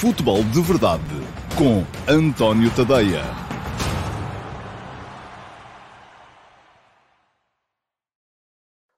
Futebol 0.00 0.42
de 0.42 0.60
Verdade 0.60 1.02
com 1.56 1.84
António 2.12 2.68
Tadeia. 2.74 3.22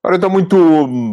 Ora, 0.02 0.16
então, 0.16 0.30
muito 0.30 0.56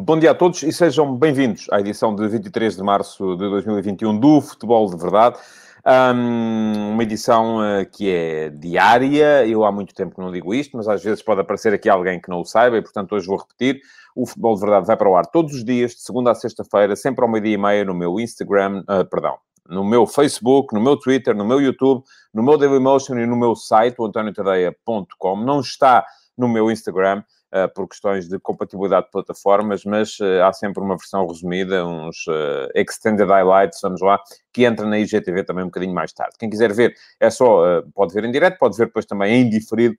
bom 0.06 0.18
dia 0.18 0.32
a 0.32 0.36
todos 0.36 0.64
e 0.64 0.72
sejam 0.72 1.16
bem-vindos 1.16 1.68
à 1.70 1.82
edição 1.82 2.16
de 2.16 2.28
23 2.28 2.78
de 2.78 2.82
março 2.82 3.36
de 3.36 3.50
2021 3.50 4.18
do 4.18 4.40
Futebol 4.40 4.89
de 4.89 4.96
Verdade. 4.98 5.38
Um, 5.86 6.93
uma 6.93 7.04
edição 7.04 7.57
uh, 7.57 7.86
que 7.91 8.09
é 8.09 8.50
diária. 8.52 9.45
Eu 9.45 9.65
há 9.65 9.71
muito 9.71 9.93
tempo 9.93 10.15
que 10.15 10.21
não 10.21 10.31
digo 10.31 10.55
isto, 10.55 10.77
mas 10.77 10.88
às 10.88 11.04
vezes 11.04 11.21
pode 11.21 11.41
aparecer 11.41 11.73
aqui 11.73 11.89
alguém 11.89 12.21
que 12.21 12.29
não 12.29 12.39
o 12.39 12.45
saiba 12.45 12.77
e, 12.77 12.81
portanto, 12.81 13.13
hoje 13.13 13.27
vou 13.27 13.38
repetir. 13.38 13.81
O 14.15 14.25
Futebol 14.25 14.55
de 14.55 14.61
Verdade 14.61 14.88
vai 14.88 14.95
para 14.95 15.09
o 15.09 15.15
ar 15.15 15.25
todos 15.25 15.54
os 15.54 15.65
dias, 15.65 15.91
de 15.91 16.02
segunda 16.02 16.31
a 16.31 16.36
sexta-feira, 16.36 16.95
sempre 16.95 17.23
ao 17.23 17.29
meio-dia 17.29 17.55
e 17.55 17.57
meia, 17.57 17.84
no 17.84 17.93
meu 17.93 18.18
Instagram, 18.18 18.84
uh, 18.89 19.05
perdão, 19.09 19.38
no 19.70 19.84
meu 19.84 20.05
Facebook, 20.05 20.74
no 20.74 20.82
meu 20.82 20.97
Twitter, 20.97 21.36
no 21.36 21.46
meu 21.46 21.61
YouTube, 21.61 22.04
no 22.33 22.43
meu 22.43 22.57
Dailymotion 22.57 23.18
e 23.18 23.25
no 23.25 23.36
meu 23.36 23.56
site, 23.56 23.96
o 24.00 24.05
antoniotadeia.com. 24.05 25.38
Não 25.38 25.60
está 25.60 26.05
no 26.38 26.47
meu 26.47 26.71
Instagram, 26.71 27.24
uh, 27.54 27.71
por 27.74 27.88
questões 27.88 28.28
de 28.28 28.39
compatibilidade 28.39 29.05
de 29.05 29.11
plataformas, 29.11 29.86
mas 29.86 30.19
uh, 30.19 30.43
há 30.43 30.52
sempre 30.52 30.82
uma 30.82 30.97
versão 30.97 31.28
resumida, 31.28 31.86
uns 31.86 32.25
uh, 32.28 32.67
extended 32.75 33.28
highlights, 33.28 33.80
vamos 33.81 34.02
lá, 34.02 34.19
que 34.52 34.66
entra 34.66 34.86
na 34.86 35.00
IGTV 35.00 35.44
também 35.44 35.64
um 35.64 35.67
bocadinho 35.67 35.94
mais 35.94 36.11
tarde. 36.11 36.36
Quem 36.39 36.50
quiser 36.50 36.73
ver, 36.73 36.95
é 37.19 37.30
só, 37.30 37.81
pode 37.94 38.14
ver 38.14 38.25
em 38.25 38.31
direto, 38.31 38.58
pode 38.58 38.77
ver 38.77 38.88
depois 38.88 39.05
também 39.05 39.41
em 39.41 39.50
diferido, 39.50 39.95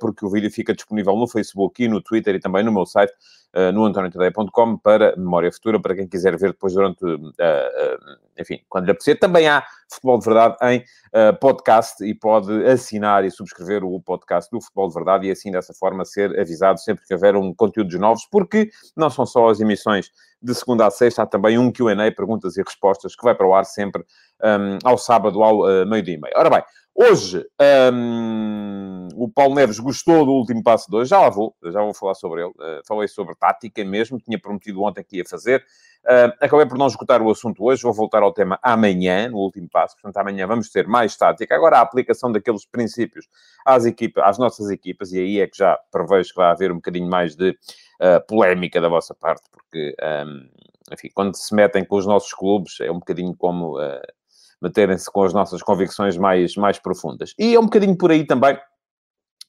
porque 0.00 0.24
o 0.24 0.30
vídeo 0.30 0.50
fica 0.50 0.74
disponível 0.74 1.14
no 1.14 1.28
Facebook 1.28 1.82
e 1.82 1.88
no 1.88 2.00
Twitter 2.00 2.34
e 2.34 2.40
também 2.40 2.64
no 2.64 2.72
meu 2.72 2.86
site, 2.86 3.12
no 3.72 3.84
antoniotadeia.com, 3.84 4.76
para 4.78 5.16
memória 5.16 5.52
futura, 5.52 5.80
para 5.80 5.94
quem 5.94 6.06
quiser 6.06 6.36
ver 6.36 6.52
depois 6.52 6.72
durante, 6.72 7.04
enfim, 8.38 8.60
quando 8.68 8.84
lhe 8.84 8.90
apetecer. 8.90 9.18
Também 9.18 9.48
há 9.48 9.64
Futebol 9.90 10.18
de 10.18 10.24
Verdade 10.26 10.56
em 10.62 10.84
podcast 11.40 12.04
e 12.04 12.14
pode 12.14 12.52
assinar 12.66 13.24
e 13.24 13.30
subscrever 13.30 13.84
o 13.84 14.00
podcast 14.00 14.50
do 14.50 14.60
Futebol 14.60 14.88
de 14.88 14.94
Verdade 14.94 15.26
e 15.26 15.30
assim, 15.30 15.50
dessa 15.50 15.72
forma, 15.74 16.04
ser 16.04 16.38
avisado 16.38 16.78
sempre 16.78 17.04
que 17.06 17.14
houver 17.14 17.36
um 17.36 17.54
conteúdos 17.54 17.98
novos, 17.98 18.26
porque 18.30 18.70
não 18.96 19.10
são 19.10 19.26
só 19.26 19.48
as 19.48 19.60
emissões 19.60 20.10
de 20.40 20.54
segunda 20.54 20.86
a 20.86 20.90
sexta, 20.90 21.22
há 21.22 21.26
também 21.26 21.58
um 21.58 21.72
Q&A, 21.72 22.12
perguntas 22.12 22.56
e 22.56 22.62
respostas, 22.62 23.16
que 23.16 23.24
vai 23.24 23.34
para 23.34 23.46
o 23.46 23.54
ar 23.54 23.64
sempre 23.64 24.04
um, 24.42 24.78
ao 24.84 24.96
sábado, 24.96 25.42
ao 25.42 25.60
uh, 25.60 25.86
meio-dia 25.86 26.14
e 26.14 26.20
meio. 26.20 26.34
Ora 26.36 26.48
bem, 26.48 26.62
hoje 26.94 27.44
um, 27.92 28.77
o 29.18 29.28
Paulo 29.28 29.54
Neves 29.54 29.78
gostou 29.78 30.24
do 30.24 30.32
último 30.32 30.62
passo 30.62 30.86
hoje, 30.94 31.10
já 31.10 31.20
lá 31.20 31.28
vou, 31.28 31.54
já 31.64 31.82
vou 31.82 31.92
falar 31.92 32.14
sobre 32.14 32.42
ele. 32.42 32.50
Uh, 32.50 32.80
falei 32.86 33.08
sobre 33.08 33.34
tática 33.34 33.84
mesmo, 33.84 34.18
tinha 34.18 34.38
prometido 34.38 34.82
ontem 34.82 35.02
que 35.02 35.16
ia 35.16 35.24
fazer. 35.24 35.64
Uh, 36.04 36.32
acabei 36.40 36.64
por 36.66 36.78
não 36.78 36.86
esgotar 36.86 37.20
o 37.20 37.30
assunto 37.30 37.64
hoje, 37.64 37.82
vou 37.82 37.92
voltar 37.92 38.22
ao 38.22 38.32
tema 38.32 38.58
amanhã, 38.62 39.28
no 39.28 39.38
último 39.38 39.68
passo, 39.68 39.96
portanto 39.96 40.16
amanhã 40.18 40.46
vamos 40.46 40.70
ter 40.70 40.86
mais 40.86 41.16
tática. 41.16 41.54
Agora 41.54 41.78
a 41.78 41.80
aplicação 41.80 42.30
daqueles 42.30 42.64
princípios 42.64 43.26
às, 43.66 43.84
equipas, 43.84 44.24
às 44.24 44.38
nossas 44.38 44.70
equipas, 44.70 45.12
e 45.12 45.18
aí 45.18 45.40
é 45.40 45.46
que 45.46 45.58
já 45.58 45.78
prevejo 45.90 46.30
que 46.30 46.36
vai 46.36 46.50
haver 46.50 46.70
um 46.70 46.76
bocadinho 46.76 47.08
mais 47.08 47.34
de 47.34 47.50
uh, 47.50 48.26
polémica 48.26 48.80
da 48.80 48.88
vossa 48.88 49.14
parte, 49.14 49.42
porque, 49.50 49.94
um, 50.00 50.48
enfim, 50.92 51.08
quando 51.12 51.36
se 51.36 51.54
metem 51.54 51.84
com 51.84 51.96
os 51.96 52.06
nossos 52.06 52.32
clubes, 52.32 52.80
é 52.80 52.90
um 52.90 53.00
bocadinho 53.00 53.34
como 53.36 53.76
meterem-se 54.60 55.10
com 55.10 55.22
as 55.22 55.32
nossas 55.32 55.62
convicções 55.62 56.16
mais, 56.16 56.56
mais 56.56 56.78
profundas. 56.78 57.34
E 57.38 57.54
é 57.54 57.60
um 57.60 57.64
bocadinho 57.64 57.96
por 57.96 58.10
aí 58.10 58.26
também 58.26 58.58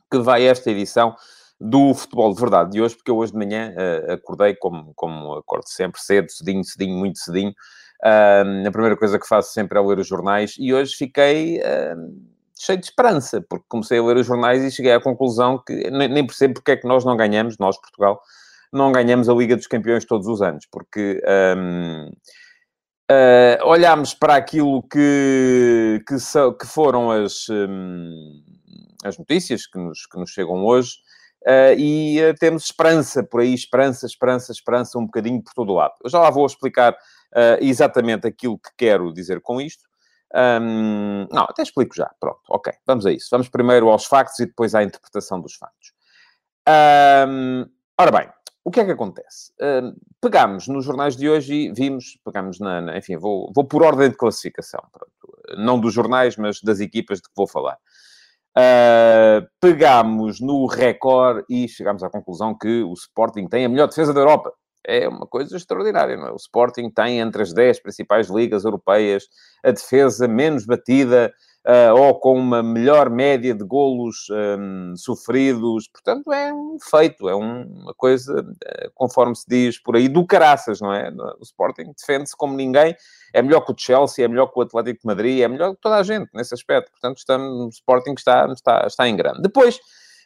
que 0.09 0.19
vai 0.19 0.45
esta 0.45 0.69
edição 0.71 1.15
do 1.59 1.93
futebol 1.93 2.33
de 2.33 2.39
verdade 2.39 2.71
de 2.71 2.81
hoje, 2.81 2.95
porque 2.95 3.11
eu 3.11 3.17
hoje 3.17 3.33
de 3.33 3.37
manhã 3.37 3.73
uh, 3.75 4.13
acordei, 4.13 4.55
como, 4.55 4.93
como 4.95 5.33
acordo 5.33 5.67
sempre, 5.67 6.01
cedo, 6.01 6.31
cedinho, 6.31 6.63
cedinho, 6.63 6.97
muito 6.97 7.19
cedinho. 7.19 7.51
Uh, 8.01 8.67
a 8.67 8.71
primeira 8.71 8.95
coisa 8.95 9.19
que 9.19 9.27
faço 9.27 9.51
sempre 9.51 9.77
é 9.77 9.81
ler 9.81 9.99
os 9.99 10.07
jornais 10.07 10.55
e 10.57 10.73
hoje 10.73 10.95
fiquei 10.95 11.59
uh, 11.59 12.15
cheio 12.57 12.79
de 12.79 12.85
esperança, 12.85 13.45
porque 13.49 13.65
comecei 13.67 13.99
a 13.99 14.03
ler 14.03 14.17
os 14.17 14.25
jornais 14.25 14.63
e 14.63 14.71
cheguei 14.71 14.93
à 14.93 15.01
conclusão 15.01 15.61
que 15.65 15.91
nem, 15.91 16.07
nem 16.07 16.25
percebo 16.25 16.55
porque 16.55 16.71
é 16.71 16.77
que 16.77 16.87
nós 16.87 17.03
não 17.03 17.17
ganhamos, 17.17 17.57
nós, 17.57 17.77
Portugal, 17.77 18.21
não 18.71 18.91
ganhamos 18.91 19.27
a 19.27 19.33
Liga 19.33 19.57
dos 19.57 19.67
Campeões 19.67 20.05
todos 20.05 20.27
os 20.27 20.41
anos, 20.41 20.65
porque 20.71 21.21
um, 21.57 22.09
ah, 23.09 23.57
olhámos 23.63 24.13
para 24.13 24.35
aquilo 24.35 24.83
que, 24.83 25.99
que, 26.07 26.19
so, 26.19 26.53
que 26.53 26.67
foram 26.67 27.09
as, 27.09 27.49
um, 27.49 28.43
as 29.03 29.17
notícias 29.17 29.65
que 29.65 29.77
nos, 29.77 30.05
que 30.05 30.17
nos 30.19 30.31
chegam 30.31 30.65
hoje 30.65 30.97
Uh, 31.47 31.73
e 31.77 32.19
uh, 32.21 32.35
temos 32.37 32.65
esperança 32.65 33.23
por 33.23 33.39
aí, 33.39 33.53
esperança, 33.53 34.05
esperança, 34.05 34.51
esperança, 34.51 34.99
um 34.99 35.05
bocadinho 35.05 35.41
por 35.41 35.53
todo 35.53 35.73
lado. 35.73 35.93
Eu 36.03 36.09
já 36.09 36.19
lá 36.19 36.29
vou 36.29 36.45
explicar 36.45 36.91
uh, 36.93 37.57
exatamente 37.61 38.27
aquilo 38.27 38.59
que 38.59 38.69
quero 38.77 39.13
dizer 39.13 39.39
com 39.39 39.61
isto. 39.61 39.87
Um, 40.35 41.27
não, 41.31 41.43
até 41.43 41.63
explico 41.63 41.95
já. 41.95 42.11
Pronto, 42.19 42.41
ok, 42.49 42.73
vamos 42.85 43.05
a 43.05 43.11
isso. 43.11 43.29
Vamos 43.31 43.47
primeiro 43.47 43.89
aos 43.89 44.05
factos 44.05 44.37
e 44.39 44.45
depois 44.45 44.75
à 44.75 44.83
interpretação 44.83 45.39
dos 45.39 45.55
factos. 45.55 45.93
Um, 46.67 47.65
ora 47.97 48.11
bem, 48.11 48.29
o 48.63 48.69
que 48.69 48.81
é 48.81 48.85
que 48.85 48.91
acontece? 48.91 49.53
Uh, 49.53 49.95
pegámos 50.21 50.67
nos 50.67 50.83
jornais 50.83 51.15
de 51.15 51.29
hoje 51.29 51.53
e 51.53 51.73
vimos, 51.73 52.19
pegámos 52.23 52.59
na, 52.59 52.81
na 52.81 52.97
enfim, 52.97 53.15
vou, 53.15 53.51
vou 53.55 53.63
por 53.63 53.81
ordem 53.81 54.09
de 54.09 54.17
classificação, 54.17 54.81
pronto. 54.91 55.57
não 55.57 55.79
dos 55.79 55.93
jornais, 55.93 56.35
mas 56.35 56.61
das 56.61 56.81
equipas 56.81 57.19
de 57.19 57.29
que 57.29 57.35
vou 57.35 57.47
falar. 57.47 57.77
Uh, 58.59 59.47
pegámos 59.61 60.41
no 60.41 60.65
recorde 60.65 61.45
e 61.49 61.65
chegámos 61.69 62.03
à 62.03 62.09
conclusão 62.09 62.57
que 62.57 62.83
o 62.83 62.91
Sporting 62.91 63.47
tem 63.47 63.63
a 63.63 63.69
melhor 63.69 63.87
defesa 63.87 64.13
da 64.13 64.19
Europa. 64.19 64.51
É 64.85 65.07
uma 65.07 65.25
coisa 65.25 65.55
extraordinária, 65.55 66.17
não 66.17 66.27
é? 66.27 66.31
O 66.31 66.35
Sporting 66.35 66.89
tem 66.89 67.19
entre 67.19 67.41
as 67.41 67.53
10 67.53 67.81
principais 67.81 68.27
ligas 68.27 68.65
europeias 68.65 69.23
a 69.63 69.71
defesa 69.71 70.27
menos 70.27 70.65
batida 70.65 71.31
uh, 71.65 71.93
ou 71.95 72.19
com 72.19 72.37
uma 72.37 72.63
melhor 72.63 73.09
média 73.09 73.53
de 73.53 73.63
golos 73.63 74.27
um, 74.29 74.95
sofridos. 74.95 75.87
Portanto, 75.87 76.31
é 76.31 76.53
um 76.53 76.77
feito, 76.79 77.27
é 77.27 77.35
um, 77.35 77.63
uma 77.63 77.93
coisa, 77.93 78.41
uh, 78.41 78.91
conforme 78.93 79.35
se 79.35 79.45
diz 79.47 79.79
por 79.79 79.95
aí, 79.95 80.07
do 80.07 80.25
caraças, 80.25 80.79
não 80.81 80.93
é? 80.93 81.09
O 81.39 81.43
Sporting 81.43 81.93
defende-se 81.97 82.35
como 82.35 82.55
ninguém. 82.55 82.95
É 83.33 83.41
melhor 83.41 83.61
que 83.61 83.71
o 83.71 83.75
Chelsea, 83.77 84.25
é 84.25 84.27
melhor 84.27 84.47
que 84.47 84.59
o 84.59 84.61
Atlético 84.61 85.01
de 85.01 85.07
Madrid, 85.07 85.41
é 85.41 85.47
melhor 85.47 85.75
que 85.75 85.81
toda 85.81 85.97
a 85.97 86.03
gente 86.03 86.29
nesse 86.33 86.53
aspecto. 86.53 86.91
Portanto, 86.91 87.17
estamos, 87.17 87.65
o 87.65 87.69
Sporting 87.69 88.13
está, 88.17 88.47
está, 88.51 88.85
está 88.87 89.07
em 89.07 89.15
grande. 89.15 89.41
Depois, 89.41 89.79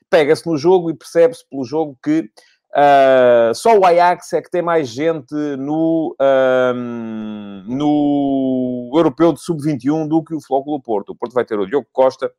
pega-se 0.09 0.45
no 0.47 0.57
jogo 0.57 0.89
e 0.89 0.93
percebe-se 0.93 1.47
pelo 1.49 1.63
jogo 1.65 1.97
que 2.03 2.29
Uh, 2.75 3.53
só 3.53 3.77
o 3.77 3.85
Ajax 3.85 4.33
é 4.33 4.41
que 4.41 4.49
tem 4.49 4.63
mais 4.63 4.89
gente 4.89 5.35
no, 5.59 6.15
no 7.67 8.91
Europeu 8.95 9.31
de 9.31 9.41
Sub-21 9.41 10.07
do 10.07 10.23
que 10.23 10.33
o 10.33 10.41
Flóculo 10.41 10.81
Porto. 10.81 11.11
O 11.11 11.15
Porto 11.15 11.33
vai 11.33 11.45
ter 11.45 11.59
o 11.59 11.67
Diogo 11.67 11.87
Costa, 11.91 12.31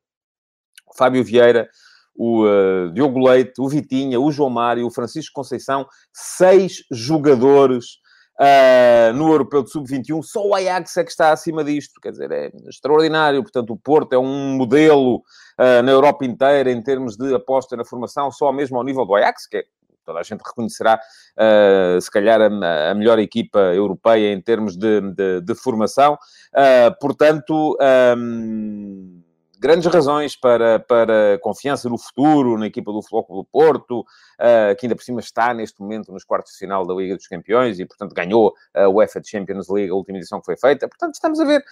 o 0.89 0.97
Fábio 0.97 1.22
Vieira, 1.22 1.69
o 2.17 2.45
uh, 2.47 2.93
Diogo 2.93 3.21
Leite, 3.21 3.61
o 3.61 3.69
Vitinha, 3.69 4.21
o 4.21 4.31
João 4.33 4.50
Mário, 4.50 4.87
o 4.87 4.91
Francisco 4.91 5.33
Conceição, 5.34 5.87
seis 6.12 6.84
jogadores 6.91 7.99
uh, 8.41 9.12
no 9.15 9.31
Europeu 9.31 9.62
de 9.62 9.71
Sub-21. 9.71 10.21
Só 10.25 10.45
o 10.45 10.55
Ajax 10.55 10.97
é 10.97 11.05
que 11.05 11.11
está 11.11 11.31
acima 11.31 11.62
disto. 11.62 12.01
Quer 12.01 12.11
dizer, 12.11 12.33
é 12.33 12.51
extraordinário. 12.69 13.41
Portanto, 13.41 13.72
o 13.72 13.77
Porto 13.77 14.12
é 14.15 14.19
um 14.19 14.56
modelo 14.56 15.22
na 15.56 15.93
Europa 15.93 16.25
inteira 16.25 16.72
em 16.72 16.83
termos 16.83 17.16
de 17.16 17.33
aposta 17.33 17.77
na 17.77 17.84
formação, 17.84 18.28
só 18.33 18.51
mesmo 18.53 18.77
ao 18.77 18.83
nível 18.83 19.06
do 19.06 19.15
Ajax, 19.15 19.47
que 19.47 19.59
é 19.59 19.65
toda 20.04 20.20
a 20.20 20.22
gente 20.22 20.41
reconhecerá, 20.41 21.00
uh, 21.37 22.00
se 22.00 22.10
calhar, 22.10 22.41
a, 22.41 22.91
a, 22.91 22.94
melhor 22.94 23.19
equipa 23.19 23.59
europeia 23.75 24.32
em 24.32 24.41
termos 24.41 24.76
de, 24.76 25.00
de, 25.00 25.41
de 25.41 25.54
formação. 25.54 26.15
Uh, 26.15 26.98
portanto, 27.00 27.76
um, 28.16 29.22
grandes 29.59 29.87
razões 29.87 30.37
para, 30.37 30.78
para 30.78 31.38
confiança 31.41 31.88
no 31.88 31.98
futuro, 31.98 32.59
na 32.59 32.66
equipa 32.66 32.92
do 32.92 33.03
Flóculo 33.03 33.42
do 33.42 33.44
Porto, 33.47 34.00
uh, 34.00 34.76
que 34.78 34.87
ainda 34.87 34.94
por 34.94 35.03
cima 35.03 35.20
está 35.20 35.54
neste 35.54 35.81
momento 35.81 36.12
nos 36.12 36.25
quartos 36.25 36.53
de 36.53 36.59
final 36.59 36.86
da 36.86 36.94
Liga 36.94 37.16
dos 37.16 37.26
Campeões 37.26 37.78
e, 37.81 37.86
portanto, 37.86 38.15
ganhou 38.15 38.53
a 38.75 38.88
UEFA 38.88 39.22
Champions 39.25 39.69
League, 39.69 39.91
a 39.91 39.94
última 39.94 40.19
edição 40.19 40.38
que 40.38 40.47
foi 40.47 40.56
feita. 40.56 40.86
Portanto, 40.86 41.15
estamos 41.15 41.41
a 41.41 41.44
ver, 41.44 41.65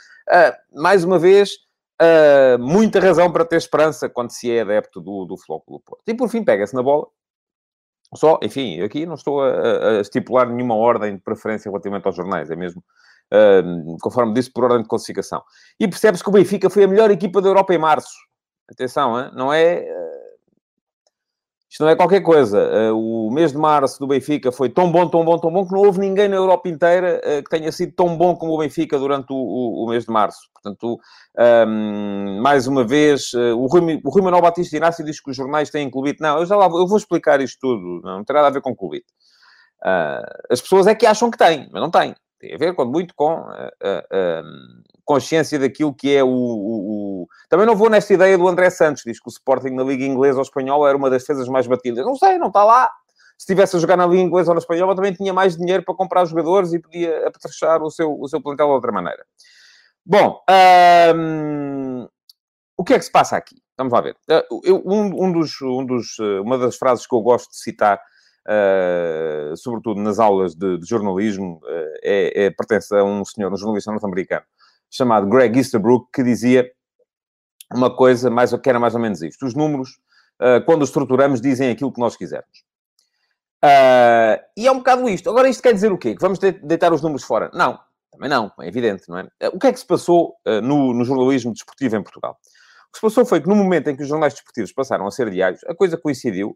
mais 0.72 1.04
uma 1.04 1.18
vez, 1.18 1.58
muita 2.58 2.98
razão 2.98 3.30
para 3.30 3.44
ter 3.44 3.56
esperança 3.56 4.08
quando 4.08 4.30
se 4.30 4.50
é 4.50 4.62
adepto 4.62 4.98
do, 4.98 5.26
do 5.26 5.36
Flóculo 5.36 5.78
Porto. 5.80 6.02
E, 6.06 6.14
por 6.14 6.30
fim, 6.30 6.42
pega-se 6.42 6.74
na 6.74 6.82
bola 6.82 7.06
só, 8.14 8.38
enfim, 8.42 8.80
aqui 8.82 9.06
não 9.06 9.14
estou 9.14 9.42
a, 9.42 9.98
a, 9.98 10.00
estipular 10.00 10.48
nenhuma 10.48 10.74
ordem 10.74 11.16
de 11.16 11.22
preferência 11.22 11.70
relativamente 11.70 12.06
aos 12.06 12.16
jornais, 12.16 12.50
é 12.50 12.56
mesmo, 12.56 12.82
uh, 13.32 13.96
conforme 14.00 14.34
disse, 14.34 14.52
por 14.52 14.64
ordem 14.64 14.82
de 14.82 14.88
classificação. 14.88 15.42
E 15.78 15.88
percebe-se 15.88 16.22
que 16.22 16.28
o 16.28 16.32
Benfica 16.32 16.68
foi 16.68 16.84
a 16.84 16.88
melhor 16.88 17.10
equipa 17.10 17.40
da 17.40 17.48
Europa 17.48 17.74
em 17.74 17.78
março. 17.78 18.14
Atenção, 18.70 19.18
hein? 19.18 19.30
não 19.34 19.52
é 19.52 19.86
isto 21.72 21.84
não 21.84 21.88
é 21.88 21.96
qualquer 21.96 22.20
coisa. 22.20 22.58
Eh, 22.58 22.92
o 22.92 23.30
mês 23.30 23.50
de 23.50 23.56
março 23.56 23.98
do 23.98 24.06
Benfica 24.06 24.52
foi 24.52 24.68
tão 24.68 24.92
bom, 24.92 25.08
tão 25.08 25.24
bom, 25.24 25.38
tão 25.38 25.50
bom, 25.50 25.66
que 25.66 25.72
não 25.72 25.80
houve 25.80 26.00
ninguém 26.00 26.28
na 26.28 26.36
Europa 26.36 26.68
inteira 26.68 27.18
eh, 27.24 27.40
que 27.40 27.48
tenha 27.48 27.72
sido 27.72 27.94
tão 27.94 28.14
bom 28.14 28.36
como 28.36 28.52
o 28.52 28.58
Benfica 28.58 28.98
durante 28.98 29.32
o, 29.32 29.36
o, 29.36 29.84
o 29.84 29.88
mês 29.88 30.04
de 30.04 30.12
março. 30.12 30.50
Portanto, 30.52 31.00
um, 31.38 31.42
ehm, 31.42 32.42
mais 32.42 32.66
uma 32.66 32.84
vez, 32.84 33.32
eh, 33.34 33.54
o 33.54 33.64
Rui, 33.64 33.98
o 34.04 34.10
Rui 34.10 34.20
Manuel 34.20 34.42
Batista 34.42 34.76
Inácio 34.76 35.02
diz 35.02 35.18
que 35.18 35.30
os 35.30 35.36
jornais 35.36 35.70
têm 35.70 35.90
clubite. 35.90 36.20
Não, 36.20 36.40
eu 36.40 36.44
já 36.44 36.56
lá 36.56 36.66
eu 36.66 36.86
vou 36.86 36.98
explicar 36.98 37.40
isto 37.40 37.58
tudo. 37.58 38.02
Não, 38.04 38.18
não 38.18 38.24
tem 38.24 38.36
nada 38.36 38.48
a 38.48 38.50
ver 38.50 38.60
com 38.60 38.76
clubite. 38.76 39.06
Uh, 39.82 40.28
as 40.50 40.60
pessoas 40.60 40.86
é 40.86 40.94
que 40.94 41.06
acham 41.06 41.30
que 41.30 41.38
têm, 41.38 41.70
mas 41.72 41.80
não 41.80 41.90
têm. 41.90 42.14
Tem 42.38 42.54
a 42.54 42.58
ver, 42.58 42.74
quando 42.74 42.92
muito, 42.92 43.14
com 43.14 43.32
uh, 43.32 43.46
uh, 43.46 44.44
consciência 45.04 45.58
daquilo 45.58 45.94
que 45.94 46.14
é 46.14 46.22
o, 46.22 46.28
o, 46.28 47.22
o, 47.22 47.28
Também 47.48 47.66
não 47.66 47.76
vou 47.76 47.90
nesta 47.90 48.12
ideia 48.14 48.36
do 48.38 48.46
André 48.48 48.70
Santos, 48.70 49.02
diz 49.04 49.20
que 49.20 49.28
o 49.28 49.30
Sporting 49.30 49.70
na 49.70 49.82
Liga 49.82 50.04
Inglesa 50.04 50.38
ou 50.38 50.42
Espanhola 50.42 50.88
era 50.88 50.96
uma 50.96 51.10
das 51.10 51.22
defesas 51.22 51.48
mais 51.48 51.66
batidas. 51.66 52.04
Não 52.04 52.16
sei, 52.16 52.38
não 52.38 52.48
está 52.48 52.64
lá. 52.64 52.90
Se 53.38 53.44
estivesse 53.44 53.76
a 53.76 53.80
jogar 53.80 53.96
na 53.96 54.06
Liga 54.06 54.22
Inglesa 54.22 54.50
ou 54.50 54.54
na 54.54 54.60
Espanhola, 54.60 54.94
também 54.94 55.12
tinha 55.12 55.32
mais 55.32 55.56
dinheiro 55.56 55.84
para 55.84 55.94
comprar 55.94 56.24
jogadores 56.24 56.72
e 56.72 56.78
podia 56.78 57.26
apetrechar 57.26 57.82
o 57.82 57.90
seu, 57.90 58.16
o 58.18 58.28
seu 58.28 58.40
plantel 58.40 58.66
de 58.66 58.72
outra 58.72 58.92
maneira. 58.92 59.24
Bom, 60.04 60.40
hum, 61.16 62.08
o 62.76 62.84
que 62.84 62.94
é 62.94 62.98
que 62.98 63.04
se 63.04 63.12
passa 63.12 63.36
aqui? 63.36 63.56
Vamos 63.76 63.92
lá 63.92 64.00
ver. 64.00 64.16
Eu, 64.28 64.82
um, 64.84 65.26
um, 65.26 65.32
dos, 65.32 65.60
um 65.62 65.84
dos, 65.84 66.18
uma 66.44 66.58
das 66.58 66.76
frases 66.76 67.06
que 67.06 67.14
eu 67.14 67.20
gosto 67.20 67.50
de 67.50 67.56
citar 67.56 68.00
uh, 68.48 69.56
sobretudo 69.56 70.00
nas 70.00 70.18
aulas 70.18 70.54
de, 70.54 70.78
de 70.78 70.86
jornalismo, 70.86 71.60
uh, 71.64 71.98
é, 72.02 72.44
é, 72.44 72.50
pertence 72.50 72.94
a 72.94 73.04
um 73.04 73.24
senhor, 73.24 73.52
um 73.52 73.56
jornalista 73.56 73.90
norte-americano, 73.90 74.44
chamado 74.92 75.26
Greg 75.26 75.58
Easterbrook, 75.58 76.08
que 76.12 76.22
dizia 76.22 76.70
uma 77.74 77.94
coisa 77.94 78.30
mais, 78.30 78.54
que 78.54 78.68
era 78.68 78.78
mais 78.78 78.94
ou 78.94 79.00
menos 79.00 79.22
isto. 79.22 79.46
Os 79.46 79.54
números, 79.54 79.98
uh, 80.40 80.64
quando 80.66 80.82
os 80.82 80.90
estruturamos, 80.90 81.40
dizem 81.40 81.70
aquilo 81.70 81.92
que 81.92 82.00
nós 82.00 82.14
quisermos. 82.14 82.62
Uh, 83.64 84.38
e 84.56 84.66
é 84.66 84.72
um 84.72 84.78
bocado 84.78 85.08
isto. 85.08 85.30
Agora, 85.30 85.48
isto 85.48 85.62
quer 85.62 85.72
dizer 85.72 85.90
o 85.90 85.98
quê? 85.98 86.14
Que 86.14 86.20
vamos 86.20 86.38
deitar 86.38 86.92
os 86.92 87.00
números 87.00 87.24
fora? 87.24 87.50
Não, 87.54 87.78
também 88.10 88.28
não, 88.28 88.52
é 88.60 88.68
evidente, 88.68 89.04
não 89.08 89.18
é? 89.18 89.28
O 89.52 89.58
que 89.58 89.68
é 89.68 89.72
que 89.72 89.80
se 89.80 89.86
passou 89.86 90.34
uh, 90.46 90.60
no, 90.60 90.92
no, 90.92 91.04
jornalismo 91.04 91.52
desportivo 91.52 91.96
em 91.96 92.02
Portugal? 92.02 92.36
O 92.88 92.92
que 92.92 92.98
se 92.98 93.02
passou 93.02 93.24
foi 93.24 93.40
que 93.40 93.48
no 93.48 93.56
momento 93.56 93.88
em 93.88 93.96
que 93.96 94.02
os 94.02 94.08
jornais 94.08 94.34
desportivos 94.34 94.72
passaram 94.72 95.06
a 95.06 95.10
ser 95.10 95.30
diários, 95.30 95.64
a 95.66 95.74
coisa 95.74 95.96
coincidiu, 95.96 96.54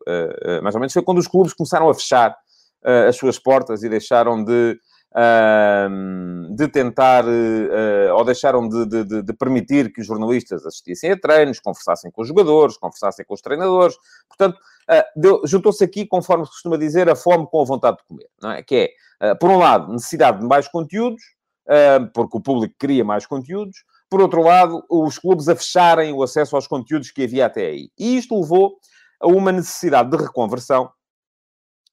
mais 0.62 0.74
ou 0.74 0.80
menos, 0.82 0.92
foi 0.92 1.02
quando 1.02 1.16
os 1.16 1.26
clubes 1.26 1.54
começaram 1.54 1.88
a 1.88 1.94
fechar 1.94 2.36
as 3.08 3.16
suas 3.16 3.38
portas 3.38 3.82
e 3.82 3.88
deixaram 3.88 4.44
de, 4.44 4.78
de 6.54 6.68
tentar, 6.68 7.24
ou 8.14 8.24
deixaram 8.24 8.68
de, 8.68 8.86
de, 8.86 9.22
de, 9.22 9.32
permitir 9.32 9.90
que 9.92 10.02
os 10.02 10.06
jornalistas 10.06 10.66
assistissem 10.66 11.12
a 11.12 11.18
treinos, 11.18 11.58
conversassem 11.58 12.10
com 12.10 12.20
os 12.20 12.28
jogadores, 12.28 12.76
conversassem 12.76 13.24
com 13.24 13.32
os 13.32 13.40
treinadores. 13.40 13.96
Portanto, 14.28 14.58
juntou-se 15.44 15.82
aqui, 15.82 16.06
conforme 16.06 16.44
se 16.44 16.52
costuma 16.52 16.76
dizer, 16.76 17.08
a 17.08 17.16
fome 17.16 17.46
com 17.50 17.62
a 17.62 17.64
vontade 17.64 17.96
de 17.96 18.04
comer, 18.04 18.28
não 18.42 18.50
é? 18.50 18.62
Que 18.62 18.90
é, 19.20 19.34
por 19.34 19.48
um 19.48 19.56
lado, 19.56 19.90
necessidade 19.90 20.40
de 20.40 20.46
mais 20.46 20.68
conteúdos, 20.68 21.22
porque 22.12 22.36
o 22.36 22.40
público 22.40 22.74
queria 22.78 23.04
mais 23.04 23.24
conteúdos, 23.24 23.84
por 24.08 24.20
outro 24.20 24.42
lado, 24.42 24.84
os 24.88 25.18
clubes 25.18 25.48
a 25.48 25.56
fecharem 25.56 26.12
o 26.12 26.22
acesso 26.22 26.54
aos 26.54 26.66
conteúdos 26.66 27.10
que 27.10 27.24
havia 27.24 27.46
até 27.46 27.66
aí. 27.66 27.90
E 27.98 28.16
isto 28.16 28.38
levou 28.38 28.76
a 29.20 29.26
uma 29.26 29.50
necessidade 29.50 30.10
de 30.10 30.16
reconversão 30.16 30.90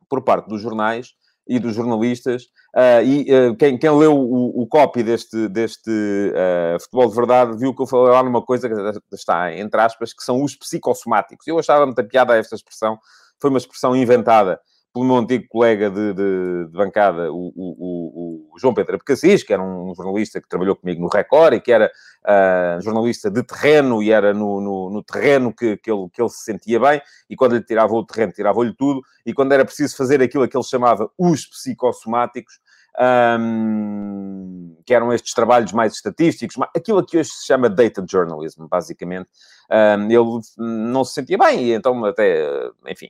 por 0.07 0.21
parte 0.23 0.47
dos 0.47 0.61
jornais 0.61 1.15
e 1.47 1.59
dos 1.59 1.75
jornalistas. 1.75 2.43
Uh, 2.75 3.03
e 3.03 3.49
uh, 3.49 3.55
quem, 3.55 3.77
quem, 3.77 3.91
leu 3.91 4.15
o, 4.15 4.61
o 4.61 4.67
copy 4.67 5.03
deste, 5.03 5.47
deste 5.47 5.89
uh, 5.89 6.79
Futebol 6.81 7.09
de 7.09 7.15
Verdade 7.15 7.57
viu 7.57 7.75
que 7.75 7.81
eu 7.81 7.87
falei 7.87 8.11
lá 8.11 8.23
numa 8.23 8.41
coisa 8.41 8.67
que 8.67 9.15
está 9.15 9.53
entre 9.55 9.79
aspas, 9.79 10.13
que 10.13 10.23
são 10.23 10.41
os 10.41 10.55
psicossomáticos. 10.55 11.45
Eu 11.47 11.59
achava 11.59 11.85
muita 11.85 12.03
piada 12.03 12.37
esta 12.37 12.55
expressão. 12.55 12.97
Foi 13.39 13.49
uma 13.49 13.59
expressão 13.59 13.95
inventada 13.95 14.59
pelo 14.93 15.05
meu 15.05 15.17
antigo 15.17 15.45
colega 15.49 15.89
de, 15.89 16.13
de, 16.13 16.67
de 16.67 16.77
bancada, 16.77 17.31
o, 17.31 17.51
o, 17.55 18.51
o, 18.53 18.59
João 18.59 18.75
Pedro 18.75 18.95
Abcacis, 18.95 19.41
que 19.41 19.51
era 19.51 19.61
um 19.61 19.93
jornalista 19.95 20.39
que 20.39 20.47
trabalhou 20.47 20.75
comigo 20.75 21.01
no 21.01 21.07
Record 21.07 21.55
e 21.55 21.59
que 21.59 21.71
era 21.71 21.91
uh, 22.23 22.79
jornalista 22.79 23.31
de 23.31 23.41
terreno 23.41 24.03
e 24.03 24.11
era 24.11 24.33
no, 24.35 24.61
no, 24.61 24.89
no, 24.91 25.03
terreno 25.03 25.51
que, 25.51 25.77
que, 25.77 25.91
ele, 25.91 26.07
que 26.11 26.21
ele 26.21 26.29
se 26.29 26.43
sentia 26.43 26.79
bem. 26.79 27.01
E 27.27 27.35
quando 27.35 27.55
lhe 27.55 27.63
tirava 27.63 27.91
o 27.91 28.05
terreno, 28.05 28.33
tirava-lhe 28.33 28.73
tudo. 28.75 29.01
E 29.25 29.33
quando 29.33 29.51
era 29.51 29.65
preciso 29.65 29.97
fazer 29.97 30.21
aquilo 30.21 30.47
que 30.47 30.55
ele 30.55 30.63
chamava 30.63 31.09
os 31.17 31.47
psicossomáticos, 31.47 32.59
um, 32.99 34.75
que 34.85 34.93
eram 34.93 35.13
estes 35.13 35.33
trabalhos 35.33 35.71
mais 35.71 35.93
estatísticos, 35.93 36.55
aquilo 36.75 37.05
que 37.05 37.17
hoje 37.17 37.29
se 37.29 37.45
chama 37.45 37.69
data 37.69 38.03
journalism, 38.09 38.67
basicamente. 38.67 39.29
Um, 39.71 40.11
ele 40.11 40.41
não 40.57 41.03
se 41.03 41.13
sentia 41.13 41.37
bem 41.37 41.63
e 41.63 41.73
então 41.73 42.03
até, 42.05 42.69
enfim, 42.87 43.09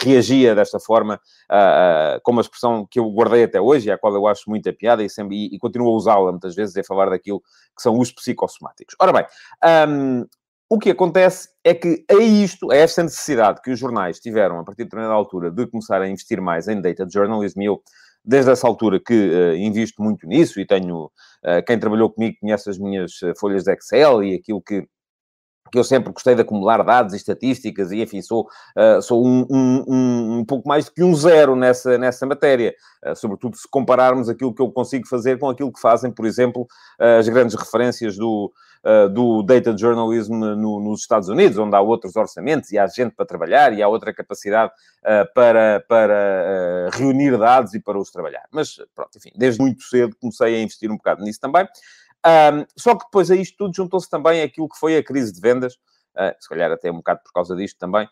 reagia 0.00 0.54
desta 0.54 0.78
forma, 0.78 1.20
uh, 1.50 2.16
uh, 2.16 2.20
com 2.22 2.32
uma 2.32 2.40
expressão 2.40 2.86
que 2.88 2.98
eu 2.98 3.10
guardei 3.10 3.44
até 3.44 3.60
hoje 3.60 3.88
e 3.88 3.90
à 3.90 3.98
qual 3.98 4.14
eu 4.14 4.26
acho 4.26 4.48
muita 4.48 4.72
piada 4.72 5.02
e, 5.02 5.10
sempre, 5.10 5.36
e, 5.36 5.56
e 5.56 5.58
continuo 5.58 5.88
a 5.88 5.96
usá-la 5.96 6.30
muitas 6.30 6.54
vezes, 6.54 6.76
é 6.76 6.82
falar 6.82 7.10
daquilo 7.10 7.40
que 7.40 7.82
são 7.82 7.98
os 7.98 8.12
psicossomáticos. 8.12 8.94
Ora 9.00 9.12
bem, 9.12 9.26
um, 9.88 10.24
o 10.70 10.78
que 10.78 10.90
acontece 10.90 11.48
é 11.64 11.74
que 11.74 12.04
a 12.10 12.14
isto, 12.14 12.70
a 12.70 12.76
esta 12.76 13.02
necessidade 13.02 13.60
que 13.62 13.70
os 13.70 13.78
jornais 13.78 14.20
tiveram 14.20 14.60
a 14.60 14.64
partir 14.64 14.82
de 14.82 14.84
determinada 14.84 15.14
altura 15.14 15.50
de 15.50 15.66
começar 15.66 16.00
a 16.00 16.08
investir 16.08 16.40
mais 16.40 16.68
em 16.68 16.80
data 16.80 17.06
journalism, 17.10 17.62
e 17.62 17.64
eu 17.66 17.82
desde 18.24 18.50
essa 18.50 18.66
altura 18.66 19.00
que 19.00 19.14
uh, 19.14 19.56
invisto 19.56 20.02
muito 20.02 20.26
nisso 20.26 20.60
e 20.60 20.66
tenho, 20.66 21.06
uh, 21.06 21.64
quem 21.66 21.78
trabalhou 21.78 22.10
comigo 22.10 22.36
conhece 22.40 22.68
as 22.68 22.78
minhas 22.78 23.22
eh, 23.22 23.32
folhas 23.38 23.64
de 23.64 23.72
Excel 23.72 24.22
e 24.22 24.34
aquilo 24.34 24.60
que, 24.60 24.86
que 25.70 25.78
eu 25.78 25.84
sempre 25.84 26.12
gostei 26.12 26.34
de 26.34 26.42
acumular 26.42 26.82
dados 26.82 27.14
e 27.14 27.16
estatísticas 27.16 27.92
e, 27.92 28.02
enfim, 28.02 28.22
sou, 28.22 28.48
uh, 28.76 29.00
sou 29.02 29.26
um, 29.26 29.46
um, 29.50 29.84
um, 29.88 30.38
um, 30.38 30.44
pouco 30.44 30.68
mais 30.68 30.86
do 30.86 30.92
que 30.92 31.02
um 31.02 31.14
zero 31.14 31.54
nessa, 31.54 31.98
nessa 31.98 32.26
matéria, 32.26 32.74
uh, 33.06 33.14
sobretudo 33.14 33.56
se 33.56 33.68
compararmos 33.68 34.28
aquilo 34.28 34.54
que 34.54 34.62
eu 34.62 34.70
consigo 34.70 35.06
fazer 35.06 35.38
com 35.38 35.48
aquilo 35.48 35.72
que 35.72 35.80
fazem, 35.80 36.10
por 36.10 36.26
exemplo, 36.26 36.62
uh, 37.00 37.18
as 37.18 37.28
grandes 37.28 37.54
referências 37.54 38.16
do, 38.16 38.52
do 39.12 39.42
data 39.42 39.76
journalism 39.76 40.34
no, 40.34 40.80
nos 40.80 41.00
Estados 41.00 41.28
Unidos, 41.28 41.58
onde 41.58 41.74
há 41.74 41.80
outros 41.80 42.14
orçamentos 42.16 42.70
e 42.70 42.78
há 42.78 42.86
gente 42.86 43.14
para 43.14 43.26
trabalhar 43.26 43.72
e 43.72 43.82
há 43.82 43.88
outra 43.88 44.14
capacidade 44.14 44.72
para, 45.34 45.84
para 45.88 46.88
reunir 46.92 47.36
dados 47.36 47.74
e 47.74 47.80
para 47.80 47.98
os 47.98 48.10
trabalhar. 48.10 48.44
Mas, 48.52 48.76
pronto, 48.94 49.10
enfim, 49.18 49.30
desde 49.36 49.60
muito 49.60 49.82
cedo 49.82 50.16
comecei 50.20 50.54
a 50.54 50.62
investir 50.62 50.90
um 50.90 50.96
bocado 50.96 51.22
nisso 51.22 51.40
também. 51.40 51.66
Um, 52.26 52.64
só 52.76 52.94
que 52.94 53.04
depois 53.04 53.30
a 53.30 53.36
isto 53.36 53.56
tudo 53.56 53.74
juntou-se 53.74 54.10
também 54.10 54.42
aquilo 54.42 54.68
que 54.68 54.78
foi 54.78 54.96
a 54.96 55.02
crise 55.02 55.32
de 55.32 55.40
vendas, 55.40 55.74
uh, 56.16 56.34
se 56.38 56.48
calhar 56.48 56.70
até 56.70 56.90
um 56.90 56.96
bocado 56.96 57.20
por 57.24 57.32
causa 57.32 57.54
disto 57.54 57.78
também, 57.78 58.08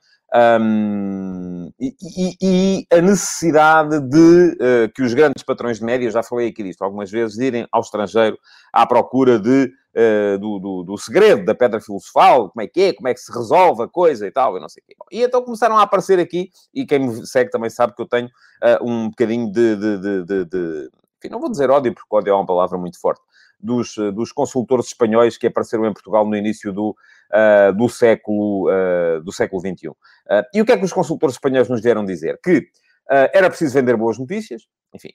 um, 0.60 1.70
e, 1.78 1.94
e, 2.02 2.36
e, 2.42 2.86
a 2.90 3.00
necessidade 3.00 4.00
de 4.00 4.56
uh, 4.60 4.92
que 4.94 5.02
os 5.02 5.14
grandes 5.14 5.42
patrões 5.44 5.78
de 5.78 5.84
média, 5.84 6.10
já 6.10 6.22
falei 6.22 6.48
aqui 6.48 6.62
disto 6.62 6.82
algumas 6.82 7.10
vezes, 7.10 7.38
irem 7.38 7.66
ao 7.70 7.80
estrangeiro 7.80 8.36
à 8.72 8.84
procura 8.86 9.38
de, 9.38 9.72
uh, 9.94 10.38
do, 10.38 10.58
do, 10.58 10.82
do, 10.82 10.98
segredo 10.98 11.44
da 11.44 11.54
pedra 11.54 11.80
filosofal, 11.80 12.50
como 12.50 12.62
é 12.62 12.66
que 12.66 12.80
é, 12.80 12.92
como 12.92 13.08
é 13.08 13.14
que 13.14 13.20
se 13.20 13.32
resolve 13.32 13.84
a 13.84 13.88
coisa 13.88 14.26
e 14.26 14.30
tal, 14.30 14.56
e 14.56 14.60
não 14.60 14.68
sei 14.68 14.82
o 14.82 14.86
quê. 14.86 14.96
E 15.12 15.22
então 15.22 15.42
começaram 15.42 15.78
a 15.78 15.82
aparecer 15.82 16.18
aqui, 16.18 16.50
e 16.74 16.84
quem 16.84 17.00
me 17.00 17.26
segue 17.26 17.50
também 17.50 17.70
sabe 17.70 17.94
que 17.94 18.02
eu 18.02 18.08
tenho 18.08 18.28
um 18.82 19.10
bocadinho 19.10 19.50
de, 19.50 19.76
de, 19.76 20.24
de, 20.24 20.44
de 20.44 20.90
enfim, 21.18 21.28
não 21.30 21.40
vou 21.40 21.50
dizer 21.50 21.70
ódio, 21.70 21.94
porque 21.94 22.14
ódio 22.14 22.30
é 22.30 22.34
uma 22.34 22.46
palavra 22.46 22.78
muito 22.78 23.00
forte, 23.00 23.20
dos, 23.58 23.96
eh, 23.98 24.10
dos 24.10 24.32
consultores 24.32 24.86
espanhóis 24.86 25.36
que 25.36 25.46
apareceram 25.46 25.86
em 25.86 25.92
Portugal 25.92 26.26
no 26.26 26.36
início 26.36 26.72
do, 26.72 26.90
uh, 26.90 27.72
do, 27.74 27.88
século, 27.88 28.70
uh, 28.70 29.20
do 29.22 29.32
século 29.32 29.60
XXI. 29.60 29.88
Uh, 29.88 29.94
e 30.54 30.60
o 30.60 30.64
que 30.64 30.72
é 30.72 30.76
que 30.76 30.84
os 30.84 30.92
consultores 30.92 31.36
espanhóis 31.36 31.68
nos 31.68 31.80
vieram 31.80 32.04
dizer? 32.04 32.38
Que 32.42 32.68
era 33.08 33.48
preciso 33.48 33.72
vender 33.72 33.96
boas 33.96 34.18
notícias, 34.18 34.62
enfim, 34.92 35.10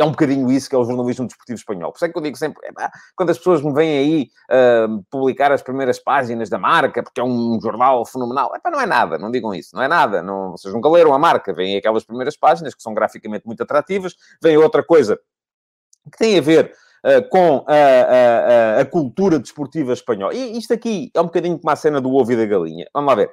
é 0.00 0.04
um 0.04 0.10
bocadinho 0.10 0.50
isso 0.50 0.68
que 0.68 0.74
é 0.74 0.78
o 0.78 0.84
jornalismo 0.84 1.26
desportivo 1.26 1.58
espanhol. 1.58 1.92
Por 1.92 1.98
isso 1.98 2.04
é 2.04 2.08
que 2.08 2.18
eu 2.18 2.22
digo 2.22 2.36
sempre, 2.36 2.60
quando 3.16 3.30
as 3.30 3.38
pessoas 3.38 3.62
me 3.62 3.72
vêm 3.72 3.98
aí 3.98 4.30
uh, 4.50 5.04
publicar 5.10 5.52
as 5.52 5.62
primeiras 5.62 5.98
páginas 5.98 6.48
da 6.48 6.58
marca, 6.58 7.02
porque 7.02 7.20
é 7.20 7.24
um 7.24 7.58
jornal 7.60 8.04
fenomenal, 8.06 8.54
epá, 8.54 8.70
não 8.70 8.80
é 8.80 8.86
nada, 8.86 9.18
não 9.18 9.30
digam 9.30 9.54
isso, 9.54 9.74
não 9.74 9.82
é 9.82 9.88
nada. 9.88 10.22
Não, 10.22 10.52
vocês 10.52 10.72
nunca 10.72 10.88
leram 10.88 11.14
a 11.14 11.18
marca, 11.18 11.52
vêm 11.52 11.76
aquelas 11.76 12.04
primeiras 12.04 12.36
páginas 12.36 12.74
que 12.74 12.82
são 12.82 12.94
graficamente 12.94 13.46
muito 13.46 13.62
atrativas, 13.62 14.14
vem 14.42 14.56
outra 14.56 14.82
coisa 14.82 15.18
que 16.10 16.18
tem 16.18 16.38
a 16.38 16.40
ver 16.40 16.72
com 17.30 17.64
a, 17.66 17.74
a, 17.74 18.80
a, 18.80 18.84
cultura 18.84 19.38
desportiva 19.38 19.92
espanhola. 19.92 20.34
E 20.34 20.58
isto 20.58 20.72
aqui 20.74 21.10
é 21.14 21.20
um 21.20 21.24
bocadinho 21.24 21.58
como 21.58 21.70
a 21.70 21.76
cena 21.76 22.00
do 22.00 22.12
ovo 22.14 22.32
e 22.32 22.36
da 22.36 22.46
galinha. 22.46 22.86
Vamos 22.92 23.08
lá 23.08 23.14
ver. 23.14 23.30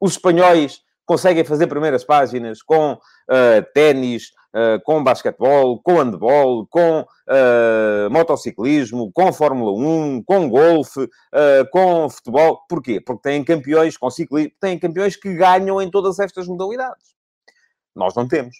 Os 0.00 0.12
espanhóis 0.12 0.80
conseguem 1.06 1.44
fazer 1.44 1.66
primeiras 1.66 2.04
páginas 2.04 2.62
com 2.62 2.92
uh, 2.92 3.72
ténis, 3.74 4.30
uh, 4.54 4.82
com 4.84 5.02
basquetebol, 5.02 5.80
com 5.82 5.98
handball, 5.98 6.66
com 6.66 7.00
uh, 7.00 8.10
motociclismo, 8.10 9.10
com 9.12 9.32
Fórmula 9.32 9.72
1, 9.72 10.22
com 10.24 10.48
golfe, 10.48 11.08
com 11.70 12.08
futebol. 12.08 12.60
Porquê? 12.68 13.00
Porque 13.00 13.28
têm 13.28 13.44
campeões 13.44 13.96
com 13.96 14.10
ciclismo, 14.10 14.52
têm 14.60 14.78
campeões 14.78 15.16
que 15.16 15.34
ganham 15.34 15.80
em 15.80 15.90
todas 15.90 16.18
estas 16.18 16.46
modalidades. 16.46 17.14
Nós 17.94 18.14
não 18.14 18.26
temos. 18.26 18.56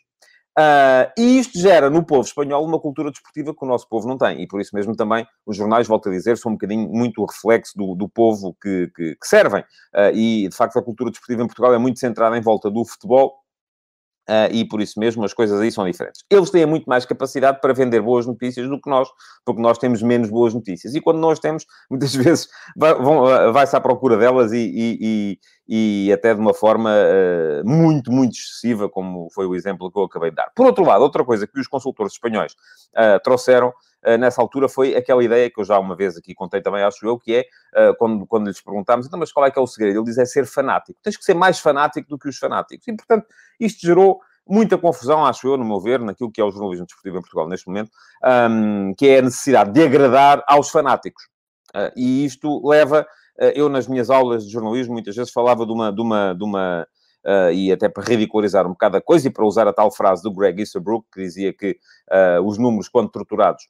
Uh, 0.56 1.10
e 1.18 1.38
isto 1.40 1.58
gera 1.58 1.90
no 1.90 2.04
povo 2.04 2.22
espanhol 2.22 2.64
uma 2.64 2.78
cultura 2.78 3.10
desportiva 3.10 3.52
que 3.52 3.64
o 3.64 3.68
nosso 3.68 3.88
povo 3.88 4.06
não 4.06 4.16
tem. 4.16 4.40
E 4.40 4.46
por 4.46 4.60
isso 4.60 4.74
mesmo 4.74 4.94
também 4.94 5.26
os 5.44 5.56
jornais, 5.56 5.88
volto 5.88 6.08
a 6.08 6.12
dizer, 6.12 6.38
são 6.38 6.52
um 6.52 6.54
bocadinho 6.54 6.88
muito 6.88 7.20
o 7.20 7.26
reflexo 7.26 7.76
do, 7.76 7.94
do 7.94 8.08
povo 8.08 8.56
que, 8.62 8.90
que, 8.94 9.16
que 9.16 9.26
servem. 9.26 9.62
Uh, 9.62 10.14
e, 10.14 10.48
de 10.48 10.56
facto, 10.56 10.78
a 10.78 10.82
cultura 10.82 11.10
desportiva 11.10 11.42
em 11.42 11.46
Portugal 11.46 11.74
é 11.74 11.78
muito 11.78 11.98
centrada 11.98 12.38
em 12.38 12.40
volta 12.40 12.70
do 12.70 12.84
futebol 12.84 13.43
Uh, 14.28 14.48
e 14.50 14.64
por 14.66 14.80
isso 14.80 14.98
mesmo 14.98 15.22
as 15.22 15.34
coisas 15.34 15.60
aí 15.60 15.70
são 15.70 15.84
diferentes. 15.84 16.24
Eles 16.30 16.50
têm 16.50 16.64
muito 16.64 16.86
mais 16.86 17.04
capacidade 17.04 17.60
para 17.60 17.74
vender 17.74 18.00
boas 18.00 18.26
notícias 18.26 18.66
do 18.68 18.80
que 18.80 18.88
nós, 18.88 19.06
porque 19.44 19.60
nós 19.60 19.76
temos 19.76 20.00
menos 20.00 20.30
boas 20.30 20.54
notícias. 20.54 20.94
E 20.94 21.00
quando 21.00 21.18
nós 21.18 21.38
temos, 21.38 21.66
muitas 21.90 22.14
vezes 22.14 22.48
ah, 22.80 23.50
vai-se 23.52 23.76
à 23.76 23.80
procura 23.80 24.16
delas 24.16 24.50
e, 24.52 24.56
e, 24.56 25.38
e, 25.68 26.06
e 26.06 26.12
até 26.12 26.34
de 26.34 26.40
uma 26.40 26.54
forma 26.54 26.90
uh, 26.90 27.68
muito, 27.68 28.10
muito 28.10 28.32
excessiva, 28.32 28.88
como 28.88 29.28
foi 29.34 29.46
o 29.46 29.54
exemplo 29.54 29.92
que 29.92 29.98
eu 29.98 30.04
acabei 30.04 30.30
de 30.30 30.36
dar. 30.36 30.50
Por 30.56 30.64
outro 30.64 30.84
lado, 30.84 31.02
outra 31.02 31.22
coisa 31.22 31.46
que 31.46 31.60
os 31.60 31.68
consultores 31.68 32.14
espanhóis 32.14 32.52
uh, 32.96 33.20
trouxeram 33.22 33.74
nessa 34.18 34.40
altura 34.40 34.68
foi 34.68 34.94
aquela 34.94 35.24
ideia 35.24 35.50
que 35.50 35.60
eu 35.60 35.64
já 35.64 35.78
uma 35.78 35.96
vez 35.96 36.16
aqui 36.16 36.34
contei 36.34 36.60
também, 36.60 36.82
acho 36.82 37.06
eu, 37.06 37.18
que 37.18 37.34
é 37.34 37.92
quando, 37.98 38.26
quando 38.26 38.48
lhes 38.48 38.60
perguntámos, 38.60 39.06
então, 39.06 39.18
mas 39.18 39.32
qual 39.32 39.46
é 39.46 39.50
que 39.50 39.58
é 39.58 39.62
o 39.62 39.66
segredo? 39.66 39.98
Ele 39.98 40.04
diz 40.04 40.18
é 40.18 40.24
ser 40.24 40.46
fanático. 40.46 40.98
Tens 41.02 41.16
que 41.16 41.24
ser 41.24 41.34
mais 41.34 41.58
fanático 41.58 42.08
do 42.08 42.18
que 42.18 42.28
os 42.28 42.36
fanáticos. 42.36 42.86
E, 42.86 42.94
portanto, 42.94 43.26
isto 43.58 43.86
gerou 43.86 44.20
muita 44.46 44.76
confusão, 44.76 45.24
acho 45.24 45.46
eu, 45.46 45.56
no 45.56 45.64
meu 45.64 45.80
ver, 45.80 46.00
naquilo 46.00 46.30
que 46.30 46.40
é 46.40 46.44
o 46.44 46.50
jornalismo 46.50 46.86
desportivo 46.86 47.18
em 47.18 47.20
Portugal 47.20 47.48
neste 47.48 47.66
momento, 47.66 47.90
um, 48.50 48.94
que 48.94 49.08
é 49.08 49.18
a 49.18 49.22
necessidade 49.22 49.72
de 49.72 49.82
agradar 49.82 50.44
aos 50.46 50.70
fanáticos. 50.70 51.24
Uh, 51.74 51.90
e 51.96 52.24
isto 52.24 52.66
leva, 52.66 53.06
uh, 53.40 53.44
eu 53.54 53.68
nas 53.68 53.88
minhas 53.88 54.10
aulas 54.10 54.44
de 54.44 54.52
jornalismo 54.52 54.92
muitas 54.92 55.16
vezes 55.16 55.32
falava 55.32 55.66
de 55.66 55.72
uma, 55.72 55.90
de 55.90 56.00
uma, 56.00 56.34
de 56.34 56.44
uma 56.44 56.86
uh, 57.24 57.52
e 57.52 57.72
até 57.72 57.88
para 57.88 58.04
ridicularizar 58.04 58.66
um 58.66 58.70
bocado 58.70 58.98
a 58.98 59.00
coisa 59.00 59.26
e 59.26 59.30
para 59.30 59.44
usar 59.44 59.66
a 59.66 59.72
tal 59.72 59.90
frase 59.90 60.22
do 60.22 60.32
Greg 60.32 60.60
Easterbrook, 60.60 61.06
que 61.12 61.20
dizia 61.20 61.52
que 61.52 61.78
os 62.44 62.58
números, 62.58 62.88
quando 62.88 63.10
torturados, 63.10 63.66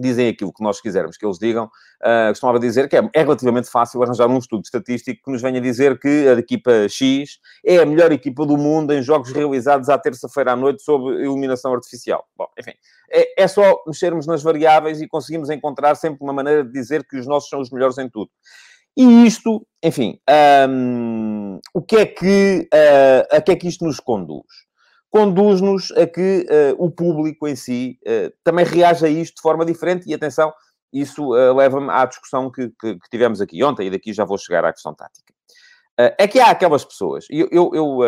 dizem 0.00 0.28
aquilo 0.28 0.52
que 0.52 0.62
nós 0.62 0.80
quisermos 0.80 1.16
que 1.16 1.24
eles 1.24 1.38
digam, 1.38 1.64
uh, 1.66 2.28
costumava 2.28 2.58
dizer 2.58 2.88
que 2.88 2.96
é, 2.96 3.10
é, 3.14 3.22
relativamente 3.22 3.70
fácil 3.70 4.02
arranjar 4.02 4.28
um 4.28 4.38
estudo 4.38 4.62
estatístico 4.64 5.22
que 5.24 5.30
nos 5.30 5.42
venha 5.42 5.60
dizer 5.60 5.98
que 5.98 6.28
a 6.28 6.32
equipa 6.32 6.88
X 6.88 7.38
é 7.64 7.78
a 7.78 7.86
melhor 7.86 8.12
equipa 8.12 8.44
do 8.46 8.56
mundo 8.56 8.92
em 8.92 9.02
jogos 9.02 9.32
realizados 9.32 9.88
à 9.88 9.98
terça-feira 9.98 10.52
à 10.52 10.56
noite 10.56 10.82
sob 10.82 11.10
iluminação 11.22 11.72
artificial. 11.74 12.24
Bom, 12.36 12.46
enfim, 12.58 12.72
é, 13.10 13.42
é, 13.42 13.48
só 13.48 13.82
mexermos 13.86 14.26
nas 14.26 14.42
variáveis 14.42 15.00
e 15.00 15.08
conseguimos 15.08 15.50
encontrar 15.50 15.94
sempre 15.94 16.22
uma 16.22 16.32
maneira 16.32 16.64
de 16.64 16.72
dizer 16.72 17.04
que 17.06 17.16
os 17.16 17.26
nossos 17.26 17.48
são 17.48 17.60
os 17.60 17.70
melhores 17.70 17.98
em 17.98 18.08
tudo. 18.08 18.30
E 18.96 19.26
isto, 19.26 19.66
enfim, 19.84 20.18
um, 20.70 21.60
o 21.74 21.82
que 21.82 21.96
é 21.96 22.06
que, 22.06 22.66
uh, 22.72 23.36
a 23.36 23.42
que 23.42 23.52
é 23.52 23.56
que 23.56 23.68
isto 23.68 23.84
nos 23.84 24.00
conduz? 24.00 24.65
Conduz-nos 25.16 25.90
a 25.92 26.06
que 26.06 26.46
uh, 26.50 26.84
o 26.84 26.90
público 26.90 27.48
em 27.48 27.56
si 27.56 27.98
uh, 28.06 28.30
também 28.44 28.66
reaja 28.66 29.06
a 29.06 29.08
isto 29.08 29.36
de 29.36 29.40
forma 29.40 29.64
diferente. 29.64 30.06
E 30.06 30.12
atenção, 30.12 30.52
isso 30.92 31.32
uh, 31.32 31.54
leva-me 31.54 31.90
à 31.90 32.04
discussão 32.04 32.50
que, 32.50 32.68
que, 32.78 32.96
que, 32.96 33.10
tivemos 33.10 33.40
aqui 33.40 33.64
ontem, 33.64 33.86
e 33.86 33.90
daqui 33.90 34.12
já 34.12 34.26
vou 34.26 34.36
chegar 34.36 34.62
à 34.66 34.72
questão 34.72 34.94
tática. 34.94 35.32
é 35.96 36.28
que 36.28 36.38
há 36.38 36.50
aquelas 36.50 36.84
pessoas, 36.84 37.24
eu, 37.30 37.48
eu, 37.50 37.70
eu 37.72 37.98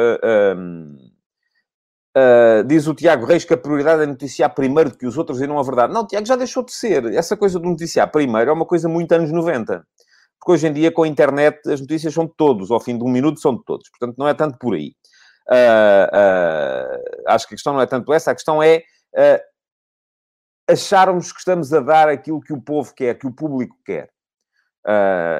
um, 0.54 0.96
diz 2.66 2.86
o 2.86 2.94
Tiago 2.94 3.24
Reis 3.24 3.46
que 3.46 3.54
a 3.54 3.56
prioridade 3.56 4.02
é 4.02 4.06
noticiar 4.06 4.54
primeiro 4.54 4.90
do 4.90 4.98
que 4.98 5.06
os 5.06 5.16
outros 5.16 5.40
e 5.40 5.46
não 5.46 5.58
a 5.58 5.62
verdade. 5.62 5.94
Não, 5.94 6.06
Tiago, 6.06 6.26
já 6.26 6.36
deixou 6.36 6.62
de 6.62 6.72
ser. 6.72 7.06
Essa 7.14 7.38
coisa 7.38 7.58
de 7.58 7.66
noticiar 7.66 8.10
primeiro 8.10 8.50
é 8.50 8.52
uma 8.52 8.66
coisa 8.66 8.86
muito 8.86 9.12
anos 9.12 9.32
90. 9.32 9.82
Porque 10.38 10.52
hoje 10.52 10.66
em 10.66 10.72
dia, 10.72 10.92
com 10.92 11.04
a 11.04 11.08
internet, 11.08 11.58
as 11.70 11.80
notícias 11.80 12.12
são 12.12 12.26
de 12.26 12.32
todos. 12.36 12.70
Ao 12.70 12.80
fim 12.80 12.98
de 12.98 13.04
um 13.04 13.08
minuto, 13.08 13.40
são 13.40 13.56
de 13.56 13.64
todos. 13.64 13.88
Portanto, 13.88 14.16
não 14.18 14.28
é 14.28 14.34
tanto 14.34 14.58
por 14.58 14.74
aí. 14.74 14.92
Uh, 15.50 16.04
uh, 16.12 17.22
acho 17.28 17.48
que 17.48 17.54
a 17.54 17.56
questão 17.56 17.72
não 17.72 17.80
é 17.80 17.86
tanto 17.86 18.12
essa, 18.12 18.30
a 18.30 18.34
questão 18.34 18.62
é 18.62 18.82
uh, 19.14 19.40
acharmos 20.70 21.32
que 21.32 21.38
estamos 21.38 21.72
a 21.72 21.80
dar 21.80 22.08
aquilo 22.08 22.40
que 22.40 22.52
o 22.52 22.60
povo 22.60 22.92
quer, 22.94 23.18
que 23.18 23.26
o 23.26 23.32
público 23.32 23.74
quer. 23.84 24.10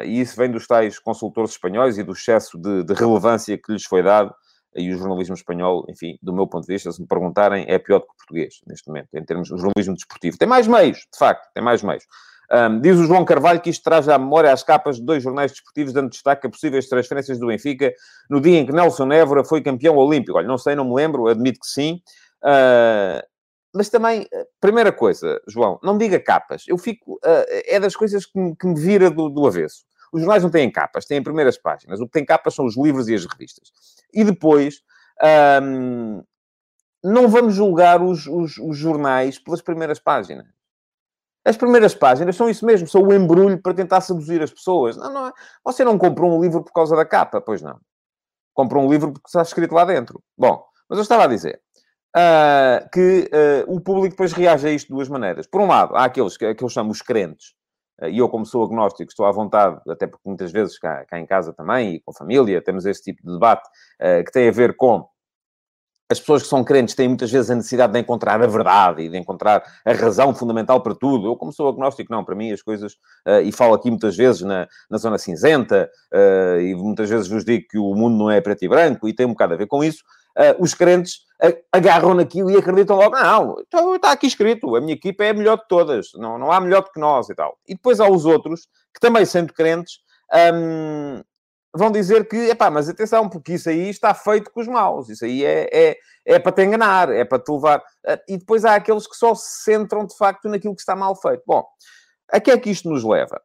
e 0.05 0.21
isso 0.21 0.37
vem 0.37 0.51
dos 0.51 0.67
tais 0.67 0.99
consultores 0.99 1.51
espanhóis 1.51 1.99
e 1.99 2.03
do 2.03 2.13
excesso 2.13 2.59
de, 2.59 2.85
de, 2.85 2.95
relevância 2.95 3.59
que 3.59 3.73
lhes 3.73 3.85
foi 3.85 4.03
dado. 4.03 4.35
E 4.75 4.93
o 4.93 4.99
jornalismo 4.99 5.35
espanhol, 5.35 5.85
enfim, 5.89 6.19
do 6.23 6.33
meu 6.33 6.47
ponto 6.47 6.67
de 6.67 6.73
vista, 6.73 6.93
se 6.93 7.01
me 7.01 7.09
perguntarem, 7.09 7.65
é 7.69 7.79
pior 7.79 7.99
do 7.99 8.07
que 8.07 8.13
o 8.13 8.17
português, 8.17 8.61
neste 8.67 8.87
momento, 8.87 9.09
em 9.15 9.25
termos 9.25 9.49
de 9.49 9.57
jornalismo 9.57 9.95
desportivo. 9.95 10.39
Tem 10.39 10.47
mais 10.47 10.67
meios, 10.67 10.99
de 10.99 11.19
facto, 11.19 11.51
tem 11.55 11.63
mais 11.63 11.83
meios. 11.83 12.05
Um, 12.51 12.81
diz 12.81 12.99
o 12.99 13.05
João 13.05 13.27
Carvalho 13.27 13.61
que 13.61 13.69
isto 13.69 13.83
traz 13.83 14.09
à 14.09 14.19
memória 14.19 14.51
as 14.51 14.63
capas 14.63 14.97
de 14.97 15.03
dois 15.03 15.23
jornais 15.23 15.53
desportivos, 15.53 15.93
dando 15.93 16.09
destaque 16.09 16.47
a 16.47 16.51
possíveis 16.51 16.89
transferências 16.89 17.39
do 17.39 17.47
Benfica 17.47 17.93
no 18.31 18.41
dia 18.41 18.59
em 18.59 18.65
que 18.65 18.73
Nelson 18.73 19.13
Évora 19.13 19.45
foi 19.45 19.61
campeão 19.61 19.97
olímpico. 19.97 20.39
Olha, 20.39 20.49
não 20.49 20.57
sei, 20.57 20.75
não 20.75 20.87
me 20.87 20.95
lembro, 20.95 21.27
admito 21.29 21.61
que 21.61 21.67
sim. 21.67 22.01
Uh, 22.43 23.21
mas 23.75 23.91
também, 23.91 24.27
primeira 24.61 24.91
coisa, 24.91 25.41
João, 25.47 25.79
não 25.83 25.99
diga 25.99 26.19
capas. 26.19 26.65
Eu 26.67 26.79
fico. 26.79 27.17
Uh, 27.17 27.45
é 27.67 27.79
das 27.79 27.95
coisas 27.95 28.25
que 28.25 28.39
me, 28.39 28.57
que 28.57 28.67
me 28.67 28.81
vira 28.81 29.11
do, 29.11 29.29
do, 29.29 29.47
avesso. 29.47 29.85
Os 30.11 30.23
jornais 30.23 30.43
não 30.43 30.51
têm 30.51 30.71
capas, 30.73 31.05
têm 31.05 31.23
primeiras 31.23 31.59
páginas. 31.59 32.01
O 32.01 32.07
que 32.07 32.13
tem 32.13 32.25
capas 32.25 32.55
são 32.55 32.65
os 32.65 32.79
livros 32.79 33.09
e 33.09 33.15
as 33.15 33.27
revistas. 33.27 33.71
E 34.13 34.25
depois. 34.25 34.81
Não 37.03 37.29
vamos 37.29 37.55
julgar 37.55 38.03
os, 38.03 38.27
os, 38.27 38.59
os 38.59 38.77
jornais 38.77 39.39
pelas 39.39 39.63
primeiras 39.63 40.01
páginas. 40.01 40.47
As 41.49 41.57
primeiras 41.57 41.95
páginas 41.95 42.37
são 42.37 42.51
isso 42.51 42.67
mesmo, 42.67 42.87
são 42.87 43.03
o 43.03 43.15
embrulho 43.15 43.59
para 43.63 43.73
tentar 43.73 44.03
seduzir 44.03 44.43
as 44.43 44.51
pessoas. 44.51 44.99
Não, 44.99 45.11
não 45.11 45.27
é. 45.29 45.33
Você 45.65 45.83
não 45.83 45.97
comprou 45.97 46.31
um 46.31 46.43
livro 46.43 46.63
por 46.63 46.75
causa 46.75 46.95
da 46.95 47.07
capa, 47.07 47.41
pois 47.41 47.63
não. 47.63 47.81
Comprou 48.53 48.85
um 48.85 48.91
livro 48.91 49.15
porque 49.15 49.29
está 49.29 49.41
escrito 49.41 49.75
lá 49.75 49.87
dentro. 49.87 50.23
Bom, 50.37 50.63
mas 50.91 50.99
eu 50.99 51.03
estava 51.03 51.25
a 51.25 51.27
dizer 51.27 51.59
uh, 52.15 52.87
que 52.93 53.31
uh, 53.33 53.75
o 53.75 53.81
público 53.81 54.11
depois 54.11 54.35
reage 54.35 54.69
a 54.69 54.71
isto 54.71 54.89
de 54.89 54.95
duas 54.95 55.09
maneiras. 55.09 55.47
Por 55.47 55.63
um 55.63 55.67
lado, 55.67 55.97
há 55.97 56.05
aqueles 56.05 56.37
que, 56.37 56.55
que 56.55 56.63
eu 56.63 56.69
chamo 56.69 56.91
os 56.91 57.01
crentes, 57.01 57.55
uh, 58.03 58.09
e 58.09 58.19
eu, 58.19 58.29
como 58.29 58.45
sou 58.45 58.63
agnóstico, 58.63 59.11
estou 59.11 59.25
à 59.25 59.33
vontade, 59.33 59.81
até 59.89 60.07
porque 60.07 60.29
muitas 60.29 60.53
vezes 60.53 60.79
cá, 60.79 61.07
cá 61.07 61.19
em 61.19 61.25
casa 61.25 61.55
também 61.55 61.95
e 61.95 62.01
com 62.01 62.11
a 62.11 62.15
família 62.15 62.61
temos 62.61 62.85
este 62.85 63.13
tipo 63.13 63.27
de 63.27 63.33
debate 63.33 63.67
que 63.99 64.31
tem 64.33 64.49
a 64.49 64.53
ver 64.53 64.77
com 64.77 65.09
as 66.11 66.19
pessoas 66.19 66.43
que 66.43 66.49
são 66.49 66.65
crentes 66.65 66.95
têm 66.95 67.09
muitas 67.09 67.31
vezes 67.31 67.51
a 67.51 67.55
necessidade 67.55 67.93
de 67.93 67.99
encontrar 67.99 68.41
a 68.43 68.47
verdade 68.47 69.03
e 69.03 69.09
de 69.09 69.19
encontrar 69.19 69.63
a 69.85 69.93
razão 69.93 70.35
fundamental 70.35 70.81
para 70.81 70.95
tudo. 70.95 71.27
Eu, 71.27 71.37
como 71.37 71.53
sou 71.53 71.69
agnóstico, 71.69 72.11
não, 72.11 72.25
para 72.25 72.35
mim 72.35 72.51
as 72.51 72.63
coisas, 72.63 72.95
uh, 73.27 73.41
e 73.45 73.53
falo 73.53 73.75
aqui 73.75 73.91
muitas 73.91 74.17
vezes 74.17 74.43
na, 74.43 74.67
na 74.91 74.97
zona 74.97 75.19
cinzenta, 75.19 75.91
uh, 76.13 76.61
e 76.61 76.75
muitas 76.75 77.11
vezes 77.11 77.29
vos 77.29 77.45
digo 77.45 77.67
que 77.69 77.79
o 77.79 77.95
mundo 77.95 78.17
não 78.17 78.31
é 78.31 78.41
preto 78.41 78.65
e 78.65 78.69
branco, 78.69 79.07
e 79.07 79.13
tem 79.13 79.27
um 79.27 79.31
bocado 79.31 79.55
a 79.55 79.57
ver 79.57 79.67
com 79.67 79.85
isso. 79.85 80.03
Uh, 80.37 80.63
os 80.63 80.73
crentes 80.73 81.27
agarram 81.73 82.15
naquilo 82.15 82.51
e 82.51 82.57
acreditam 82.57 82.97
logo, 82.97 83.17
não, 83.17 83.57
então 83.61 83.95
está 83.95 84.11
aqui 84.11 84.27
escrito, 84.27 84.75
a 84.75 84.81
minha 84.81 84.95
equipa 84.95 85.25
é 85.25 85.31
a 85.31 85.35
melhor 85.35 85.57
de 85.57 85.69
todas, 85.69 86.09
não, 86.15 86.37
não 86.37 86.51
há 86.51 86.61
melhor 86.61 86.83
do 86.83 86.91
que 86.91 86.99
nós 86.99 87.29
e 87.29 87.35
tal. 87.35 87.57
E 87.67 87.75
depois 87.75 88.01
há 88.01 88.09
os 88.09 88.25
outros, 88.25 88.63
que 88.93 89.01
também 89.01 89.25
sendo 89.25 89.53
crentes, 89.53 90.01
um, 90.53 91.23
vão 91.75 91.91
dizer 91.91 92.29
que, 92.29 92.37
epá, 92.51 92.71
mas 92.71 92.89
atenção, 92.89 93.29
porque 93.29 93.55
isso 93.55 93.69
aí 93.69 93.89
está 93.89 94.15
feito 94.15 94.51
com 94.51 94.61
os 94.61 94.69
maus, 94.69 95.09
isso 95.09 95.25
aí 95.25 95.45
é, 95.45 95.69
é, 95.73 95.97
é 96.25 96.39
para 96.39 96.53
te 96.53 96.65
enganar, 96.65 97.11
é 97.11 97.25
para 97.25 97.39
te 97.39 97.51
levar. 97.51 97.83
Ah, 98.07 98.19
e 98.29 98.37
depois 98.37 98.65
há 98.65 98.75
aqueles 98.75 99.07
que 99.07 99.17
só 99.17 99.35
se 99.35 99.63
centram 99.65 100.07
de 100.07 100.17
facto 100.17 100.49
naquilo 100.49 100.75
que 100.75 100.81
está 100.81 100.97
mal 100.97 101.15
feito. 101.17 101.43
Bom, 101.47 101.65
a 102.31 102.41
que 102.41 102.51
é 102.51 102.59
que 102.59 102.71
isto 102.71 102.89
nos 102.89 103.05
leva? 103.05 103.41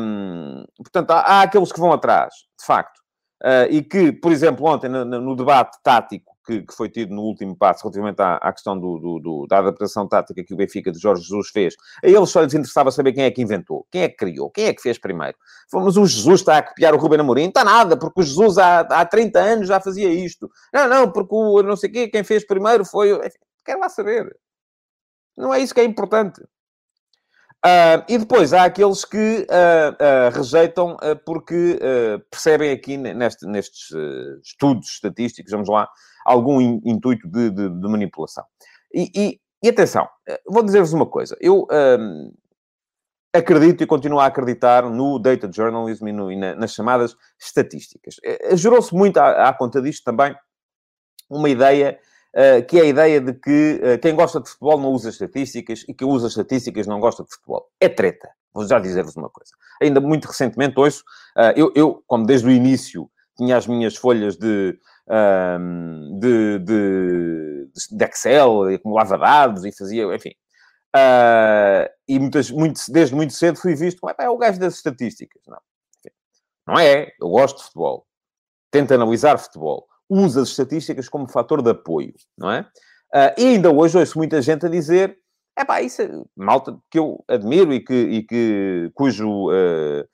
Hum, 0.00 0.64
portanto, 0.76 1.10
há, 1.10 1.20
há, 1.20 1.42
aqueles 1.42 1.72
que 1.72 1.80
vão 1.80 1.92
atrás, 1.92 2.32
de 2.58 2.64
facto, 2.64 2.98
uh, 3.42 3.70
e 3.70 3.82
que, 3.82 4.12
por 4.12 4.32
exemplo, 4.32 4.66
ontem 4.66 4.88
no, 4.88 5.04
no 5.04 5.36
debate 5.36 5.78
tático 5.82 6.29
que, 6.50 6.62
que, 6.62 6.74
foi 6.74 6.88
tido 6.88 7.14
no 7.14 7.22
último 7.22 7.54
passo 7.54 7.84
relativamente 7.84 8.20
à, 8.20 8.36
à 8.36 8.52
questão 8.52 8.78
do, 8.78 8.98
do, 8.98 9.18
do, 9.20 9.46
da 9.46 9.58
adaptação 9.58 10.08
tática 10.08 10.42
que 10.42 10.52
o 10.52 10.56
Benfica 10.56 10.90
de 10.90 10.98
Jorge 10.98 11.22
Jesus 11.22 11.48
fez, 11.50 11.76
a 12.02 12.08
eles 12.08 12.28
só 12.28 12.42
lhes 12.42 12.54
interessava 12.54 12.90
saber 12.90 13.12
quem 13.12 13.22
é 13.22 13.30
que 13.30 13.40
inventou, 13.40 13.86
quem 13.90 14.02
é 14.02 14.08
que 14.08 14.16
criou, 14.16 14.50
quem 14.50 14.66
é 14.66 14.74
que 14.74 14.82
fez 14.82 14.98
primeiro. 14.98 15.36
Mas 15.72 15.96
o 15.96 16.04
Jesus 16.04 16.40
está 16.40 16.58
a 16.58 16.62
copiar 16.62 16.92
o 16.92 16.98
Ruben 16.98 17.20
Amorim? 17.20 17.48
Está 17.48 17.64
nada, 17.64 17.96
porque 17.96 18.20
o 18.20 18.24
Jesus 18.24 18.58
há, 18.58 18.80
há 18.80 19.04
30 19.06 19.38
anos 19.38 19.68
já 19.68 19.80
fazia 19.80 20.08
isto. 20.08 20.50
Não, 20.72 20.88
não, 20.88 21.12
porque 21.12 21.34
o 21.34 21.62
não 21.62 21.76
sei 21.76 21.90
quê, 21.90 22.08
quem 22.08 22.24
fez 22.24 22.44
primeiro 22.44 22.84
foi... 22.84 23.16
Quero 23.64 23.80
lá 23.80 23.88
saber. 23.88 24.36
Não 25.36 25.54
é 25.54 25.60
isso 25.60 25.72
que 25.72 25.80
é 25.80 25.84
importante. 25.84 26.42
Uh, 27.60 28.00
e 28.08 28.16
depois 28.16 28.54
há 28.54 28.64
aqueles 28.64 29.04
que 29.04 29.46
uh, 29.46 29.92
uh, 29.92 30.34
rejeitam 30.34 30.96
porque 31.26 31.78
percebem 32.30 32.72
aqui 32.72 32.96
neste, 32.96 33.46
nestes 33.46 33.90
estudos 34.42 34.88
estatísticos, 34.88 35.52
vamos 35.52 35.68
lá, 35.68 35.86
algum 36.24 36.60
in, 36.60 36.80
intuito 36.84 37.28
de, 37.28 37.50
de, 37.50 37.68
de 37.68 37.88
manipulação. 37.88 38.44
E, 38.92 39.10
e, 39.14 39.40
e, 39.62 39.68
atenção, 39.68 40.08
vou 40.46 40.62
dizer-vos 40.62 40.92
uma 40.92 41.06
coisa. 41.06 41.36
Eu 41.40 41.66
acredito 43.32 43.82
e 43.82 43.86
continuo 43.86 44.18
a 44.18 44.26
acreditar 44.26 44.82
no 44.90 45.18
data 45.18 45.50
journalism 45.52 46.08
e, 46.08 46.12
no, 46.12 46.32
e 46.32 46.36
na, 46.36 46.54
nas 46.54 46.72
chamadas 46.74 47.16
estatísticas. 47.38 48.16
Gerou-se 48.54 48.94
muito 48.94 49.18
à, 49.18 49.48
à 49.48 49.52
conta 49.52 49.80
disto 49.80 50.02
também 50.04 50.34
uma 51.28 51.48
ideia 51.48 51.98
uh, 52.34 52.64
que 52.66 52.78
é 52.78 52.82
a 52.82 52.86
ideia 52.86 53.20
de 53.20 53.32
que 53.32 53.80
uh, 53.82 53.98
quem 54.00 54.14
gosta 54.14 54.40
de 54.40 54.48
futebol 54.48 54.78
não 54.78 54.90
usa 54.90 55.10
estatísticas 55.10 55.84
e 55.88 55.94
quem 55.94 56.08
usa 56.08 56.28
estatísticas 56.28 56.86
não 56.86 57.00
gosta 57.00 57.22
de 57.22 57.30
futebol. 57.30 57.68
É 57.80 57.88
treta. 57.88 58.28
Vou 58.52 58.66
já 58.66 58.78
dizer-vos 58.80 59.16
uma 59.16 59.30
coisa. 59.30 59.52
Ainda 59.80 60.00
muito 60.00 60.26
recentemente, 60.26 60.78
ouço, 60.78 61.04
uh, 61.36 61.52
eu, 61.54 61.72
eu, 61.74 62.02
como 62.06 62.26
desde 62.26 62.48
o 62.48 62.50
início 62.50 63.08
tinha 63.40 63.56
as 63.56 63.66
minhas 63.66 63.96
folhas 63.96 64.36
de, 64.36 64.78
ehm, 65.08 66.18
de, 66.18 66.58
de, 66.60 67.70
de, 67.90 68.04
Excel, 68.04 68.70
e 68.70 68.74
acumulava 68.74 69.18
dados 69.18 69.64
e 69.64 69.72
fazia, 69.76 70.04
enfim. 70.14 70.32
e 72.08 72.18
muitas, 72.18 72.50
muito, 72.50 72.80
desde 72.90 73.14
muito 73.14 73.32
cedo 73.32 73.58
fui 73.58 73.74
visto 73.74 74.00
como 74.00 74.14
é, 74.18 74.28
o 74.28 74.36
gajo 74.36 74.58
das 74.60 74.74
estatísticas. 74.74 75.42
Não, 75.46 75.58
não 76.66 76.78
é. 76.78 77.12
Eu 77.20 77.28
gosto 77.28 77.58
de 77.58 77.64
futebol. 77.64 78.06
Tento 78.70 78.94
analisar 78.94 79.38
futebol 79.38 79.86
usa 80.10 80.42
as 80.42 80.48
estatísticas 80.48 81.08
como 81.08 81.28
fator 81.28 81.62
de 81.62 81.70
apoio, 81.70 82.12
não 82.36 82.50
é? 82.50 82.62
Uh, 83.14 83.34
e 83.38 83.46
ainda 83.54 83.72
hoje 83.72 83.96
ouço 83.96 84.18
muita 84.18 84.42
gente 84.42 84.66
a 84.66 84.68
dizer 84.68 85.16
é 85.56 85.64
pá, 85.64 85.80
isso 85.82 86.02
é 86.02 86.08
malta 86.36 86.76
que 86.90 86.98
eu 86.98 87.24
admiro 87.28 87.72
e 87.72 87.80
que, 87.80 87.94
e 87.94 88.22
que 88.22 88.90
cujo, 88.94 89.50
uh, 89.50 90.04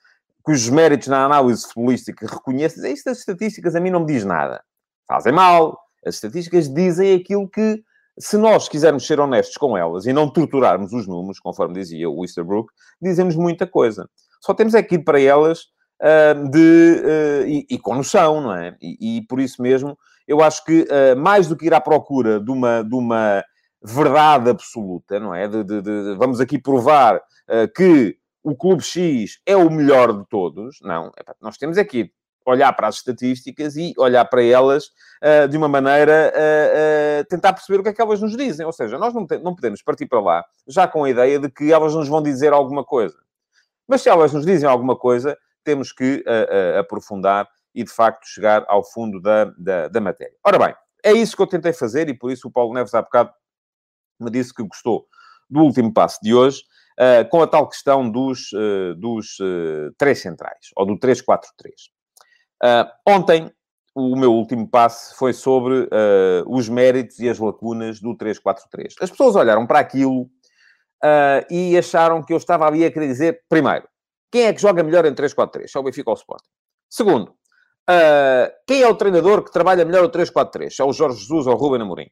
cujos 0.47 0.71
méritos 0.71 1.09
na 1.09 1.25
análise 1.25 1.67
futebolística 1.67 2.25
reconheço, 2.25 2.87
é 2.87 2.93
isso 2.93 3.05
das 3.05 3.19
estatísticas 3.19 3.75
a 3.75 3.81
mim 3.81 3.91
não 3.91 4.00
me 4.00 4.07
diz 4.07 4.25
nada. 4.25 4.62
Fazem 5.09 5.33
mal. 5.33 5.76
As 6.07 6.15
estatísticas 6.15 6.73
dizem 6.73 7.17
aquilo 7.17 7.49
que 7.50 7.83
se 8.17 8.38
nós 8.38 8.69
quisermos 8.69 9.05
ser 9.05 9.19
honestos 9.19 9.57
com 9.57 9.76
elas 9.76 10.07
e 10.07 10.12
não 10.12 10.31
torturarmos 10.31 10.93
os 10.93 11.09
números, 11.09 11.41
conforme 11.41 11.75
dizia 11.75 12.09
o 12.09 12.25
Easterbrook, 12.25 12.73
dizemos 13.03 13.35
muita 13.35 13.67
coisa. 13.67 14.09
Só 14.41 14.55
temos 14.55 14.75
é 14.75 14.85
que 14.85 14.95
ir 14.95 15.00
para 15.00 15.21
elas 15.21 15.65
uh, 16.00 16.49
de, 16.49 17.03
uh, 17.05 17.47
e, 17.49 17.67
e, 17.69 17.79
com 17.81 17.97
noção, 17.97 18.41
não 18.41 18.55
é? 18.55 18.76
E, 18.81 19.19
e, 19.19 19.26
por 19.26 19.41
isso 19.41 19.61
mesmo, 19.61 19.99
eu 20.29 20.41
acho 20.41 20.65
que 20.65 20.83
uh, 20.83 21.19
mais 21.19 21.49
do 21.49 21.57
que 21.57 21.67
ir 21.67 21.75
à 21.75 21.81
procura 21.81 22.38
de 22.38 22.53
uma, 22.53 22.83
de 22.83 22.95
uma 22.95 23.45
verdade 23.83 24.49
absoluta, 24.49 25.19
não 25.19 25.35
é? 25.35 25.49
De, 25.49 25.65
de, 25.65 25.83
de 25.83 26.15
vamos 26.17 26.41
aqui 26.41 26.57
provar 26.57 27.21
que 27.76 28.17
o 28.47 28.55
Clube 28.55 28.81
X 28.81 29.41
é 29.45 29.57
o 29.57 29.69
melhor 29.69 30.17
de 30.17 30.25
todos, 30.29 30.79
não. 30.81 31.11
Nós 31.41 31.57
temos 31.57 31.76
aqui 31.76 32.12
olhar 32.47 32.73
para 32.75 32.87
as 32.87 32.95
estatísticas 32.95 33.75
e 33.76 33.93
olhar 33.99 34.25
para 34.25 34.41
elas 34.41 34.87
uh, 35.21 35.49
de 35.50 35.57
uma 35.57 35.67
maneira 35.67 36.33
uh, 36.33 37.23
uh, 37.23 37.25
tentar 37.29 37.53
perceber 37.53 37.81
o 37.81 37.83
que 37.83 37.88
é 37.88 37.93
que 37.93 38.00
elas 38.00 38.21
nos 38.21 38.37
dizem. 38.37 38.65
Ou 38.65 38.73
seja, 38.73 38.99
nós 38.99 39.12
não, 39.12 39.26
não 39.43 39.53
podemos 39.53 39.83
partir 39.83 40.07
para 40.07 40.21
lá 40.21 40.45
já 40.65 40.87
com 40.87 41.03
a 41.03 41.11
ideia 41.11 41.41
de 41.41 41.50
que 41.50 41.73
elas 41.73 41.93
nos 41.93 42.07
vão 42.07 42.23
dizer 42.23 42.53
alguma 42.53 42.85
coisa. 42.85 43.17
Mas 43.88 44.03
se 44.03 44.09
elas 44.09 44.33
nos 44.33 44.47
dizem 44.47 44.69
alguma 44.69 44.97
coisa, 44.97 45.37
temos 45.65 45.91
que 45.93 46.25
aprofundar 46.79 47.49
e, 47.75 47.83
de 47.83 47.91
facto, 47.91 48.26
chegar 48.26 48.65
ao 48.69 48.85
fundo 48.85 49.21
da, 49.21 49.47
da, 49.59 49.88
da, 49.88 50.00
matéria. 50.00 50.35
Ora 50.45 50.57
bem, 50.57 50.75
é 51.05 51.12
isso 51.12 51.35
que 51.35 51.43
eu 51.43 51.49
tentei 51.49 51.73
fazer 51.73 52.09
e 52.09 52.15
por 52.17 52.31
isso 52.31 52.47
o 52.47 52.50
Paulo 52.50 52.73
Neves 52.73 52.95
há 52.95 53.03
bocado 53.03 53.33
me 54.21 54.31
disse 54.31 54.55
que 54.55 54.62
gostou 54.62 55.05
do 55.50 55.61
último 55.61 55.93
passo 55.93 56.19
de 56.23 56.33
hoje, 56.33 56.62
com 57.31 57.43
a 57.43 57.47
tal 57.47 57.69
questão 57.69 58.09
dos, 58.09 58.50
dos 58.97 59.37
três 59.99 60.21
centrais, 60.21 60.71
ou 60.76 60.87
do 60.87 60.99
3-4-3. 60.99 61.45
Uh, 62.62 62.88
ontem, 63.07 63.53
o 63.95 64.17
meu 64.17 64.33
último 64.33 64.69
passe 64.69 65.15
foi 65.15 65.33
sobre 65.33 65.75
uh, 65.75 65.88
os 66.47 66.69
méritos 66.69 67.19
e 67.19 67.29
as 67.29 67.38
lacunas 67.38 68.00
do 68.00 68.17
3-4-3. 68.17 68.95
As 69.00 69.11
pessoas 69.11 69.37
olharam 69.37 69.67
para 69.67 69.79
aquilo 69.79 70.23
uh, 70.23 71.45
e 71.50 71.76
acharam 71.76 72.23
que 72.23 72.33
eu 72.33 72.37
estava 72.37 72.67
ali 72.67 72.85
a 72.85 72.91
querer 72.91 73.07
dizer, 73.07 73.43
primeiro, 73.49 73.88
quem 74.31 74.45
é 74.45 74.53
que 74.53 74.61
joga 74.61 74.83
melhor 74.83 75.05
em 75.07 75.15
3-4-3? 75.15 75.71
É 75.75 75.79
o 75.79 75.83
Benfica 75.83 76.11
ou 76.11 76.17
o 76.17 76.19
Sporting? 76.19 76.49
Segundo, 76.91 77.35
quem 78.67 78.83
é 78.83 78.88
o 78.88 78.95
treinador 78.95 79.45
que 79.45 79.53
trabalha 79.53 79.85
melhor 79.85 80.05
o 80.05 80.11
3-4-3? 80.11 80.75
É 80.81 80.85
o 80.85 80.93
Jorge 80.93 81.21
Jesus 81.21 81.47
ou 81.47 81.55
o 81.55 81.57
Ruben 81.57 81.83
Amorim? 81.83 82.11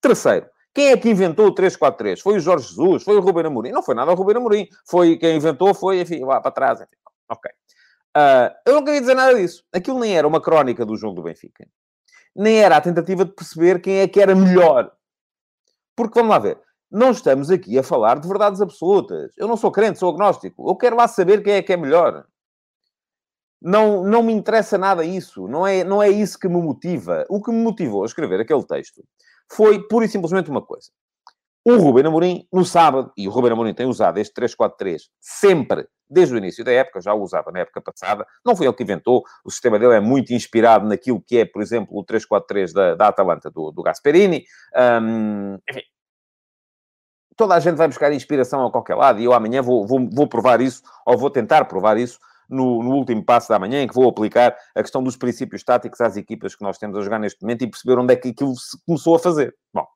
Terceiro, 0.00 0.46
quem 0.76 0.88
é 0.88 0.96
que 0.98 1.08
inventou 1.08 1.46
o 1.46 1.54
3-4-3? 1.54 2.20
Foi 2.20 2.36
o 2.36 2.38
Jorge 2.38 2.68
Jesus? 2.68 3.02
Foi 3.02 3.16
o 3.16 3.20
Ruben 3.20 3.46
Amorim? 3.46 3.70
Não 3.70 3.82
foi 3.82 3.94
nada 3.94 4.12
o 4.12 4.14
Ruben 4.14 4.36
Amorim. 4.36 4.68
Foi 4.84 5.16
quem 5.16 5.34
inventou, 5.34 5.72
foi, 5.72 6.02
enfim, 6.02 6.22
lá 6.22 6.38
para 6.38 6.50
trás. 6.50 6.82
Enfim. 6.82 6.96
Ok. 7.30 7.50
Uh, 8.14 8.52
eu 8.66 8.74
não 8.74 8.84
queria 8.84 9.00
dizer 9.00 9.14
nada 9.14 9.34
disso. 9.34 9.64
Aquilo 9.72 9.98
nem 9.98 10.14
era 10.14 10.28
uma 10.28 10.38
crónica 10.38 10.84
do 10.84 10.94
jogo 10.94 11.14
do 11.14 11.22
Benfica. 11.22 11.66
Nem 12.34 12.58
era 12.58 12.76
a 12.76 12.80
tentativa 12.82 13.24
de 13.24 13.32
perceber 13.32 13.80
quem 13.80 14.00
é 14.00 14.06
que 14.06 14.20
era 14.20 14.34
melhor. 14.34 14.92
Porque, 15.96 16.18
vamos 16.18 16.28
lá 16.28 16.38
ver, 16.38 16.60
não 16.90 17.10
estamos 17.10 17.50
aqui 17.50 17.78
a 17.78 17.82
falar 17.82 18.20
de 18.20 18.28
verdades 18.28 18.60
absolutas. 18.60 19.32
Eu 19.38 19.48
não 19.48 19.56
sou 19.56 19.72
crente, 19.72 19.98
sou 19.98 20.12
agnóstico. 20.12 20.68
Eu 20.68 20.76
quero 20.76 20.94
lá 20.94 21.08
saber 21.08 21.42
quem 21.42 21.54
é 21.54 21.62
que 21.62 21.72
é 21.72 21.76
melhor. 21.78 22.26
Não, 23.62 24.04
não 24.04 24.22
me 24.22 24.34
interessa 24.34 24.76
nada 24.76 25.02
isso. 25.02 25.48
Não 25.48 25.66
é, 25.66 25.82
não 25.84 26.02
é 26.02 26.10
isso 26.10 26.38
que 26.38 26.48
me 26.48 26.60
motiva. 26.60 27.24
O 27.30 27.42
que 27.42 27.50
me 27.50 27.62
motivou 27.62 28.02
a 28.02 28.06
escrever 28.06 28.40
aquele 28.40 28.62
texto 28.66 29.02
foi 29.50 29.86
pura 29.86 30.04
e 30.04 30.08
simplesmente 30.08 30.50
uma 30.50 30.62
coisa. 30.62 30.90
O 31.64 31.76
Ruben 31.78 32.06
Amorim, 32.06 32.46
no 32.52 32.64
sábado, 32.64 33.12
e 33.16 33.26
o 33.26 33.30
Ruben 33.30 33.50
Amorim 33.50 33.74
tem 33.74 33.86
usado 33.86 34.18
este 34.18 34.32
3-4-3 34.40 35.02
sempre, 35.20 35.88
desde 36.08 36.32
o 36.32 36.38
início 36.38 36.64
da 36.64 36.70
época, 36.70 37.00
já 37.00 37.12
o 37.12 37.20
usava 37.20 37.50
na 37.50 37.58
época 37.58 37.80
passada, 37.80 38.24
não 38.44 38.54
foi 38.54 38.66
ele 38.66 38.74
que 38.74 38.84
inventou, 38.84 39.24
o 39.44 39.50
sistema 39.50 39.76
dele 39.76 39.94
é 39.94 40.00
muito 40.00 40.32
inspirado 40.32 40.86
naquilo 40.86 41.20
que 41.20 41.38
é, 41.38 41.44
por 41.44 41.60
exemplo, 41.60 41.98
o 41.98 42.04
3-4-3 42.04 42.72
da, 42.72 42.94
da 42.94 43.08
Atalanta, 43.08 43.50
do, 43.50 43.72
do 43.72 43.82
Gasperini. 43.82 44.44
Um, 45.02 45.58
enfim, 45.68 45.82
toda 47.36 47.56
a 47.56 47.58
gente 47.58 47.74
vai 47.74 47.88
buscar 47.88 48.12
inspiração 48.12 48.64
a 48.64 48.70
qualquer 48.70 48.94
lado, 48.94 49.20
e 49.20 49.24
eu 49.24 49.32
amanhã 49.32 49.60
vou, 49.60 49.86
vou, 49.86 50.08
vou 50.08 50.28
provar 50.28 50.60
isso, 50.60 50.82
ou 51.04 51.18
vou 51.18 51.30
tentar 51.30 51.64
provar 51.64 51.98
isso, 51.98 52.20
no, 52.48 52.82
no, 52.82 52.92
último 52.92 53.24
passo 53.24 53.48
da 53.48 53.58
manhã, 53.58 53.82
em 53.82 53.88
que 53.88 53.94
vou 53.94 54.08
aplicar 54.08 54.56
a 54.74 54.82
questão 54.82 55.02
dos 55.02 55.16
princípios 55.16 55.62
táticos 55.62 56.00
às 56.00 56.16
equipas 56.16 56.54
que 56.54 56.62
nós 56.62 56.78
temos 56.78 56.96
a 56.96 57.02
jogar 57.02 57.18
neste 57.18 57.42
momento 57.42 57.62
e 57.62 57.70
perceber 57.70 57.98
onde 57.98 58.14
é 58.14 58.16
que 58.16 58.28
aquilo 58.28 58.54
se 58.56 58.78
começou 58.86 59.16
a 59.16 59.18
fazer. 59.18 59.54
Bom, 59.72 59.86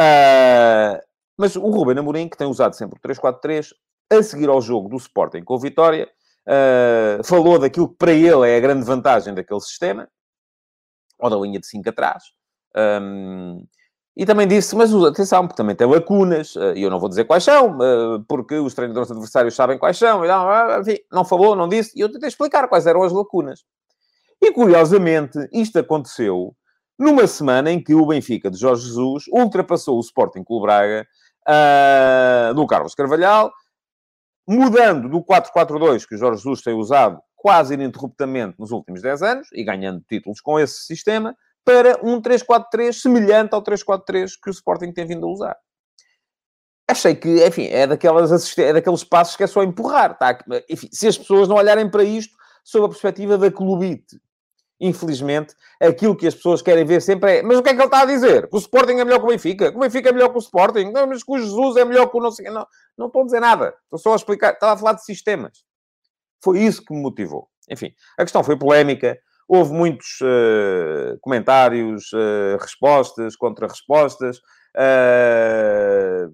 Uh, 0.00 1.00
mas 1.38 1.56
o 1.56 1.70
Ruben 1.70 1.98
Amorim, 1.98 2.28
que 2.28 2.36
tem 2.36 2.46
usado 2.46 2.74
sempre 2.74 2.98
o 2.98 3.08
3-4-3, 3.08 3.70
a 4.10 4.22
seguir 4.22 4.48
ao 4.48 4.60
jogo 4.60 4.88
do 4.88 4.96
Sporting 4.96 5.42
com 5.42 5.58
Vitória, 5.58 6.08
uh, 6.46 7.24
falou 7.24 7.58
daquilo 7.58 7.88
que 7.88 7.96
para 7.96 8.12
ele 8.12 8.48
é 8.48 8.56
a 8.56 8.60
grande 8.60 8.84
vantagem 8.84 9.34
daquele 9.34 9.60
sistema, 9.60 10.08
ou 11.18 11.30
da 11.30 11.36
linha 11.36 11.58
de 11.58 11.66
5 11.66 11.88
atrás. 11.88 12.24
Um, 12.76 13.66
e 14.16 14.24
também 14.24 14.48
disse, 14.48 14.74
mas 14.74 14.94
atenção, 14.94 15.46
porque 15.46 15.56
também 15.56 15.76
tem 15.76 15.86
lacunas, 15.86 16.56
ah, 16.56 16.72
e 16.74 16.82
eu 16.82 16.90
não 16.90 16.98
vou 16.98 17.08
dizer 17.08 17.24
quais 17.24 17.44
são, 17.44 17.76
porque 18.26 18.54
os 18.54 18.72
treinadores 18.72 19.10
adversários 19.10 19.54
sabem 19.54 19.78
quais 19.78 19.98
são, 19.98 20.22
enfim, 20.80 20.96
não 21.12 21.24
falou, 21.24 21.54
não 21.54 21.68
disse, 21.68 21.92
e 21.94 22.00
eu 22.00 22.10
tentei 22.10 22.28
explicar 22.28 22.66
quais 22.66 22.86
eram 22.86 23.02
as 23.02 23.12
lacunas. 23.12 23.64
E 24.40 24.50
curiosamente, 24.52 25.38
isto 25.52 25.78
aconteceu 25.78 26.54
numa 26.98 27.26
semana 27.26 27.70
em 27.70 27.82
que 27.82 27.94
o 27.94 28.06
Benfica 28.06 28.50
de 28.50 28.58
Jorge 28.58 28.86
Jesus 28.86 29.24
ultrapassou 29.28 29.98
o 29.98 30.00
Sporting 30.00 30.42
Clube 30.44 30.64
Braga 30.64 31.06
uh, 31.46 32.54
do 32.54 32.66
Carlos 32.66 32.94
Carvalhal, 32.94 33.52
mudando 34.48 35.10
do 35.10 35.22
4-4-2 35.22 36.06
que 36.06 36.14
o 36.14 36.18
Jorge 36.18 36.38
Jesus 36.38 36.62
tem 36.62 36.72
usado 36.72 37.20
quase 37.34 37.74
ininterruptamente 37.74 38.58
nos 38.58 38.70
últimos 38.70 39.02
10 39.02 39.22
anos, 39.22 39.48
e 39.52 39.62
ganhando 39.62 40.02
títulos 40.08 40.40
com 40.40 40.58
esse 40.58 40.86
sistema, 40.86 41.36
para 41.66 41.98
um 42.00 42.22
3-4-3 42.22 42.92
semelhante 42.92 43.52
ao 43.52 43.60
3-4-3 43.60 44.30
que 44.40 44.48
o 44.48 44.52
Sporting 44.52 44.92
tem 44.92 45.04
vindo 45.04 45.26
a 45.26 45.28
usar. 45.28 45.56
Achei 46.88 47.16
que, 47.16 47.44
enfim, 47.44 47.66
é, 47.66 47.88
daquelas 47.88 48.56
é 48.56 48.72
daqueles 48.72 49.02
passos 49.02 49.34
que 49.34 49.42
é 49.42 49.48
só 49.48 49.64
empurrar. 49.64 50.16
Tá? 50.16 50.38
Enfim, 50.70 50.88
se 50.92 51.08
as 51.08 51.18
pessoas 51.18 51.48
não 51.48 51.56
olharem 51.56 51.90
para 51.90 52.04
isto 52.04 52.36
sob 52.62 52.86
a 52.86 52.88
perspectiva 52.88 53.36
da 53.36 53.50
clubite, 53.50 54.20
infelizmente, 54.80 55.56
aquilo 55.80 56.14
que 56.14 56.28
as 56.28 56.36
pessoas 56.36 56.62
querem 56.62 56.84
ver 56.84 57.02
sempre 57.02 57.38
é 57.38 57.42
mas 57.42 57.58
o 57.58 57.62
que 57.64 57.70
é 57.70 57.74
que 57.74 57.80
ele 57.80 57.86
está 57.86 58.02
a 58.02 58.06
dizer? 58.06 58.48
Que 58.48 58.54
o 58.54 58.58
Sporting 58.60 58.92
é 58.92 59.04
melhor 59.04 59.18
que 59.18 59.24
o 59.24 59.28
Benfica? 59.28 59.72
Que 59.72 59.76
o 59.76 59.80
Benfica 59.80 60.10
é 60.10 60.12
melhor 60.12 60.28
que 60.28 60.36
o 60.36 60.38
Sporting? 60.38 60.92
Não, 60.92 61.08
mas 61.08 61.24
que 61.24 61.32
o 61.32 61.38
Jesus 61.38 61.76
é 61.76 61.84
melhor 61.84 62.06
que 62.06 62.16
o 62.16 62.20
não 62.20 62.30
sei 62.30 62.48
Não, 62.48 62.64
não 62.96 63.08
estou 63.08 63.22
a 63.22 63.24
dizer 63.24 63.40
nada. 63.40 63.74
Estou 63.82 63.98
só 63.98 64.12
a 64.12 64.16
explicar. 64.16 64.52
Estava 64.52 64.74
a 64.74 64.76
falar 64.76 64.92
de 64.92 65.04
sistemas. 65.04 65.64
Foi 66.44 66.60
isso 66.60 66.84
que 66.84 66.94
me 66.94 67.02
motivou. 67.02 67.48
Enfim, 67.68 67.92
a 68.16 68.22
questão 68.22 68.44
foi 68.44 68.56
polémica. 68.56 69.18
Houve 69.48 69.72
muitos 69.72 70.20
uh, 70.22 71.18
comentários, 71.20 72.12
uh, 72.12 72.56
respostas, 72.60 73.36
contra-respostas. 73.36 74.38
Uh, 74.76 76.30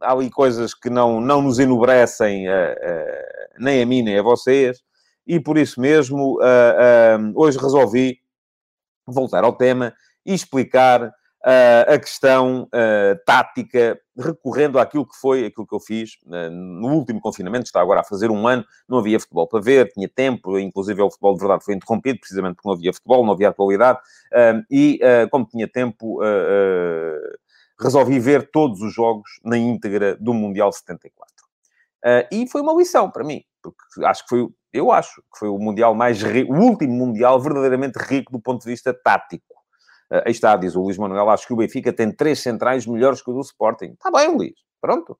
há 0.00 0.12
ali 0.12 0.30
coisas 0.30 0.74
que 0.74 0.90
não, 0.90 1.20
não 1.20 1.40
nos 1.42 1.58
enobrecem 1.58 2.46
nem 3.58 3.82
a 3.82 3.86
mim 3.86 4.02
nem 4.02 4.18
a 4.18 4.22
vocês 4.22 4.80
e 5.26 5.38
por 5.38 5.58
isso 5.58 5.78
mesmo 5.78 6.38
hoje 7.34 7.58
resolvi 7.58 8.18
voltar 9.06 9.44
ao 9.44 9.52
tema 9.52 9.92
e 10.24 10.32
explicar 10.32 11.12
a 11.44 11.98
questão 11.98 12.66
tática, 13.26 14.00
recorrendo 14.20 14.78
àquilo 14.78 15.06
que 15.06 15.16
foi, 15.16 15.46
aquilo 15.46 15.66
que 15.66 15.74
eu 15.74 15.80
fiz 15.80 16.18
no 16.24 16.92
último 16.92 17.20
confinamento, 17.20 17.64
está 17.64 17.80
agora 17.80 18.00
a 18.00 18.04
fazer 18.04 18.30
um 18.30 18.46
ano, 18.46 18.64
não 18.88 18.98
havia 18.98 19.18
futebol 19.18 19.48
para 19.48 19.60
ver, 19.60 19.90
tinha 19.92 20.08
tempo, 20.08 20.58
inclusive 20.58 21.00
o 21.02 21.10
futebol 21.10 21.34
de 21.34 21.40
verdade 21.40 21.64
foi 21.64 21.74
interrompido, 21.74 22.20
precisamente 22.20 22.56
porque 22.56 22.68
não 22.68 22.74
havia 22.74 22.92
futebol, 22.92 23.24
não 23.24 23.32
havia 23.32 23.48
atualidade, 23.48 23.98
e 24.70 25.00
como 25.30 25.46
tinha 25.46 25.66
tempo, 25.66 26.20
resolvi 27.80 28.20
ver 28.20 28.50
todos 28.50 28.82
os 28.82 28.92
jogos 28.92 29.40
na 29.44 29.56
íntegra 29.56 30.16
do 30.16 30.34
Mundial 30.34 30.72
74. 30.72 31.34
e 32.30 32.46
foi 32.48 32.60
uma 32.60 32.74
lição 32.74 33.10
para 33.10 33.24
mim, 33.24 33.42
porque 33.62 34.04
acho 34.04 34.22
que 34.24 34.28
foi 34.28 34.48
eu 34.72 34.92
acho 34.92 35.20
que 35.32 35.38
foi 35.38 35.48
o 35.48 35.58
Mundial 35.58 35.96
mais 35.96 36.22
rico, 36.22 36.54
o 36.54 36.60
último 36.60 36.94
Mundial 36.94 37.40
verdadeiramente 37.40 37.98
rico 37.98 38.30
do 38.30 38.40
ponto 38.40 38.62
de 38.62 38.70
vista 38.70 38.94
tático. 38.94 39.59
Uh, 40.12 40.22
aí 40.26 40.32
está, 40.32 40.56
diz 40.56 40.74
o 40.74 40.82
Luís 40.82 40.98
Manuel, 40.98 41.30
acho 41.30 41.46
que 41.46 41.52
o 41.52 41.56
Benfica 41.56 41.92
tem 41.92 42.10
três 42.12 42.40
centrais 42.40 42.86
melhores 42.86 43.22
que 43.22 43.30
o 43.30 43.34
do 43.34 43.40
Sporting. 43.40 43.92
Está 43.92 44.10
bem, 44.10 44.28
Luís, 44.28 44.54
pronto. 44.80 45.18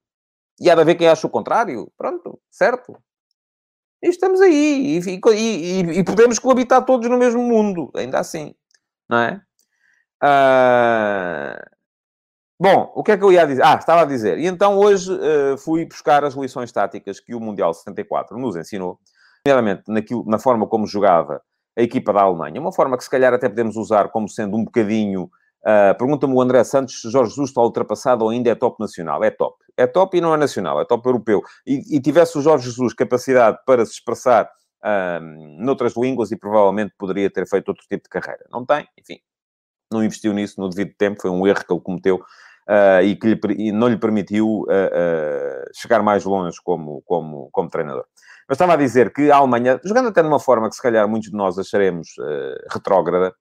E 0.60 0.68
há 0.70 0.74
de 0.74 0.80
haver 0.80 0.96
quem 0.96 1.08
ache 1.08 1.24
o 1.24 1.30
contrário, 1.30 1.90
pronto, 1.96 2.40
certo. 2.50 2.96
E 4.02 4.08
estamos 4.08 4.40
aí, 4.40 4.98
e, 4.98 5.20
e, 5.34 5.98
e, 5.98 6.04
podemos 6.04 6.38
coabitar 6.38 6.84
todos 6.84 7.08
no 7.08 7.18
mesmo 7.18 7.42
mundo, 7.42 7.90
ainda 7.94 8.18
assim, 8.18 8.54
não 9.08 9.18
é? 9.18 9.42
Uh... 10.22 11.80
Bom, 12.60 12.92
o 12.94 13.02
que 13.02 13.12
é 13.12 13.16
que 13.16 13.24
eu 13.24 13.32
ia 13.32 13.46
dizer? 13.46 13.64
Ah, 13.64 13.76
estava 13.76 14.02
a 14.02 14.04
dizer. 14.04 14.38
E 14.38 14.46
então 14.46 14.76
hoje 14.76 15.10
uh, 15.10 15.56
fui 15.56 15.86
buscar 15.86 16.24
as 16.24 16.34
lições 16.34 16.70
táticas 16.70 17.18
que 17.18 17.34
o 17.34 17.40
Mundial 17.40 17.72
74 17.72 18.38
nos 18.38 18.54
ensinou 18.54 18.98
nomeadamente 19.46 19.84
naquilo, 19.88 20.24
na 20.26 20.38
forma 20.38 20.66
como 20.66 20.86
jogava 20.86 21.40
a 21.76 21.82
equipa 21.82 22.12
da 22.12 22.22
Alemanha, 22.22 22.60
uma 22.60 22.72
forma 22.72 22.96
que 22.96 23.04
se 23.04 23.10
calhar 23.10 23.32
até 23.32 23.48
podemos 23.48 23.76
usar 23.76 24.08
como 24.08 24.28
sendo 24.28 24.56
um 24.56 24.64
bocadinho. 24.64 25.30
Uh, 25.60 25.96
Pergunta-me 25.98 26.34
o 26.34 26.40
André 26.40 26.64
Santos 26.64 27.00
se 27.00 27.10
Jorge 27.10 27.30
Jesus 27.30 27.50
está 27.50 27.60
ultrapassado 27.60 28.24
ou 28.24 28.30
ainda 28.30 28.50
é 28.50 28.54
top 28.54 28.80
nacional. 28.80 29.22
É 29.22 29.30
top. 29.30 29.56
É 29.76 29.86
top 29.86 30.16
e 30.16 30.20
não 30.20 30.34
é 30.34 30.36
nacional, 30.36 30.80
é 30.80 30.84
top 30.84 31.06
europeu. 31.06 31.42
E, 31.66 31.96
e 31.96 32.00
tivesse 32.00 32.38
o 32.38 32.42
Jorge 32.42 32.66
Jesus 32.66 32.94
capacidade 32.94 33.58
para 33.64 33.84
se 33.84 33.92
expressar 33.92 34.50
uh, 34.82 35.62
noutras 35.62 35.96
línguas 35.96 36.32
e 36.32 36.36
provavelmente 36.36 36.94
poderia 36.98 37.30
ter 37.30 37.46
feito 37.46 37.68
outro 37.68 37.84
tipo 37.88 38.04
de 38.04 38.08
carreira. 38.08 38.44
Não 38.50 38.64
tem, 38.64 38.86
enfim. 38.98 39.20
Não 39.92 40.04
investiu 40.04 40.32
nisso 40.32 40.60
no 40.60 40.68
devido 40.68 40.94
tempo, 40.96 41.20
foi 41.20 41.30
um 41.30 41.46
erro 41.46 41.64
que 41.64 41.72
ele 41.72 41.80
cometeu 41.80 42.16
uh, 42.16 43.02
e 43.02 43.16
que 43.16 43.26
lhe, 43.26 43.40
e 43.58 43.72
não 43.72 43.88
lhe 43.88 43.96
permitiu 43.96 44.64
chegar 45.74 46.02
mais 46.02 46.24
longe 46.24 46.58
como, 46.62 47.02
como, 47.02 47.48
como 47.52 47.68
treinador. 47.68 48.06
Mas 48.50 48.56
estava 48.56 48.72
a 48.72 48.76
dizer 48.76 49.12
que 49.12 49.30
a 49.30 49.36
Alemanha, 49.36 49.80
jogando 49.84 50.08
até 50.08 50.20
de 50.20 50.26
uma 50.28 50.40
forma 50.40 50.68
que 50.68 50.74
se 50.74 50.82
calhar 50.82 51.08
muitos 51.08 51.30
de 51.30 51.36
nós 51.36 51.56
acharemos 51.56 52.08
retrógrada, 52.68 53.32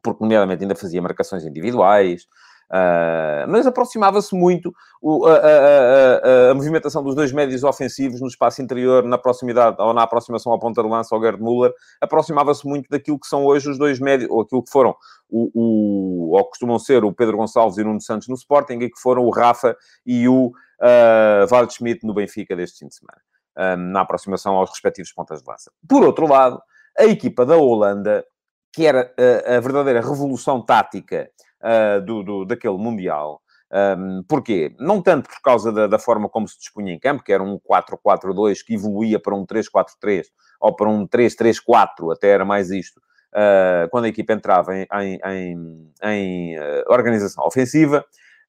porque 0.00 0.22
nomeadamente 0.22 0.62
ainda 0.62 0.76
fazia 0.76 1.02
marcações 1.02 1.44
individuais, 1.44 2.22
Uh, 2.68 3.46
mas 3.48 3.64
aproximava-se 3.64 4.34
muito 4.34 4.74
o, 5.00 5.24
a, 5.24 5.36
a, 5.36 5.38
a, 5.38 6.50
a, 6.50 6.54
movimentação 6.54 7.00
dos 7.00 7.14
dois 7.14 7.30
médios 7.30 7.62
ofensivos 7.62 8.20
no 8.20 8.26
espaço 8.26 8.60
interior, 8.60 9.04
na 9.04 9.16
proximidade 9.16 9.76
ou 9.78 9.94
na 9.94 10.02
aproximação 10.02 10.52
à 10.52 10.58
ponta 10.58 10.82
de 10.82 10.88
lança 10.88 11.14
ao 11.14 11.22
Gerd 11.22 11.40
Müller, 11.40 11.72
aproximava-se 12.00 12.66
muito 12.66 12.88
daquilo 12.90 13.20
que 13.20 13.28
são 13.28 13.44
hoje 13.44 13.70
os 13.70 13.78
dois 13.78 14.00
médios, 14.00 14.28
ou 14.30 14.40
aquilo 14.40 14.64
que 14.64 14.70
foram, 14.70 14.96
o, 15.30 15.50
o, 15.54 16.36
ou 16.36 16.44
costumam 16.44 16.76
ser 16.80 17.04
o 17.04 17.12
Pedro 17.12 17.36
Gonçalves 17.36 17.78
e 17.78 17.82
o 17.82 17.84
Nuno 17.84 18.00
Santos 18.00 18.26
no 18.26 18.34
Sporting, 18.34 18.78
e 18.80 18.90
que 18.90 19.00
foram 19.00 19.22
o 19.22 19.30
Rafa 19.30 19.76
e 20.04 20.28
o 20.28 20.46
uh, 20.46 21.46
Waldschmidt 21.48 22.04
no 22.04 22.14
Benfica 22.14 22.56
deste 22.56 22.80
fim 22.80 22.88
de 22.88 22.96
semana, 22.96 23.20
uh, 23.20 23.35
na 23.78 24.02
aproximação 24.02 24.54
aos 24.54 24.70
respectivos 24.70 25.12
pontas 25.12 25.42
de 25.42 25.48
lança. 25.48 25.70
Por 25.88 26.04
outro 26.04 26.26
lado, 26.26 26.60
a 26.98 27.04
equipa 27.04 27.46
da 27.46 27.56
Holanda, 27.56 28.24
que 28.72 28.86
era 28.86 29.14
a 29.46 29.60
verdadeira 29.60 30.00
revolução 30.00 30.60
tática 30.60 31.30
uh, 31.62 32.00
do, 32.04 32.22
do, 32.22 32.44
daquele 32.44 32.76
Mundial. 32.76 33.40
Um, 33.72 34.22
porquê? 34.28 34.74
Não 34.78 35.02
tanto 35.02 35.28
por 35.28 35.40
causa 35.42 35.72
da, 35.72 35.86
da, 35.86 35.98
forma 35.98 36.28
como 36.28 36.46
se 36.46 36.58
dispunha 36.58 36.92
em 36.92 36.98
campo, 36.98 37.24
que 37.24 37.32
era 37.32 37.42
um 37.42 37.58
4-4-2 37.58 38.58
que 38.64 38.74
evoluía 38.74 39.18
para 39.18 39.34
um 39.34 39.44
3-4-3 39.44 40.26
ou 40.60 40.74
para 40.74 40.88
um 40.88 41.06
3-3-4, 41.06 42.12
até 42.12 42.28
era 42.28 42.44
mais 42.44 42.70
isto, 42.70 42.98
uh, 43.34 43.88
quando 43.90 44.04
a 44.04 44.08
equipa 44.08 44.32
entrava 44.32 44.76
em, 44.76 44.86
em, 44.92 45.18
em, 45.24 45.92
em 46.04 46.58
uh, 46.58 46.84
organização 46.88 47.44
ofensiva. 47.44 48.04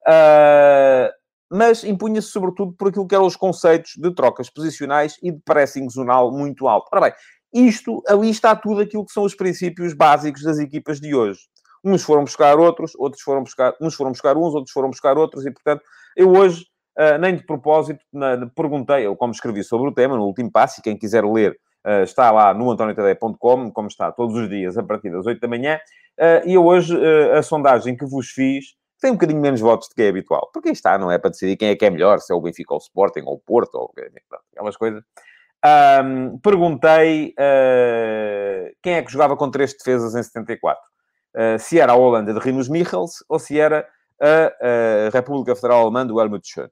Uh, 0.08 1.12
mas 1.51 1.83
impunha-se 1.83 2.29
sobretudo 2.29 2.73
por 2.73 2.89
aquilo 2.89 3.07
que 3.07 3.15
eram 3.15 3.25
os 3.25 3.36
conceitos 3.36 3.93
de 3.97 4.13
trocas 4.13 4.49
posicionais 4.49 5.17
e 5.23 5.31
de 5.31 5.39
pressing 5.45 5.89
zonal 5.89 6.31
muito 6.31 6.67
alto. 6.67 6.88
Ora 6.91 7.01
bem, 7.01 7.13
isto, 7.53 8.03
ali 8.07 8.29
está 8.29 8.55
tudo 8.55 8.81
aquilo 8.81 9.05
que 9.05 9.13
são 9.13 9.23
os 9.23 9.33
princípios 9.33 9.93
básicos 9.93 10.43
das 10.43 10.60
equipas 10.60 10.99
de 10.99 11.15
hoje. 11.15 11.39
Uns 11.83 12.03
foram 12.03 12.23
buscar 12.23 12.57
outros, 12.60 12.93
outros 12.95 13.21
foram 13.21 13.43
buscar, 13.43 13.73
uns 13.81 13.95
foram 13.95 14.12
buscar 14.12 14.36
uns, 14.36 14.53
outros 14.53 14.71
foram 14.71 14.89
buscar 14.89 15.17
outros, 15.17 15.45
e 15.45 15.51
portanto, 15.51 15.81
eu 16.15 16.29
hoje, 16.31 16.65
uh, 16.99 17.17
nem 17.17 17.36
de 17.36 17.45
propósito, 17.45 18.03
na, 18.12 18.47
perguntei, 18.47 19.05
eu 19.05 19.15
como 19.15 19.31
escrevi 19.31 19.63
sobre 19.63 19.89
o 19.89 19.93
tema 19.93 20.17
no 20.17 20.25
último 20.25 20.51
passo, 20.51 20.79
e 20.79 20.83
quem 20.83 20.97
quiser 20.97 21.23
ler 21.23 21.57
uh, 21.86 22.03
está 22.03 22.29
lá 22.31 22.53
no 22.53 22.69
antoniotadeia.com, 22.71 23.71
como 23.71 23.88
está 23.88 24.12
todos 24.12 24.36
os 24.36 24.49
dias 24.49 24.77
a 24.77 24.83
partir 24.83 25.10
das 25.12 25.25
8 25.25 25.39
da 25.39 25.47
manhã, 25.47 25.79
uh, 26.19 26.47
e 26.47 26.55
eu 26.55 26.65
hoje, 26.65 26.93
a 27.33 27.41
sondagem 27.41 27.95
que 27.95 28.05
vos 28.05 28.27
fiz, 28.27 28.77
tem 28.99 29.12
um 29.12 29.13
bocadinho 29.13 29.39
menos 29.39 29.62
votos 29.62 29.88
do 29.89 29.95
que 29.95 30.01
é 30.01 30.10
habitual, 30.10 30.49
porque 30.53 30.69
está, 30.69 30.97
não 30.97 31.12
é 31.12 31.17
para 31.17 31.29
decidir 31.29 31.55
quem 31.55 31.69
é 31.69 31.75
que 31.75 31.86
é 31.86 31.89
melhor, 31.89 32.19
se 32.19 32.33
é 32.33 32.36
o 32.36 32.41
Benfica 32.41 32.73
ou 32.73 32.79
o 32.79 32.83
Sporting, 32.83 33.21
ou 33.25 33.36
o 33.36 33.39
Porto, 33.39 33.75
ou 33.75 33.93
aquelas 34.51 34.75
coisas. 34.75 35.03
Um, 36.03 36.38
perguntei 36.39 37.33
uh, 37.39 38.75
quem 38.81 38.93
é 38.93 39.03
que 39.03 39.12
jogava 39.12 39.36
com 39.36 39.49
três 39.49 39.73
defesas 39.73 40.15
em 40.15 40.23
74. 40.23 40.81
Eh, 41.38 41.57
se 41.60 41.79
era 41.79 41.91
a 41.91 41.95
Holanda 41.95 42.33
de 42.33 42.39
Rinus 42.39 42.67
Michels 42.67 43.23
ou 43.29 43.38
se 43.38 43.60
era 43.60 43.88
a, 44.19 45.07
a 45.07 45.10
República 45.13 45.55
Federal 45.55 45.83
Alemã 45.83 46.05
do 46.05 46.19
Helmut 46.19 46.47
Schön. 46.47 46.67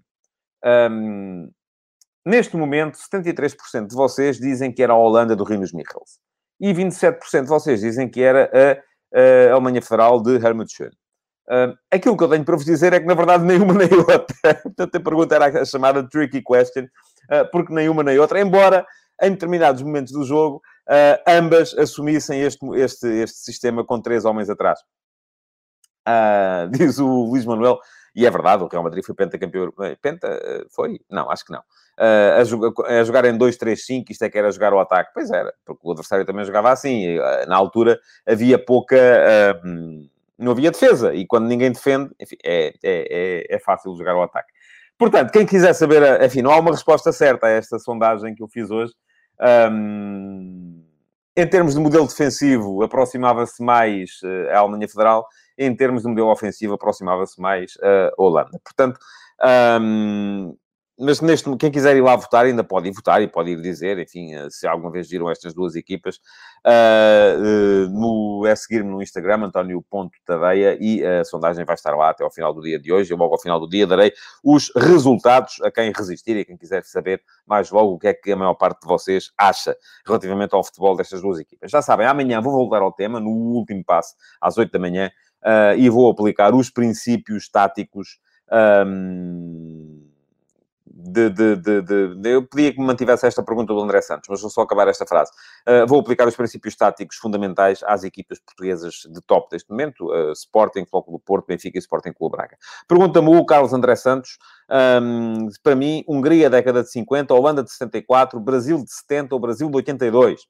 Um, 0.66 1.52
neste 2.26 2.58
momento, 2.58 2.98
73% 2.98 3.88
de 3.88 3.96
vocês 3.96 4.40
dizem 4.40 4.74
que 4.74 4.82
era 4.82 4.94
a 4.94 4.98
Holanda 4.98 5.36
do 5.36 5.44
Rinus 5.44 5.72
Michels. 5.72 6.20
E 6.60 6.74
27% 6.74 7.44
de 7.44 7.48
vocês 7.48 7.82
dizem 7.82 8.10
que 8.10 8.24
era 8.24 8.50
a, 8.52 9.50
a 9.50 9.54
Alemanha 9.54 9.84
Federal 9.84 10.20
de 10.20 10.36
Helmut 10.36 10.74
Schön. 10.74 10.90
Uh, 11.48 11.78
aquilo 11.92 12.18
que 12.18 12.24
eu 12.24 12.30
tenho 12.30 12.44
para 12.44 12.56
vos 12.56 12.66
dizer 12.66 12.94
é 12.94 13.00
que, 13.00 13.06
na 13.06 13.14
verdade, 13.14 13.44
nenhuma 13.46 13.74
nem 13.74 13.94
outra. 13.94 14.56
Portanto, 14.64 14.96
a 14.96 15.00
pergunta 15.00 15.36
era 15.36 15.62
a 15.62 15.66
chamada 15.66 16.08
tricky 16.08 16.42
question, 16.42 16.86
uh, 16.86 17.50
porque 17.52 17.74
nenhuma 17.74 18.04
nem 18.04 18.18
outra, 18.18 18.40
embora 18.40 18.86
em 19.22 19.32
determinados 19.32 19.82
momentos 19.82 20.12
do 20.12 20.24
jogo 20.24 20.62
uh, 20.90 21.22
ambas 21.28 21.74
assumissem 21.78 22.42
este, 22.42 22.66
este, 22.76 23.08
este 23.08 23.38
sistema 23.38 23.86
com 23.86 24.02
três 24.02 24.26
homens 24.26 24.50
atrás. 24.50 24.80
Uh, 26.08 26.70
diz 26.76 27.00
o 27.00 27.08
Luís 27.08 27.46
Manuel, 27.46 27.80
e 28.16 28.26
é 28.26 28.30
verdade, 28.30 28.64
o 28.64 28.68
Real 28.68 28.84
Madrid 28.84 29.04
foi 29.04 29.14
pentacampeão. 29.14 29.74
Eh, 29.82 29.98
penta? 30.02 30.40
Foi? 30.70 31.00
Não, 31.10 31.30
acho 31.30 31.46
que 31.46 31.52
não. 31.52 31.60
Uh, 32.00 32.82
a, 32.88 33.00
a 33.00 33.04
jogar 33.04 33.26
em 33.26 33.38
2-3-5, 33.38 34.06
isto 34.10 34.24
é 34.24 34.30
que 34.30 34.38
era 34.38 34.52
jogar 34.52 34.74
o 34.74 34.80
ataque. 34.80 35.12
Pois 35.14 35.30
era, 35.30 35.54
porque 35.66 35.82
o 35.84 35.92
adversário 35.92 36.26
também 36.26 36.46
jogava 36.46 36.72
assim. 36.72 37.18
Na 37.48 37.58
altura 37.58 38.00
havia 38.26 38.58
pouca. 38.58 38.96
Uh, 38.96 40.10
não 40.38 40.52
havia 40.52 40.72
defesa. 40.72 41.14
E 41.14 41.26
quando 41.26 41.48
ninguém 41.48 41.72
defende, 41.72 42.12
enfim, 42.20 42.36
é, 42.44 42.68
é, 42.68 42.74
é, 42.84 43.56
é 43.56 43.60
fácil 43.60 43.96
jogar 43.96 44.16
o 44.16 44.22
ataque. 44.22 44.52
Portanto, 44.98 45.32
quem 45.32 45.46
quiser 45.46 45.74
saber, 45.74 46.22
enfim, 46.24 46.42
não 46.42 46.52
há 46.52 46.60
uma 46.60 46.72
resposta 46.72 47.12
certa 47.12 47.48
a 47.48 47.50
esta 47.50 47.78
sondagem 47.80 48.34
que 48.34 48.42
eu 48.42 48.48
fiz 48.48 48.70
hoje. 48.70 48.94
Um, 49.72 50.84
em 51.36 51.48
termos 51.48 51.74
de 51.74 51.82
modelo 51.82 52.08
defensivo, 52.08 52.82
aproximava-se 52.82 53.62
mais 53.62 54.22
uh, 54.24 54.52
a 54.54 54.60
Alemanha 54.60 54.88
Federal. 54.88 55.28
Em 55.58 55.76
termos 55.76 56.04
de 56.04 56.10
modelo 56.10 56.32
ofensivo, 56.32 56.74
aproximava-se 56.74 57.40
mais 57.42 57.74
a 57.82 58.12
Holanda. 58.18 58.58
Portanto, 58.64 59.00
um, 59.82 60.56
mas 60.98 61.20
neste, 61.20 61.54
quem 61.58 61.70
quiser 61.70 61.96
ir 61.98 62.02
lá 62.02 62.16
votar 62.16 62.46
ainda 62.46 62.64
pode 62.64 62.88
ir 62.88 62.94
votar 62.94 63.22
e 63.22 63.28
pode 63.28 63.52
ir 63.52 63.62
dizer, 63.62 64.00
enfim, 64.00 64.34
eh, 64.34 64.48
se 64.50 64.66
alguma 64.66 64.90
vez 64.90 65.10
viram 65.10 65.30
estas 65.30 65.54
duas 65.54 65.76
equipas, 65.76 66.18
uh, 66.66 67.90
no, 67.90 68.46
é 68.48 68.56
seguir-me 68.56 68.90
no 68.90 69.02
Instagram, 69.02 69.44
António.tadeia, 69.46 70.78
e 70.80 71.06
a 71.06 71.26
sondagem 71.26 71.66
vai 71.66 71.76
estar 71.76 71.94
lá 71.96 72.12
até 72.12 72.24
ao 72.24 72.32
final 72.32 72.54
do 72.54 72.62
dia 72.62 72.80
de 72.80 72.94
hoje. 72.94 73.12
Eu 73.12 73.18
logo 73.18 73.34
ao 73.34 73.42
final 73.42 73.60
do 73.60 73.68
dia 73.68 73.86
darei 73.86 74.14
os 74.42 74.72
resultados 74.74 75.62
a 75.62 75.70
quem 75.70 75.92
resistir 75.92 76.38
e 76.38 76.46
quem 76.46 76.56
quiser 76.56 76.84
saber 76.86 77.22
mais 77.46 77.70
logo 77.72 77.96
o 77.96 78.00
que 78.00 78.08
é 78.08 78.14
que 78.14 78.32
a 78.32 78.36
maior 78.36 78.54
parte 78.54 78.82
de 78.82 78.88
vocês 78.88 79.32
acha 79.38 79.76
relativamente 80.06 80.56
ao 80.56 80.64
futebol 80.64 80.96
destas 80.96 81.22
duas 81.22 81.40
equipas. 81.40 81.70
Já 81.70 81.82
sabem, 81.82 82.08
amanhã 82.08 82.40
vou 82.42 82.54
voltar 82.54 82.82
ao 82.82 82.92
tema, 82.92 83.20
no 83.20 83.30
último 83.30 83.84
passo, 83.84 84.16
às 84.40 84.58
8 84.58 84.72
da 84.72 84.80
manhã, 84.80 85.12
uh, 85.44 85.78
e 85.78 85.90
vou 85.90 86.10
aplicar 86.10 86.56
os 86.56 86.70
princípios 86.70 87.50
táticos. 87.50 88.18
Um, 88.50 89.95
de, 91.06 91.30
de, 91.30 91.56
de, 91.56 91.82
de, 91.82 92.30
Eu 92.30 92.48
pedia 92.48 92.74
que 92.74 92.80
me 92.80 92.86
mantivesse 92.86 93.28
esta 93.28 93.44
pergunta 93.44 93.74
do 93.74 93.80
André 93.80 94.02
Santos, 94.02 94.28
mas 94.30 94.42
vou 94.42 94.50
só 94.50 94.62
acabar 94.62 94.88
esta 94.88 95.06
frase. 95.06 95.32
Uh, 95.68 95.86
vou 95.88 96.00
aplicar 96.00 96.28
os 96.28 96.36
princípios 96.36 96.76
táticos 96.76 97.18
fundamentais 97.18 97.82
às 97.84 98.04
equipas 98.04 98.40
portuguesas 98.40 98.96
de 99.08 99.22
top 99.22 99.50
deste 99.52 99.70
momento, 99.70 100.12
uh, 100.12 100.32
Sporting, 100.32 100.86
Flóculo 100.86 101.18
do 101.18 101.24
Porto, 101.24 101.46
Benfica 101.48 101.78
e 101.78 101.80
Sporting 101.80 102.12
Clube 102.14 102.36
Braga. 102.36 102.58
Pergunta-me 102.88 103.36
o 103.36 103.46
Carlos 103.46 103.74
André 103.74 103.96
Santos, 103.96 104.38
um, 105.02 105.48
para 105.62 105.76
mim, 105.76 106.04
Hungria, 106.08 106.50
década 106.50 106.82
de 106.82 106.90
50, 106.90 107.34
Holanda 107.34 107.64
de 107.64 107.72
74, 107.72 108.40
Brasil 108.40 108.84
de 108.84 108.92
70 108.92 109.36
ou 109.36 109.40
Brasil 109.40 109.70
de 109.70 109.76
82. 109.76 110.42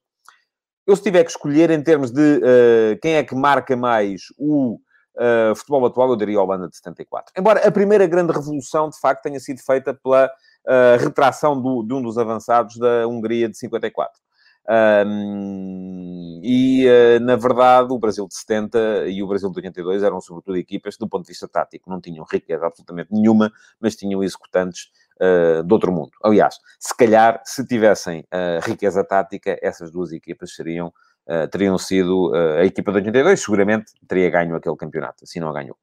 Eu, 0.86 0.96
se 0.96 1.02
tiver 1.02 1.24
que 1.24 1.30
escolher 1.30 1.70
em 1.70 1.82
termos 1.82 2.10
de 2.10 2.38
uh, 2.38 2.98
quem 3.02 3.14
é 3.14 3.24
que 3.24 3.34
marca 3.34 3.76
mais 3.76 4.22
o 4.38 4.78
uh, 5.16 5.54
futebol 5.54 5.86
atual, 5.86 6.10
eu 6.10 6.16
diria 6.16 6.40
Holanda 6.40 6.68
de 6.68 6.76
74. 6.76 7.32
Embora 7.36 7.66
a 7.66 7.72
primeira 7.72 8.06
grande 8.06 8.32
revolução, 8.32 8.88
de 8.88 8.98
facto, 8.98 9.22
tenha 9.22 9.40
sido 9.40 9.60
feita 9.60 9.94
pela 9.94 10.26
uh, 10.26 11.02
retração 11.02 11.60
do, 11.60 11.82
de 11.82 11.94
um 11.94 12.02
dos 12.02 12.18
avançados 12.18 12.76
da 12.76 13.06
Hungria 13.06 13.48
de 13.48 13.56
54. 13.56 14.26
Um, 14.68 16.40
e, 16.42 16.86
uh, 16.88 17.20
na 17.20 17.36
verdade, 17.36 17.92
o 17.92 17.98
Brasil 17.98 18.26
de 18.26 18.34
70 18.34 19.06
e 19.06 19.22
o 19.22 19.28
Brasil 19.28 19.48
de 19.50 19.56
82 19.58 20.02
eram, 20.02 20.20
sobretudo, 20.20 20.56
equipas, 20.56 20.96
do 20.96 21.08
ponto 21.08 21.22
de 21.22 21.28
vista 21.28 21.46
tático, 21.46 21.88
não 21.88 22.00
tinham 22.00 22.24
riqueza 22.30 22.66
absolutamente 22.66 23.12
nenhuma, 23.12 23.52
mas 23.80 23.94
tinham 23.94 24.22
executantes 24.24 24.90
uh, 25.20 25.62
de 25.62 25.72
outro 25.72 25.92
mundo. 25.92 26.10
Aliás, 26.22 26.58
se 26.80 26.96
calhar, 26.96 27.40
se 27.44 27.64
tivessem 27.64 28.20
uh, 28.20 28.60
riqueza 28.62 29.04
tática, 29.04 29.56
essas 29.62 29.90
duas 29.90 30.12
equipas 30.12 30.54
seriam 30.54 30.92
uh, 31.28 31.48
teriam 31.48 31.76
sido 31.78 32.30
uh, 32.30 32.60
a 32.60 32.64
equipa 32.64 32.92
de 32.92 32.98
82, 32.98 33.40
seguramente 33.40 33.92
teria 34.06 34.30
ganho 34.30 34.54
aquele 34.54 34.76
campeonato, 34.76 35.24
assim 35.24 35.40
não 35.40 35.48
a 35.48 35.52
ganhou. 35.52 35.76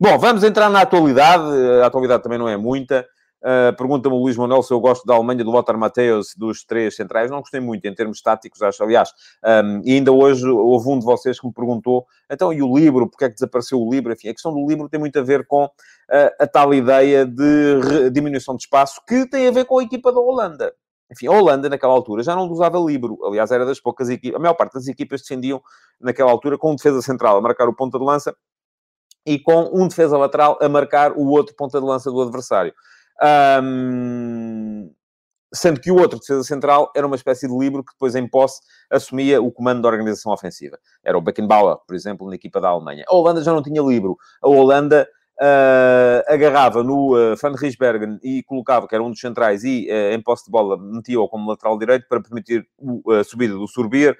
Bom, 0.00 0.18
vamos 0.18 0.44
entrar 0.44 0.68
na 0.68 0.82
atualidade, 0.82 1.44
a 1.82 1.86
atualidade 1.86 2.22
também 2.22 2.38
não 2.38 2.48
é 2.48 2.56
muita. 2.56 3.06
Uh, 3.42 3.74
Pergunta-me 3.74 4.14
o 4.14 4.18
Luís 4.18 4.36
Manuel 4.36 4.62
se 4.62 4.70
eu 4.70 4.78
gosto 4.78 5.06
da 5.06 5.14
Alemanha, 5.14 5.42
do 5.42 5.50
Lothar 5.50 5.78
Matthäus, 5.78 6.34
dos 6.36 6.62
três 6.62 6.94
centrais. 6.94 7.30
Não 7.30 7.40
gostei 7.40 7.58
muito 7.58 7.86
em 7.86 7.94
termos 7.94 8.20
táticos, 8.20 8.60
acho. 8.60 8.84
Aliás, 8.84 9.10
um, 9.64 9.80
e 9.82 9.94
ainda 9.94 10.12
hoje 10.12 10.46
houve 10.46 10.90
um 10.90 10.98
de 10.98 11.06
vocês 11.06 11.40
que 11.40 11.46
me 11.46 11.52
perguntou, 11.52 12.06
então, 12.30 12.52
e 12.52 12.62
o 12.62 12.76
livro? 12.76 13.08
Porque 13.08 13.24
é 13.24 13.28
que 13.28 13.34
desapareceu 13.34 13.80
o 13.80 13.90
livro? 13.90 14.12
Enfim, 14.12 14.28
a 14.28 14.34
questão 14.34 14.52
do 14.52 14.68
livro 14.68 14.90
tem 14.90 15.00
muito 15.00 15.18
a 15.18 15.22
ver 15.22 15.46
com 15.46 15.70
a 16.38 16.46
tal 16.46 16.74
ideia 16.74 17.24
de 17.24 18.10
diminuição 18.12 18.56
de 18.56 18.64
espaço 18.64 19.00
que 19.08 19.24
tem 19.26 19.46
a 19.46 19.52
ver 19.52 19.64
com 19.64 19.78
a 19.78 19.82
equipa 19.82 20.12
da 20.12 20.18
Holanda. 20.18 20.74
Enfim, 21.10 21.26
a 21.26 21.32
Holanda, 21.32 21.68
naquela 21.68 21.92
altura, 21.92 22.22
já 22.22 22.36
não 22.36 22.48
usava 22.48 22.78
livro. 22.78 23.18
Aliás, 23.24 23.50
era 23.50 23.66
das 23.66 23.80
poucas 23.80 24.08
equipas. 24.08 24.38
A 24.38 24.42
maior 24.42 24.54
parte 24.54 24.74
das 24.74 24.86
equipas 24.86 25.22
defendiam, 25.22 25.60
naquela 26.00 26.30
altura, 26.30 26.56
com 26.56 26.74
defesa 26.74 27.02
central 27.02 27.36
a 27.36 27.40
marcar 27.40 27.68
o 27.68 27.74
ponta 27.74 27.98
de 27.98 28.04
lança 28.04 28.34
e 29.26 29.38
com 29.38 29.70
um 29.72 29.88
defesa 29.88 30.16
lateral 30.16 30.58
a 30.60 30.68
marcar 30.68 31.12
o 31.12 31.28
outro 31.28 31.54
ponta 31.56 31.80
de 31.80 31.86
lança 31.86 32.10
do 32.10 32.20
adversário. 32.20 32.72
Um... 33.22 34.92
Sendo 35.52 35.80
que 35.80 35.90
o 35.90 35.98
outro 35.98 36.20
defesa 36.20 36.44
central 36.44 36.92
era 36.94 37.04
uma 37.04 37.16
espécie 37.16 37.48
de 37.48 37.58
livro 37.58 37.82
que 37.82 37.92
depois, 37.92 38.14
em 38.14 38.28
posse, 38.28 38.60
assumia 38.88 39.42
o 39.42 39.50
comando 39.50 39.82
da 39.82 39.88
organização 39.88 40.32
ofensiva. 40.32 40.78
Era 41.04 41.18
o 41.18 41.20
Beckenbauer, 41.20 41.78
por 41.88 41.96
exemplo, 41.96 42.28
na 42.28 42.36
equipa 42.36 42.60
da 42.60 42.68
Alemanha. 42.68 43.04
A 43.08 43.14
Holanda 43.16 43.42
já 43.42 43.52
não 43.52 43.60
tinha 43.60 43.82
livro. 43.82 44.16
A 44.40 44.48
Holanda 44.48 45.08
uh, 45.40 46.32
agarrava 46.32 46.82
no 46.82 47.14
uh, 47.14 47.34
Van 47.40 47.54
Riesbergen 47.56 48.18
e 48.22 48.42
colocava, 48.42 48.86
que 48.86 48.94
era 48.94 49.02
um 49.02 49.10
dos 49.10 49.20
centrais, 49.20 49.64
e 49.64 49.88
uh, 49.90 50.14
em 50.14 50.22
posse 50.22 50.44
de 50.44 50.50
bola 50.50 50.76
metia-o 50.78 51.28
como 51.28 51.48
lateral 51.50 51.78
direito 51.78 52.06
para 52.08 52.20
permitir 52.20 52.66
a 53.18 53.24
subida 53.24 53.54
do 53.54 53.66
Surbier 53.66 54.16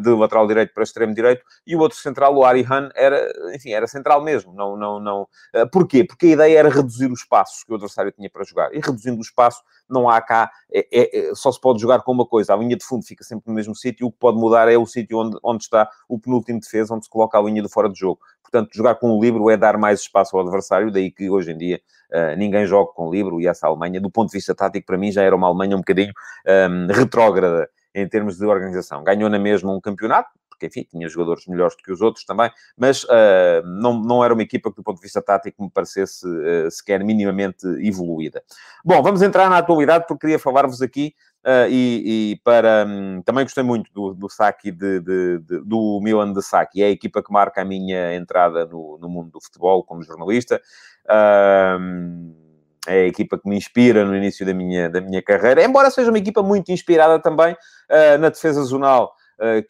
de 0.00 0.10
lateral 0.10 0.46
direito 0.46 0.72
para 0.74 0.82
extremo 0.82 1.14
direito, 1.14 1.42
e 1.66 1.74
o 1.74 1.80
outro 1.80 1.98
central, 1.98 2.36
o 2.36 2.44
Ari 2.44 2.64
Han, 2.70 2.90
era, 2.94 3.32
enfim, 3.54 3.70
era 3.72 3.86
central 3.86 4.22
mesmo. 4.22 4.52
Não, 4.52 4.76
não, 4.76 5.00
não... 5.00 5.28
Porquê? 5.72 6.04
Porque 6.04 6.26
a 6.26 6.30
ideia 6.30 6.58
era 6.58 6.68
reduzir 6.68 7.10
os 7.10 7.24
passos 7.24 7.64
que 7.64 7.72
o 7.72 7.76
adversário 7.76 8.12
tinha 8.12 8.28
para 8.28 8.44
jogar. 8.44 8.74
E 8.74 8.80
reduzindo 8.80 9.18
o 9.18 9.22
espaço, 9.22 9.62
não 9.88 10.08
há 10.08 10.20
cá, 10.20 10.50
é, 10.72 10.86
é, 10.92 11.30
é, 11.30 11.34
só 11.34 11.50
se 11.50 11.60
pode 11.60 11.80
jogar 11.80 12.02
com 12.02 12.12
uma 12.12 12.26
coisa. 12.26 12.52
A 12.52 12.56
linha 12.56 12.76
de 12.76 12.84
fundo 12.84 13.04
fica 13.04 13.24
sempre 13.24 13.44
no 13.48 13.54
mesmo 13.54 13.74
sítio, 13.74 14.06
o 14.06 14.12
que 14.12 14.18
pode 14.18 14.38
mudar 14.38 14.70
é 14.70 14.76
o 14.76 14.86
sítio 14.86 15.18
onde, 15.18 15.38
onde 15.42 15.64
está 15.64 15.88
o 16.08 16.18
penúltimo 16.18 16.60
defesa, 16.60 16.94
onde 16.94 17.04
se 17.04 17.10
coloca 17.10 17.38
a 17.38 17.42
linha 17.42 17.62
de 17.62 17.68
fora 17.68 17.88
de 17.88 17.98
jogo. 17.98 18.20
Portanto, 18.50 18.74
jogar 18.74 18.96
com 18.96 19.10
o 19.10 19.20
livro 19.22 19.48
é 19.48 19.56
dar 19.56 19.78
mais 19.78 20.00
espaço 20.00 20.36
ao 20.36 20.42
adversário, 20.42 20.90
daí 20.90 21.10
que 21.10 21.30
hoje 21.30 21.52
em 21.52 21.56
dia 21.56 21.80
uh, 22.12 22.36
ninguém 22.36 22.66
joga 22.66 22.92
com 22.92 23.08
o 23.08 23.12
livro 23.12 23.40
e 23.40 23.46
essa 23.46 23.66
Alemanha, 23.66 24.00
do 24.00 24.10
ponto 24.10 24.30
de 24.30 24.36
vista 24.36 24.54
tático, 24.54 24.86
para 24.86 24.98
mim 24.98 25.12
já 25.12 25.22
era 25.22 25.36
uma 25.36 25.46
Alemanha 25.46 25.76
um 25.76 25.80
bocadinho 25.80 26.12
um, 26.46 26.50
ehm, 26.50 26.86
retrógrada 26.90 27.70
em 27.94 28.08
termos 28.08 28.38
de 28.38 28.44
organização. 28.44 29.04
Ganhou 29.04 29.30
na 29.30 29.38
mesma 29.38 29.72
um 29.72 29.80
campeonato, 29.80 30.30
porque, 30.48 30.66
enfim, 30.66 30.86
tinha 30.90 31.08
jogadores 31.08 31.46
melhores 31.46 31.74
do 31.74 31.82
que 31.82 31.90
os 31.90 32.02
outros 32.02 32.24
também, 32.24 32.50
mas 32.76 33.04
uh, 33.04 33.64
não, 33.64 33.98
não 33.98 34.22
era 34.22 34.34
uma 34.34 34.42
equipa 34.42 34.70
que, 34.70 34.76
do 34.76 34.82
ponto 34.82 34.96
de 34.96 35.02
vista 35.02 35.22
tático, 35.22 35.62
me 35.62 35.70
parecesse 35.70 36.26
uh, 36.26 36.70
sequer 36.70 37.02
minimamente 37.02 37.66
evoluída. 37.80 38.42
Bom, 38.84 39.02
vamos 39.02 39.22
entrar 39.22 39.48
na 39.48 39.58
atualidade, 39.58 40.06
porque 40.06 40.26
queria 40.26 40.38
falar-vos 40.38 40.82
aqui 40.82 41.14
Uh, 41.42 41.64
e, 41.70 42.32
e, 42.32 42.36
para 42.44 42.84
um, 42.86 43.22
também 43.22 43.44
gostei 43.44 43.64
muito 43.64 43.90
do, 43.94 44.12
do 44.12 44.28
Saki 44.28 44.70
de, 44.70 45.00
de, 45.00 45.38
de, 45.38 45.60
do 45.64 45.98
Milan 46.02 46.34
de 46.34 46.42
Saki, 46.42 46.82
é 46.82 46.86
a 46.86 46.90
equipa 46.90 47.22
que 47.22 47.32
marca 47.32 47.62
a 47.62 47.64
minha 47.64 48.14
entrada 48.14 48.66
no, 48.66 48.98
no 49.00 49.08
mundo 49.08 49.30
do 49.30 49.40
futebol 49.40 49.82
como 49.82 50.02
jornalista. 50.02 50.60
Uh, 51.06 52.50
é 52.86 53.02
a 53.02 53.06
equipa 53.06 53.38
que 53.38 53.48
me 53.48 53.56
inspira 53.56 54.04
no 54.04 54.14
início 54.14 54.44
da 54.44 54.52
minha, 54.52 54.90
da 54.90 55.00
minha 55.00 55.22
carreira, 55.22 55.64
embora 55.64 55.90
seja 55.90 56.10
uma 56.10 56.18
equipa 56.18 56.42
muito 56.42 56.72
inspirada 56.72 57.18
também 57.18 57.52
uh, 57.52 58.18
na 58.18 58.28
defesa 58.28 58.62
zonal, 58.62 59.14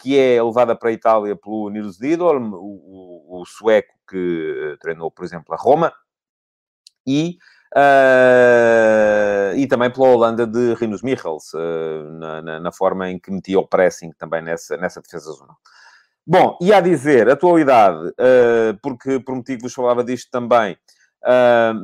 que 0.01 0.19
é 0.19 0.43
levada 0.43 0.75
para 0.75 0.89
a 0.89 0.93
Itália 0.93 1.37
pelo 1.37 1.71
Nils 1.71 1.97
Didorm, 1.97 2.53
o, 2.55 3.37
o, 3.37 3.41
o 3.41 3.47
sueco 3.47 3.95
que 4.09 4.77
treinou, 4.81 5.13
por 5.13 5.25
exemplo, 5.25 5.55
a 5.55 5.57
Roma, 5.57 5.93
e 7.07 7.39
Uh, 7.77 9.55
e 9.57 9.65
também 9.69 9.91
pela 9.91 10.09
Holanda 10.09 10.45
de 10.45 10.75
Rinus 10.75 11.03
Michels, 11.03 11.53
uh, 11.55 12.11
na, 12.19 12.43
na, 12.43 12.59
na, 12.61 12.73
forma 12.73 13.09
em 13.09 13.17
que 13.19 13.31
metia 13.31 13.61
o 13.61 13.67
pressing 13.67 14.11
também 14.19 14.43
nessa, 14.43 14.77
nessa 14.77 15.01
defesa 15.01 15.31
zonal. 15.31 15.57
Bom, 16.27 16.59
e 16.61 16.73
a 16.73 16.81
dizer, 16.81 17.31
atualidade, 17.31 18.09
uh, 18.09 18.77
porque 18.83 19.21
prometi 19.21 19.57
que 19.57 19.63
vos 19.63 19.73
falava 19.73 20.03
disto 20.03 20.29
também, 20.31 20.77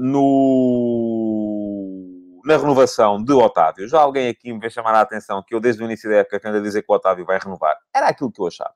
no, 0.00 1.36
na 2.44 2.56
renovação 2.56 3.22
de 3.22 3.32
Otávio. 3.32 3.86
Já 3.86 4.00
alguém 4.00 4.28
aqui 4.28 4.52
me 4.52 4.58
veio 4.58 4.72
chamar 4.72 4.94
a 4.94 5.02
atenção 5.02 5.42
que 5.46 5.54
eu, 5.54 5.60
desde 5.60 5.82
o 5.82 5.84
início 5.84 6.10
da 6.10 6.16
época, 6.16 6.40
ando 6.48 6.58
a 6.58 6.60
dizer 6.62 6.82
que 6.82 6.90
o 6.90 6.94
Otávio 6.94 7.24
vai 7.24 7.38
renovar. 7.38 7.76
Era 7.94 8.08
aquilo 8.08 8.32
que 8.32 8.40
eu 8.40 8.46
achava. 8.46 8.72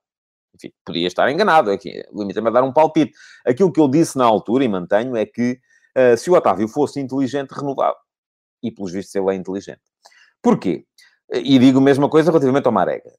Enfim, 0.55 0.73
podia 0.85 1.07
estar 1.07 1.31
enganado 1.31 1.71
aqui, 1.71 2.05
limita-me 2.13 2.49
a 2.49 2.51
dar 2.51 2.63
um 2.63 2.73
palpite. 2.73 3.13
Aquilo 3.47 3.73
que 3.73 3.81
eu 3.81 3.89
disse 3.89 4.19
na 4.19 4.27
altura, 4.27 4.65
e 4.65 4.69
mantenho, 4.69 5.17
é 5.17 5.25
que 5.25 5.59
uh, 5.97 6.17
se 6.17 6.31
o 6.31 6.35
Otávio 6.35 6.69
fosse 6.69 7.01
inteligente, 7.01 7.51
renovava. 7.53 7.97
E, 8.63 8.71
pelos 8.71 8.93
vistos, 8.93 9.15
ele 9.15 9.31
é 9.31 9.35
inteligente. 9.35 9.81
Porquê? 10.43 10.85
E 11.33 11.59
digo 11.59 11.79
a 11.79 11.83
mesma 11.83 12.09
coisa 12.09 12.31
relativamente 12.31 12.67
ao 12.67 12.73
Marega. 12.73 13.13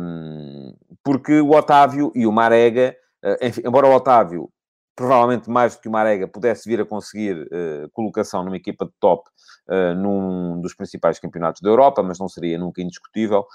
Um, 0.00 0.74
porque 1.04 1.40
o 1.40 1.50
Otávio 1.50 2.10
e 2.14 2.26
o 2.26 2.32
Marega, 2.32 2.96
uh, 3.24 3.44
enfim, 3.44 3.62
embora 3.64 3.86
o 3.86 3.94
Otávio, 3.94 4.50
provavelmente 4.98 5.48
mais 5.48 5.76
do 5.76 5.80
que 5.80 5.88
o 5.88 5.92
Marega, 5.92 6.26
pudesse 6.26 6.68
vir 6.68 6.80
a 6.80 6.84
conseguir 6.84 7.42
uh, 7.42 7.88
colocação 7.92 8.44
numa 8.44 8.56
equipa 8.56 8.84
de 8.84 8.92
top 8.98 9.28
uh, 9.68 9.94
num 9.94 10.60
dos 10.60 10.74
principais 10.74 11.18
campeonatos 11.18 11.62
da 11.62 11.70
Europa, 11.70 12.02
mas 12.02 12.18
não 12.18 12.28
seria 12.28 12.58
nunca 12.58 12.82
indiscutível. 12.82 13.46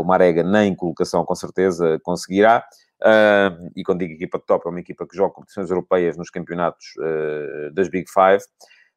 o 0.00 0.04
Marega 0.04 0.44
nem 0.44 0.74
colocação, 0.74 1.24
com 1.24 1.34
certeza, 1.34 1.98
conseguirá. 2.02 2.64
Uh, 3.04 3.70
e 3.76 3.82
quando 3.82 3.98
digo 4.00 4.14
equipa 4.14 4.38
de 4.38 4.46
top, 4.46 4.66
é 4.66 4.70
uma 4.70 4.80
equipa 4.80 5.06
que 5.06 5.16
joga 5.16 5.34
competições 5.34 5.68
europeias 5.68 6.16
nos 6.16 6.30
campeonatos 6.30 6.86
uh, 6.96 7.70
das 7.74 7.88
Big 7.88 8.06
Five, 8.10 8.42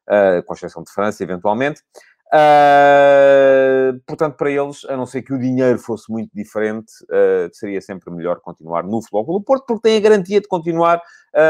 uh, 0.08 0.42
com 0.44 0.54
exceção 0.54 0.82
de 0.82 0.90
França, 0.90 1.22
eventualmente. 1.22 1.82
Uh, 2.30 3.98
portanto, 4.06 4.36
para 4.36 4.50
eles, 4.50 4.84
a 4.84 4.94
não 4.96 5.06
ser 5.06 5.22
que 5.22 5.32
o 5.32 5.38
dinheiro 5.38 5.78
fosse 5.78 6.12
muito 6.12 6.30
diferente, 6.34 6.92
uh, 7.04 7.48
seria 7.52 7.80
sempre 7.80 8.10
melhor 8.12 8.38
continuar 8.40 8.82
no 8.84 9.00
Futebol 9.00 9.38
do 9.38 9.44
Porto, 9.44 9.64
porque 9.66 9.88
tem 9.88 9.96
a 9.96 10.00
garantia 10.00 10.38
de 10.38 10.46
continuar 10.46 11.00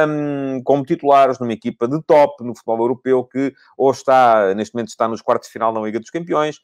um, 0.09 0.62
como 0.62 0.85
titulares 0.85 1.41
numa 1.41 1.53
equipa 1.53 1.88
de 1.88 2.01
top 2.03 2.45
no 2.45 2.55
futebol 2.55 2.79
europeu, 2.79 3.25
que 3.25 3.53
ou 3.77 3.91
está, 3.91 4.55
neste 4.55 4.73
momento, 4.73 4.88
está 4.91 5.09
nos 5.09 5.21
quartos 5.21 5.49
de 5.49 5.53
final 5.53 5.73
na 5.73 5.81
Liga 5.81 5.99
dos 5.99 6.11
Campeões, 6.11 6.61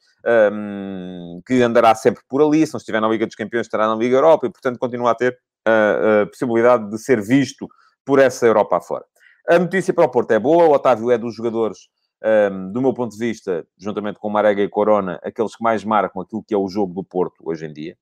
um, 0.53 1.41
que 1.45 1.61
andará 1.61 1.93
sempre 1.97 2.23
por 2.29 2.41
ali, 2.41 2.65
se 2.65 2.73
não 2.73 2.79
estiver 2.79 3.01
na 3.01 3.09
Liga 3.09 3.27
dos 3.27 3.35
Campeões, 3.35 3.67
estará 3.67 3.89
na 3.89 3.97
Liga 3.97 4.17
Europa, 4.17 4.47
e, 4.47 4.51
portanto, 4.51 4.79
continua 4.79 5.11
a 5.11 5.15
ter 5.17 5.37
a, 5.67 6.23
a 6.23 6.27
possibilidade 6.27 6.89
de 6.89 6.99
ser 6.99 7.21
visto 7.21 7.67
por 8.05 8.21
essa 8.21 8.47
Europa 8.47 8.77
afora. 8.77 9.05
A 9.49 9.59
notícia 9.59 9.93
para 9.93 10.05
o 10.05 10.09
Porto 10.09 10.31
é 10.31 10.39
boa, 10.39 10.67
o 10.67 10.73
Otávio 10.73 11.11
é 11.11 11.19
dos 11.19 11.35
jogadores 11.35 11.79
um, 12.25 12.73
do 12.73 12.81
meu 12.81 12.95
ponto 12.95 13.13
de 13.13 13.19
vista, 13.19 13.67
juntamente 13.77 14.19
com 14.19 14.31
Marega 14.31 14.63
e 14.63 14.69
Corona, 14.69 15.21
aqueles 15.23 15.55
que 15.55 15.63
mais 15.63 15.85
marcam 15.85 16.23
aquilo 16.23 16.43
que 16.43 16.55
é 16.55 16.57
o 16.57 16.69
jogo 16.69 16.95
do 16.95 17.05
Porto 17.05 17.37
hoje 17.45 17.67
em 17.67 17.73
dia. 17.73 17.97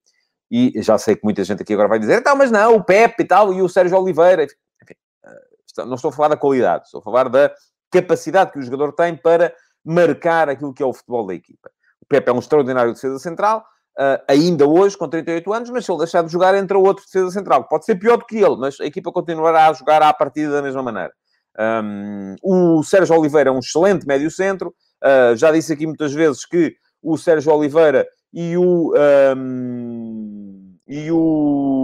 E 0.51 0.81
já 0.83 0.97
sei 0.99 1.17
que 1.17 1.25
muita 1.25 1.43
gente 1.43 1.63
aqui 1.63 1.73
agora 1.73 1.89
vai 1.89 1.99
dizer, 1.99 2.21
então, 2.21 2.37
mas 2.37 2.51
não, 2.51 2.77
o 2.77 2.85
Pepe 2.85 3.23
e 3.23 3.27
tal, 3.27 3.53
e 3.53 3.61
o 3.61 3.69
Sérgio 3.69 3.99
Oliveira. 3.99 4.45
Enfim, 4.45 4.95
uh, 5.25 5.87
não 5.87 5.95
estou 5.95 6.11
a 6.11 6.13
falar 6.13 6.29
da 6.29 6.37
qualidade, 6.37 6.85
estou 6.85 7.01
a 7.01 7.03
falar 7.03 7.29
da 7.29 7.53
capacidade 7.91 8.53
que 8.53 8.59
o 8.59 8.63
jogador 8.63 8.93
tem 8.93 9.17
para 9.17 9.53
marcar 9.85 10.49
aquilo 10.49 10.73
que 10.73 10.83
é 10.83 10.87
o 10.87 10.93
futebol 10.93 11.27
da 11.27 11.35
equipa. 11.35 11.71
O 12.01 12.07
Pepe 12.07 12.31
é 12.31 12.33
um 12.33 12.39
extraordinário 12.39 12.93
defesa 12.93 13.19
central, 13.19 13.65
uh, 13.99 14.23
ainda 14.29 14.69
hoje, 14.69 14.97
com 14.97 15.09
38 15.09 15.53
anos, 15.53 15.71
mas 15.71 15.85
se 15.85 15.91
ele 15.91 15.99
deixar 15.99 16.23
de 16.23 16.31
jogar, 16.31 16.55
entra 16.55 16.79
outro 16.79 17.05
defesa 17.05 17.31
central. 17.31 17.65
Pode 17.65 17.85
ser 17.85 17.97
pior 17.97 18.19
do 18.19 18.27
que 18.27 18.37
ele, 18.37 18.57
mas 18.57 18.79
a 18.79 18.85
equipa 18.85 19.11
continuará 19.11 19.69
a 19.69 19.73
jogar 19.73 20.03
à 20.03 20.13
partida 20.13 20.53
da 20.53 20.63
mesma 20.63 20.83
maneira. 20.83 21.13
Um, 21.59 22.37
o 22.43 22.83
Sérgio 22.83 23.17
Oliveira 23.17 23.51
é 23.51 23.53
um 23.53 23.59
excelente 23.59 24.07
médio-centro. 24.07 24.75
Uh, 25.03 25.37
já 25.37 25.51
disse 25.51 25.73
aqui 25.73 25.87
muitas 25.87 26.13
vezes 26.13 26.45
que 26.45 26.75
o 27.03 27.17
Sérgio 27.17 27.53
Oliveira 27.53 28.07
e 28.33 28.57
o, 28.57 28.95
um, 29.37 30.77
e 30.87 31.11
o 31.11 31.82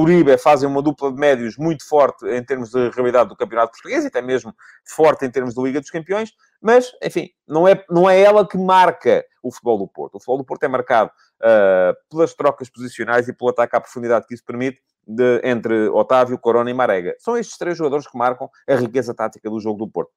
Uribe 0.00 0.36
fazem 0.38 0.68
uma 0.68 0.82
dupla 0.82 1.10
de 1.10 1.18
médios 1.18 1.56
muito 1.56 1.86
forte 1.86 2.26
em 2.26 2.44
termos 2.44 2.70
de 2.70 2.90
realidade 2.90 3.28
do 3.28 3.36
Campeonato 3.36 3.72
Português 3.72 4.04
e 4.04 4.08
até 4.08 4.20
mesmo 4.20 4.54
forte 4.84 5.24
em 5.24 5.30
termos 5.30 5.54
de 5.54 5.62
Liga 5.62 5.80
dos 5.80 5.90
Campeões, 5.90 6.32
mas, 6.60 6.92
enfim, 7.02 7.30
não 7.46 7.66
é, 7.66 7.84
não 7.88 8.08
é 8.08 8.20
ela 8.20 8.46
que 8.46 8.58
marca 8.58 9.24
o 9.42 9.50
futebol 9.50 9.78
do 9.78 9.88
Porto. 9.88 10.16
O 10.16 10.18
futebol 10.18 10.38
do 10.38 10.44
Porto 10.44 10.64
é 10.64 10.68
marcado 10.68 11.10
uh, 11.40 11.94
pelas 12.10 12.34
trocas 12.34 12.68
posicionais 12.68 13.28
e 13.28 13.32
pelo 13.32 13.50
ataque 13.50 13.76
à 13.76 13.80
profundidade 13.80 14.26
que 14.26 14.34
isso 14.34 14.44
permite, 14.44 14.80
de, 15.06 15.40
entre 15.42 15.88
Otávio, 15.88 16.38
Corona 16.38 16.70
e 16.70 16.74
Marega. 16.74 17.14
São 17.18 17.36
estes 17.36 17.56
três 17.56 17.76
jogadores 17.76 18.06
que 18.06 18.18
marcam 18.18 18.50
a 18.68 18.74
riqueza 18.74 19.14
tática 19.14 19.48
do 19.48 19.60
jogo 19.60 19.78
do 19.78 19.90
Porto. 19.90 20.12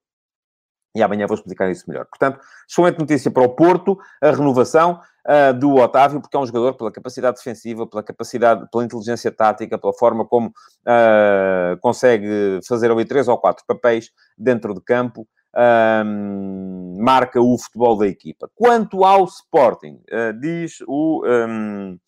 E 0.94 1.02
amanhã 1.02 1.26
vou 1.26 1.36
explicar 1.36 1.70
isso 1.70 1.84
melhor. 1.88 2.04
Portanto, 2.04 2.38
excelente 2.68 2.98
notícia 2.98 3.30
para 3.30 3.42
o 3.42 3.48
Porto, 3.48 3.98
a 4.20 4.30
renovação 4.30 5.00
uh, 5.26 5.58
do 5.58 5.76
Otávio, 5.76 6.20
porque 6.20 6.36
é 6.36 6.40
um 6.40 6.46
jogador 6.46 6.74
pela 6.74 6.92
capacidade 6.92 7.38
defensiva, 7.38 7.86
pela 7.86 8.02
capacidade, 8.02 8.68
pela 8.70 8.84
inteligência 8.84 9.30
tática, 9.30 9.78
pela 9.78 9.94
forma 9.94 10.26
como 10.26 10.48
uh, 10.48 11.78
consegue 11.80 12.60
fazer 12.68 12.90
ali 12.90 13.04
três 13.04 13.26
ou 13.26 13.38
quatro 13.38 13.64
papéis 13.66 14.10
dentro 14.36 14.74
de 14.74 14.80
campo. 14.80 15.26
Um, 15.54 16.96
marca 16.98 17.38
o 17.38 17.58
futebol 17.58 17.98
da 17.98 18.06
equipa. 18.06 18.50
Quanto 18.54 19.04
ao 19.04 19.24
Sporting, 19.24 20.00
uh, 20.10 20.32
diz 20.40 20.78
o 20.86 21.22
um, 21.26 21.98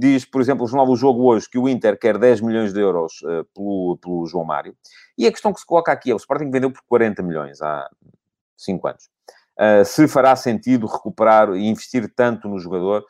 Diz, 0.00 0.24
por 0.24 0.40
exemplo, 0.40 0.64
o 0.64 0.68
Jornal 0.68 0.86
do 0.86 0.94
Jogo 0.94 1.24
hoje 1.24 1.50
que 1.50 1.58
o 1.58 1.68
Inter 1.68 1.98
quer 1.98 2.16
10 2.16 2.40
milhões 2.42 2.72
de 2.72 2.80
euros 2.80 3.20
uh, 3.22 3.44
pelo, 3.52 3.98
pelo 4.00 4.26
João 4.26 4.44
Mário. 4.44 4.76
E 5.18 5.26
a 5.26 5.32
questão 5.32 5.52
que 5.52 5.58
se 5.58 5.66
coloca 5.66 5.90
aqui 5.90 6.12
é: 6.12 6.14
o 6.14 6.16
Sporting 6.18 6.52
vendeu 6.52 6.70
por 6.70 6.80
40 6.86 7.20
milhões 7.20 7.60
há 7.60 7.90
5 8.56 8.86
anos. 8.86 9.10
Uh, 9.58 9.84
se 9.84 10.06
fará 10.06 10.36
sentido 10.36 10.86
recuperar 10.86 11.50
e 11.56 11.66
investir 11.66 12.08
tanto 12.14 12.48
no 12.48 12.60
jogador? 12.60 13.04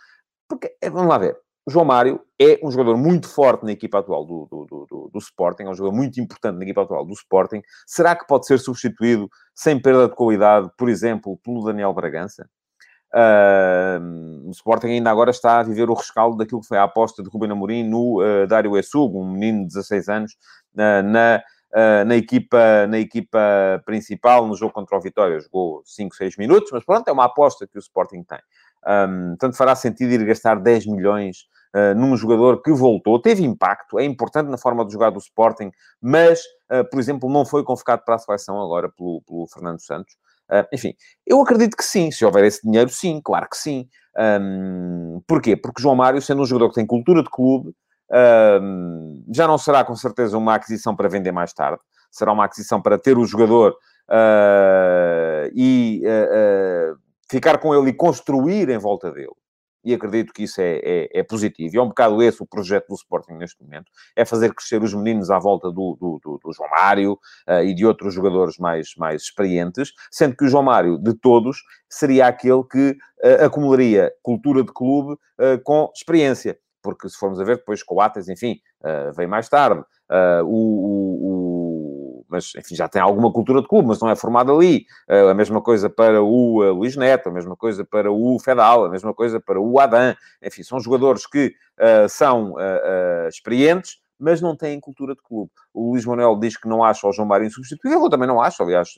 Porque, 0.48 0.74
eh, 0.80 0.88
vamos 0.88 1.10
lá 1.10 1.18
ver, 1.18 1.36
o 1.66 1.70
João 1.70 1.84
Mário 1.84 2.22
é 2.40 2.58
um 2.62 2.70
jogador 2.70 2.96
muito 2.96 3.28
forte 3.28 3.66
na 3.66 3.72
equipa 3.72 3.98
atual 3.98 4.24
do, 4.24 4.46
do, 4.46 4.86
do, 4.86 5.10
do, 5.12 5.18
Sporting, 5.18 5.64
é 5.64 5.68
um 5.68 5.74
jogador 5.74 5.94
muito 5.94 6.18
importante 6.18 6.56
na 6.56 6.62
equipa 6.62 6.84
atual 6.84 7.04
do 7.04 7.12
Sporting. 7.12 7.60
Será 7.86 8.16
que 8.16 8.26
pode 8.26 8.46
ser 8.46 8.58
substituído 8.58 9.28
sem 9.54 9.78
perda 9.78 10.08
de 10.08 10.14
qualidade, 10.14 10.70
por 10.78 10.88
exemplo, 10.88 11.38
pelo 11.44 11.62
Daniel 11.62 11.92
Bragança? 11.92 12.48
Uh, 13.14 14.46
o 14.46 14.50
Sporting 14.50 14.88
ainda 14.88 15.10
agora 15.10 15.30
está 15.30 15.60
a 15.60 15.62
viver 15.62 15.88
o 15.88 15.94
rescaldo 15.94 16.36
daquilo 16.36 16.60
que 16.60 16.68
foi 16.68 16.76
a 16.76 16.82
aposta 16.82 17.22
de 17.22 17.30
Ruben 17.30 17.50
Amorim 17.50 17.82
no 17.82 18.20
uh, 18.20 18.46
Dário 18.46 18.76
Essugo, 18.76 19.22
um 19.22 19.32
menino 19.32 19.60
de 19.60 19.68
16 19.68 20.08
anos, 20.08 20.32
uh, 20.74 21.02
na, 21.02 21.42
na, 22.04 22.16
equipa, 22.16 22.86
na 22.86 22.98
equipa 22.98 23.38
principal, 23.84 24.46
no 24.46 24.54
jogo 24.54 24.72
contra 24.72 24.96
o 24.96 25.00
Vitória. 25.00 25.40
Jogou 25.40 25.82
5, 25.84 26.14
6 26.16 26.36
minutos, 26.36 26.70
mas 26.72 26.84
pronto, 26.84 27.08
é 27.08 27.12
uma 27.12 27.24
aposta 27.24 27.66
que 27.66 27.78
o 27.78 27.80
Sporting 27.80 28.22
tem. 28.24 28.40
Um, 28.86 29.30
portanto, 29.30 29.56
fará 29.56 29.74
sentido 29.74 30.12
ir 30.12 30.24
gastar 30.24 30.60
10 30.60 30.86
milhões 30.86 31.46
uh, 31.74 31.98
num 31.98 32.16
jogador 32.16 32.62
que 32.62 32.72
voltou, 32.72 33.20
teve 33.20 33.42
impacto, 33.42 33.98
é 33.98 34.04
importante 34.04 34.48
na 34.48 34.58
forma 34.58 34.84
de 34.84 34.92
jogar 34.92 35.10
do 35.10 35.18
Sporting, 35.18 35.70
mas 36.00 36.42
por 36.90 37.00
exemplo, 37.00 37.30
não 37.30 37.46
foi 37.46 37.64
convocado 37.64 38.02
para 38.04 38.16
a 38.16 38.18
seleção 38.18 38.60
agora 38.60 38.90
pelo, 38.90 39.22
pelo 39.22 39.46
Fernando 39.46 39.80
Santos. 39.80 40.18
Enfim, 40.72 40.94
eu 41.26 41.40
acredito 41.40 41.76
que 41.76 41.84
sim, 41.84 42.10
se 42.10 42.24
houver 42.24 42.44
esse 42.44 42.62
dinheiro, 42.62 42.88
sim, 42.90 43.20
claro 43.22 43.48
que 43.50 43.56
sim. 43.56 43.88
Um, 44.18 45.22
porquê? 45.26 45.56
Porque 45.56 45.80
João 45.80 45.94
Mário, 45.94 46.20
sendo 46.20 46.42
um 46.42 46.46
jogador 46.46 46.70
que 46.70 46.74
tem 46.74 46.86
cultura 46.86 47.22
de 47.22 47.30
clube, 47.30 47.72
um, 48.60 49.24
já 49.32 49.46
não 49.46 49.58
será 49.58 49.84
com 49.84 49.94
certeza 49.94 50.36
uma 50.36 50.54
aquisição 50.54 50.96
para 50.96 51.08
vender 51.08 51.32
mais 51.32 51.52
tarde, 51.52 51.80
será 52.10 52.32
uma 52.32 52.44
aquisição 52.44 52.80
para 52.80 52.98
ter 52.98 53.18
o 53.18 53.24
jogador 53.24 53.76
uh, 54.08 55.50
e 55.54 56.02
uh, 56.04 56.94
uh, 56.94 56.98
ficar 57.30 57.58
com 57.58 57.74
ele 57.74 57.90
e 57.90 57.94
construir 57.94 58.68
em 58.70 58.78
volta 58.78 59.12
dele 59.12 59.28
e 59.84 59.94
acredito 59.94 60.32
que 60.32 60.44
isso 60.44 60.60
é, 60.60 60.80
é, 60.82 61.20
é, 61.20 61.22
positivo. 61.22 61.74
E 61.74 61.78
é 61.78 61.82
um 61.82 61.88
bocado 61.88 62.22
esse 62.22 62.42
o 62.42 62.46
projeto 62.46 62.88
do 62.88 62.94
Sporting 62.94 63.34
neste 63.34 63.62
momento, 63.62 63.90
é 64.16 64.24
fazer 64.24 64.54
crescer 64.54 64.82
os 64.82 64.94
meninos 64.94 65.30
à 65.30 65.38
volta 65.38 65.68
do, 65.68 65.96
do, 66.00 66.20
do, 66.22 66.40
do 66.42 66.52
João 66.52 66.70
Mário 66.70 67.12
uh, 67.48 67.62
e 67.64 67.74
de 67.74 67.86
outros 67.86 68.14
jogadores 68.14 68.58
mais, 68.58 68.88
mais 68.96 69.22
experientes, 69.22 69.92
sendo 70.10 70.36
que 70.36 70.44
o 70.44 70.48
João 70.48 70.62
Mário, 70.62 70.98
de 70.98 71.14
todos, 71.14 71.58
seria 71.88 72.26
aquele 72.26 72.62
que 72.64 72.90
uh, 72.90 73.44
acumularia 73.44 74.12
cultura 74.22 74.62
de 74.62 74.72
clube 74.72 75.12
uh, 75.12 75.62
com 75.64 75.90
experiência. 75.94 76.58
Porque 76.82 77.08
se 77.08 77.18
formos 77.18 77.40
a 77.40 77.44
ver 77.44 77.56
depois 77.56 77.82
Coates, 77.82 78.28
enfim, 78.28 78.56
veio 79.16 79.28
mais 79.28 79.48
tarde. 79.48 79.82
o, 80.44 80.46
o 80.46 81.37
mas 82.28 82.52
enfim, 82.56 82.74
já 82.74 82.86
tem 82.86 83.00
alguma 83.00 83.32
cultura 83.32 83.62
de 83.62 83.68
clube, 83.68 83.88
mas 83.88 84.00
não 84.00 84.10
é 84.10 84.16
formado 84.16 84.54
ali. 84.54 84.86
Uh, 85.08 85.28
a 85.28 85.34
mesma 85.34 85.60
coisa 85.60 85.88
para 85.88 86.22
o 86.22 86.62
uh, 86.62 86.72
Luís 86.72 86.96
Neto, 86.96 87.28
a 87.28 87.32
mesma 87.32 87.56
coisa 87.56 87.84
para 87.84 88.10
o 88.12 88.38
Fedal, 88.38 88.84
a 88.84 88.88
mesma 88.88 89.14
coisa 89.14 89.40
para 89.40 89.60
o 89.60 89.80
Adam. 89.80 90.14
Enfim, 90.42 90.62
são 90.62 90.78
jogadores 90.78 91.26
que 91.26 91.54
uh, 91.78 92.08
são 92.08 92.54
experientes, 93.28 93.98
mas 94.18 94.40
não 94.40 94.56
têm 94.56 94.80
cultura 94.80 95.14
de 95.14 95.22
clube. 95.22 95.50
O 95.72 95.92
Luís 95.92 96.04
Manuel 96.04 96.38
diz 96.38 96.56
que 96.56 96.68
não 96.68 96.82
acha 96.82 97.06
o 97.06 97.12
João 97.12 97.28
Mário 97.28 97.46
insubstituível, 97.46 98.02
eu 98.02 98.10
também 98.10 98.26
não 98.28 98.40
acho, 98.40 98.62
aliás, 98.62 98.90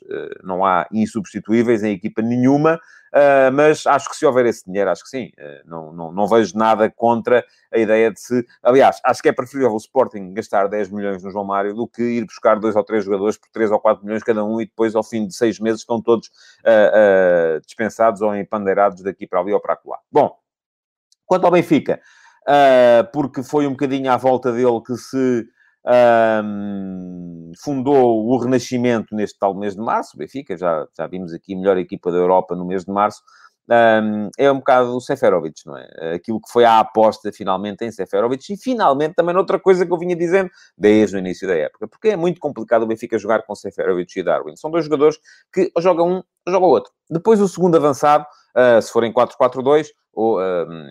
não 0.43 0.65
há 0.65 0.87
insubstituíveis 0.91 1.83
em 1.83 1.93
equipa 1.93 2.21
nenhuma, 2.21 2.79
Uh, 3.13 3.51
mas 3.51 3.85
acho 3.85 4.09
que 4.09 4.15
se 4.15 4.25
houver 4.25 4.45
esse 4.45 4.65
dinheiro, 4.65 4.89
acho 4.89 5.03
que 5.03 5.09
sim. 5.09 5.31
Uh, 5.37 5.69
não, 5.69 5.91
não, 5.91 6.11
não 6.13 6.27
vejo 6.27 6.57
nada 6.57 6.89
contra 6.89 7.45
a 7.71 7.77
ideia 7.77 8.09
de 8.09 8.19
se. 8.19 8.45
Aliás, 8.63 9.01
acho 9.03 9.21
que 9.21 9.27
é 9.27 9.33
preferível 9.33 9.73
o 9.73 9.77
Sporting 9.77 10.33
gastar 10.33 10.67
10 10.69 10.89
milhões 10.91 11.21
no 11.21 11.29
João 11.29 11.43
Mário 11.43 11.73
do 11.73 11.87
que 11.87 12.01
ir 12.01 12.25
buscar 12.25 12.57
dois 12.57 12.73
ou 12.73 12.83
três 12.83 13.03
jogadores 13.03 13.37
por 13.37 13.49
3 13.51 13.69
ou 13.71 13.79
4 13.81 14.05
milhões 14.05 14.23
cada 14.23 14.45
um 14.45 14.61
e 14.61 14.65
depois, 14.65 14.95
ao 14.95 15.03
fim 15.03 15.27
de 15.27 15.35
seis 15.35 15.59
meses, 15.59 15.81
estão 15.81 16.01
todos 16.01 16.31
dispensados 17.65 18.21
ou 18.21 18.33
empandeirados 18.35 19.03
daqui 19.03 19.27
para 19.27 19.41
ali 19.41 19.51
ou 19.51 19.59
para 19.59 19.77
lá. 19.85 19.99
Bom, 20.09 20.37
quanto 21.25 21.45
ao 21.45 21.51
Benfica, 21.51 21.99
porque 23.13 23.43
foi 23.43 23.67
um 23.67 23.71
bocadinho 23.71 24.11
à 24.11 24.17
volta 24.17 24.51
dele 24.51 24.81
que 24.85 24.95
se 24.95 25.45
fundou 27.63 28.27
o 28.27 28.37
Renascimento 28.37 29.15
neste 29.15 29.37
tal 29.39 29.53
mês 29.53 29.75
de 29.75 29.81
março. 29.81 30.17
Benfica, 30.17 30.57
já, 30.57 30.87
já 30.97 31.07
vimos 31.07 31.33
aqui 31.33 31.53
a 31.53 31.57
melhor 31.57 31.77
equipa 31.77 32.11
da 32.11 32.17
Europa 32.17 32.55
no 32.55 32.65
mês 32.65 32.85
de 32.85 32.91
março. 32.91 33.21
Um, 33.69 34.29
é 34.37 34.51
um 34.51 34.57
bocado 34.57 34.97
o 34.97 34.99
Seferovic, 34.99 35.61
não 35.65 35.77
é? 35.77 36.15
Aquilo 36.15 36.41
que 36.41 36.51
foi 36.51 36.65
a 36.65 36.79
aposta 36.79 37.31
finalmente 37.31 37.85
em 37.85 37.91
Seferovic 37.91 38.53
e 38.53 38.57
finalmente 38.57 39.13
também 39.15 39.35
outra 39.35 39.57
coisa 39.57 39.85
que 39.85 39.93
eu 39.93 39.97
vinha 39.97 40.15
dizendo 40.15 40.49
desde 40.77 41.15
o 41.15 41.19
início 41.19 41.47
da 41.47 41.55
época, 41.55 41.87
porque 41.87 42.09
é 42.09 42.17
muito 42.17 42.39
complicado 42.39 42.83
o 42.83 42.87
Benfica 42.87 43.17
jogar 43.17 43.43
com 43.43 43.55
Seferovic 43.55 44.19
e 44.19 44.23
Darwin. 44.23 44.57
São 44.57 44.69
dois 44.69 44.83
jogadores 44.83 45.17
que 45.53 45.71
jogam 45.77 46.09
um 46.09 46.15
ou 46.15 46.51
jogam 46.51 46.67
outro. 46.67 46.91
Depois 47.09 47.39
o 47.39 47.47
segundo 47.47 47.77
avançado, 47.77 48.25
uh, 48.57 48.81
se 48.81 48.91
for 48.91 49.03
em 49.05 49.13
4-4-2, 49.13 49.87
ou, 50.13 50.39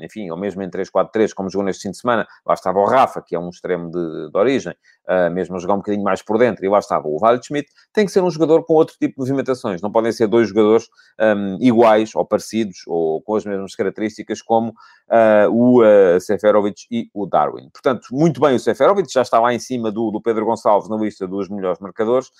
enfim, 0.03 0.31
ou 0.31 0.37
mesmo 0.37 0.63
em 0.63 0.71
3-4-3, 0.71 1.33
como 1.35 1.51
jogou 1.51 1.65
neste 1.65 1.83
fim 1.83 1.91
de 1.91 1.99
semana, 1.99 2.27
lá 2.47 2.55
estava 2.55 2.79
o 2.79 2.85
Rafa, 2.85 3.23
que 3.23 3.35
é 3.35 3.39
um 3.39 3.49
extremo 3.51 3.91
de, 3.91 4.31
de 4.31 4.39
origem, 4.39 4.75
uh, 5.09 5.31
mesmo 5.31 5.57
a 5.57 5.59
jogar 5.59 5.75
um 5.75 5.79
bocadinho 5.79 6.05
mais 6.05 6.23
por 6.23 6.39
dentro, 6.39 6.65
e 6.65 6.69
lá 6.69 6.79
estava 6.79 7.07
o 7.09 7.19
Waldschmidt, 7.19 7.69
tem 7.93 8.07
que 8.07 8.13
ser 8.13 8.23
um 8.23 8.31
jogador 8.31 8.65
com 8.65 8.75
outro 8.75 8.97
tipo 8.99 9.15
de 9.15 9.19
movimentações, 9.19 9.83
não 9.83 9.91
podem 9.91 10.13
ser 10.13 10.27
dois 10.27 10.49
jogadores 10.49 10.89
um, 11.21 11.59
iguais, 11.61 12.15
ou 12.15 12.25
parecidos, 12.25 12.83
ou 12.87 13.21
com 13.23 13.37
as 13.37 13.45
mesmas 13.45 13.75
características, 13.75 14.41
como 14.43 14.71
uh, 14.71 15.51
o 15.51 15.83
uh, 15.83 16.21
Seferovic 16.21 16.87
e 16.91 17.09
o 17.15 17.27
Darwin. 17.27 17.69
Portanto, 17.71 18.09
muito 18.13 18.41
bem 18.41 18.57
o 18.57 18.61
Seferovic, 18.61 19.13
já 19.13 19.23
está 19.23 19.41
lá 19.41 19.53
em 19.53 19.59
cima 19.59 19.91
do, 19.91 20.11
do 20.11 20.21
Pedro 20.21 20.47
Gonçalves 20.47 20.89
na 20.89 20.97
lista 20.97 21.27
dos 21.27 21.49
melhores 21.49 21.79
marcadores 21.81 22.31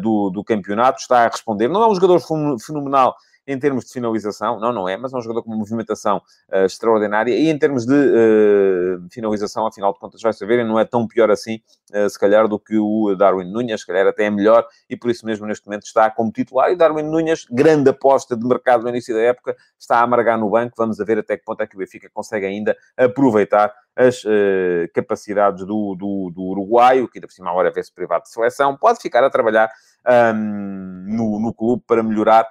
do, 0.00 0.30
do 0.30 0.42
campeonato, 0.42 1.00
está 1.00 1.24
a 1.24 1.28
responder, 1.28 1.68
não 1.68 1.82
é 1.82 1.88
um 1.88 1.94
jogador 1.94 2.20
fenomenal 2.60 3.14
em 3.48 3.58
termos 3.58 3.86
de 3.86 3.92
finalização, 3.94 4.60
não, 4.60 4.72
não 4.72 4.86
é, 4.86 4.96
mas 4.98 5.14
é 5.14 5.16
um 5.16 5.22
jogador 5.22 5.42
com 5.42 5.48
uma 5.48 5.56
movimentação 5.56 6.18
uh, 6.52 6.66
extraordinária 6.66 7.34
e 7.34 7.48
em 7.48 7.58
termos 7.58 7.86
de 7.86 7.94
uh, 7.94 9.08
finalização, 9.10 9.66
afinal 9.66 9.90
de 9.94 9.98
contas, 9.98 10.20
vai 10.20 10.34
saber, 10.34 10.62
não 10.66 10.78
é 10.78 10.84
tão 10.84 11.08
pior 11.08 11.30
assim, 11.30 11.58
uh, 11.94 12.08
se 12.10 12.18
calhar, 12.18 12.46
do 12.46 12.58
que 12.58 12.76
o 12.76 13.14
Darwin 13.16 13.50
Nunes, 13.50 13.80
se 13.80 13.86
calhar 13.86 14.06
até 14.06 14.24
é 14.24 14.30
melhor 14.30 14.66
e 14.90 14.96
por 14.96 15.10
isso 15.10 15.24
mesmo 15.24 15.46
neste 15.46 15.66
momento 15.66 15.84
está 15.84 16.10
como 16.10 16.30
titular. 16.30 16.70
E 16.70 16.76
Darwin 16.76 17.04
Nunes, 17.04 17.46
grande 17.50 17.88
aposta 17.88 18.36
de 18.36 18.46
mercado 18.46 18.82
no 18.82 18.90
início 18.90 19.14
da 19.14 19.22
época, 19.22 19.56
está 19.78 20.00
a 20.00 20.02
amargar 20.02 20.38
no 20.38 20.50
banco. 20.50 20.74
Vamos 20.76 21.00
a 21.00 21.04
ver 21.04 21.18
até 21.18 21.38
que 21.38 21.44
ponto 21.44 21.62
é 21.62 21.66
que 21.66 21.74
o 21.74 21.78
Benfica 21.78 22.10
consegue 22.12 22.44
ainda 22.44 22.76
aproveitar 22.98 23.72
as 23.96 24.22
uh, 24.24 24.88
capacidades 24.94 25.64
do, 25.64 25.96
do, 25.96 26.30
do 26.32 26.42
uruguaio, 26.42 27.08
que 27.08 27.18
ainda 27.18 27.26
por 27.26 27.32
cima 27.32 27.50
agora 27.50 27.72
vê-se 27.72 27.92
privado 27.92 28.24
de 28.24 28.30
seleção, 28.30 28.76
pode 28.76 29.00
ficar 29.00 29.24
a 29.24 29.30
trabalhar 29.30 29.68
um, 30.34 31.04
no, 31.08 31.40
no 31.40 31.52
clube 31.52 31.82
para 31.86 32.02
melhorar 32.02 32.48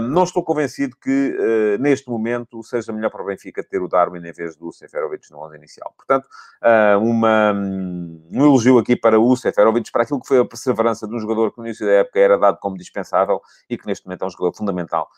não 0.00 0.22
estou 0.22 0.42
convencido 0.42 0.96
que, 0.96 1.36
uh, 1.36 1.82
neste 1.82 2.08
momento, 2.08 2.62
seja 2.62 2.92
melhor 2.92 3.10
para 3.10 3.22
o 3.22 3.26
Benfica 3.26 3.62
ter 3.62 3.82
o 3.82 3.88
Darwin 3.88 4.24
em 4.26 4.32
vez 4.32 4.56
do 4.56 4.72
Seferovic 4.72 5.30
no 5.30 5.44
11 5.44 5.56
inicial. 5.56 5.92
Portanto, 5.96 6.28
uh, 6.62 6.98
uma, 6.98 7.52
um 7.52 8.44
elogio 8.44 8.78
aqui 8.78 8.94
para 8.94 9.18
o 9.18 9.36
Seferovic, 9.36 9.90
para 9.90 10.04
aquilo 10.04 10.20
que 10.20 10.28
foi 10.28 10.38
a 10.38 10.44
perseverança 10.44 11.08
de 11.08 11.14
um 11.14 11.18
jogador 11.18 11.52
que 11.52 11.58
no 11.58 11.66
início 11.66 11.84
da 11.84 11.92
época 11.92 12.18
era 12.20 12.38
dado 12.38 12.58
como 12.58 12.76
dispensável 12.76 13.40
e 13.68 13.76
que 13.76 13.86
neste 13.86 14.06
momento 14.06 14.22
é 14.22 14.26
um 14.26 14.30
jogador 14.30 14.56
fundamental 14.56 15.08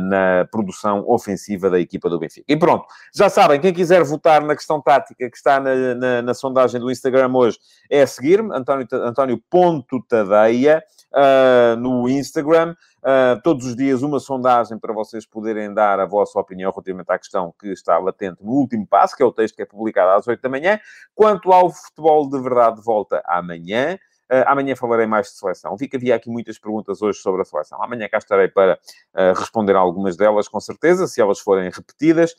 na 0.00 0.46
produção 0.50 1.04
ofensiva 1.08 1.68
da 1.68 1.80
equipa 1.80 2.08
do 2.08 2.18
Benfica. 2.18 2.44
E 2.46 2.56
pronto, 2.56 2.86
já 3.14 3.28
sabem, 3.28 3.60
quem 3.60 3.72
quiser 3.72 4.04
votar 4.04 4.42
na 4.42 4.54
questão 4.54 4.80
tática 4.80 5.28
que 5.28 5.36
está 5.36 5.58
na, 5.58 5.94
na, 5.94 6.22
na 6.22 6.34
sondagem 6.34 6.80
do 6.80 6.90
Instagram 6.90 7.32
hoje 7.34 7.58
é 7.90 8.06
seguir-me, 8.06 8.54
António, 8.54 8.86
António 8.92 9.42
Ponto 9.50 10.00
Tadeia, 10.08 10.82
no 11.78 12.08
Instagram. 12.08 12.74
Uh, 12.98 13.40
todos 13.42 13.66
os 13.66 13.76
dias 13.76 14.02
uma 14.02 14.18
sondagem 14.18 14.78
para 14.80 14.92
vocês 14.92 15.24
poderem 15.24 15.72
dar 15.72 16.00
a 16.00 16.06
vossa 16.06 16.40
opinião 16.40 16.72
relativamente 16.72 17.08
à 17.08 17.16
questão 17.16 17.54
que 17.56 17.68
está 17.68 17.96
latente 17.98 18.42
no 18.42 18.50
último 18.50 18.84
passo, 18.84 19.16
que 19.16 19.22
é 19.22 19.26
o 19.26 19.30
texto 19.30 19.54
que 19.54 19.62
é 19.62 19.64
publicado 19.64 20.10
às 20.10 20.26
8 20.26 20.42
da 20.42 20.48
manhã. 20.48 20.80
Quanto 21.14 21.52
ao 21.52 21.70
futebol 21.70 22.28
de 22.28 22.40
verdade, 22.40 22.80
volta 22.82 23.22
amanhã. 23.24 23.96
Uh, 24.30 24.42
amanhã 24.46 24.74
falarei 24.74 25.06
mais 25.06 25.28
de 25.28 25.34
seleção. 25.34 25.76
Vi 25.76 25.88
que 25.88 25.96
havia 25.96 26.16
aqui 26.16 26.28
muitas 26.28 26.58
perguntas 26.58 27.00
hoje 27.00 27.18
sobre 27.20 27.42
a 27.42 27.44
seleção. 27.44 27.82
Amanhã 27.82 28.08
cá 28.08 28.18
estarei 28.18 28.48
para 28.48 28.78
uh, 29.14 29.38
responder 29.38 29.76
algumas 29.76 30.16
delas, 30.16 30.48
com 30.48 30.60
certeza, 30.60 31.06
se 31.06 31.20
elas 31.20 31.38
forem 31.38 31.70
repetidas, 31.70 32.34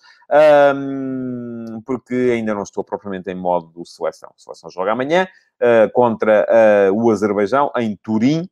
porque 1.85 2.31
ainda 2.33 2.53
não 2.53 2.63
estou 2.63 2.83
propriamente 2.83 3.29
em 3.29 3.35
modo 3.35 3.71
de 3.75 3.89
seleção. 3.89 4.29
A 4.35 4.39
seleção 4.39 4.69
joga 4.69 4.91
amanhã 4.91 5.27
uh, 5.61 5.91
contra 5.93 6.45
o 6.93 7.09
Azerbaijão, 7.09 7.71
em 7.77 7.95
Turim 7.95 8.49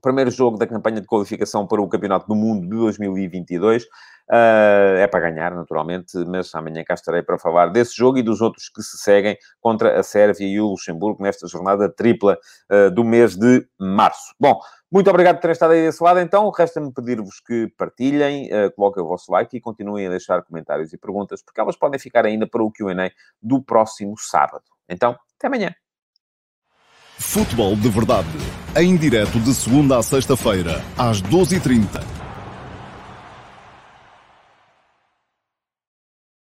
primeiro 0.00 0.30
jogo 0.30 0.58
da 0.58 0.66
campanha 0.66 1.00
de 1.00 1.06
qualificação 1.06 1.66
para 1.66 1.80
o 1.80 1.88
Campeonato 1.88 2.26
do 2.26 2.34
Mundo 2.34 2.62
de 2.62 2.76
2022. 2.76 3.84
Uh, 3.84 3.86
ah, 4.30 4.94
é 4.98 5.06
para 5.06 5.30
ganhar, 5.30 5.54
naturalmente, 5.54 6.16
mas 6.26 6.54
amanhã 6.54 6.84
cá 6.84 6.94
estarei 6.94 7.22
para 7.22 7.38
falar 7.38 7.68
desse 7.68 7.96
jogo 7.96 8.18
e 8.18 8.22
dos 8.22 8.42
outros 8.42 8.68
que 8.68 8.82
se 8.82 8.98
seguem 8.98 9.36
contra 9.60 9.98
a 9.98 10.02
Sérvia 10.02 10.46
e 10.46 10.60
o 10.60 10.68
Luxemburgo 10.68 11.22
nesta 11.22 11.48
jornada 11.48 11.88
tripla 11.88 12.38
uh, 12.70 12.90
do 12.90 13.02
mês 13.04 13.36
de 13.36 13.66
março. 13.78 14.34
Bom, 14.38 14.60
muito 14.92 15.08
obrigado 15.08 15.36
por 15.36 15.42
terem 15.42 15.52
estado 15.52 15.72
aí 15.72 15.82
desse 15.82 16.02
lado. 16.02 16.20
Então, 16.20 16.50
resta-me 16.50 16.92
pedir-vos 16.92 17.40
que 17.40 17.68
partilhem, 17.76 18.50
uh, 18.52 18.70
coloquem 18.74 19.02
o 19.02 19.06
vosso 19.06 19.32
like 19.32 19.56
e 19.56 19.60
continuem 19.60 20.06
a 20.06 20.10
deixar 20.10 20.42
comentários 20.42 20.92
e 20.92 20.98
perguntas, 20.98 21.42
porque 21.42 21.60
elas 21.60 21.76
podem 21.76 21.98
ficar 21.98 22.26
ainda 22.26 22.46
para 22.46 22.62
o 22.62 22.70
QA 22.70 23.10
do 23.40 23.62
próximo 23.62 24.14
sábado. 24.18 24.64
Então, 24.88 25.16
até 25.38 25.46
amanhã. 25.46 25.74
Futebol 27.18 27.74
de 27.76 27.88
Verdade, 27.88 28.28
em 28.80 28.96
direto 28.96 29.40
de 29.40 29.52
segunda 29.54 29.98
a 29.98 30.02
sexta-feira, 30.02 30.82
às 30.96 31.20
12h30 31.20 32.17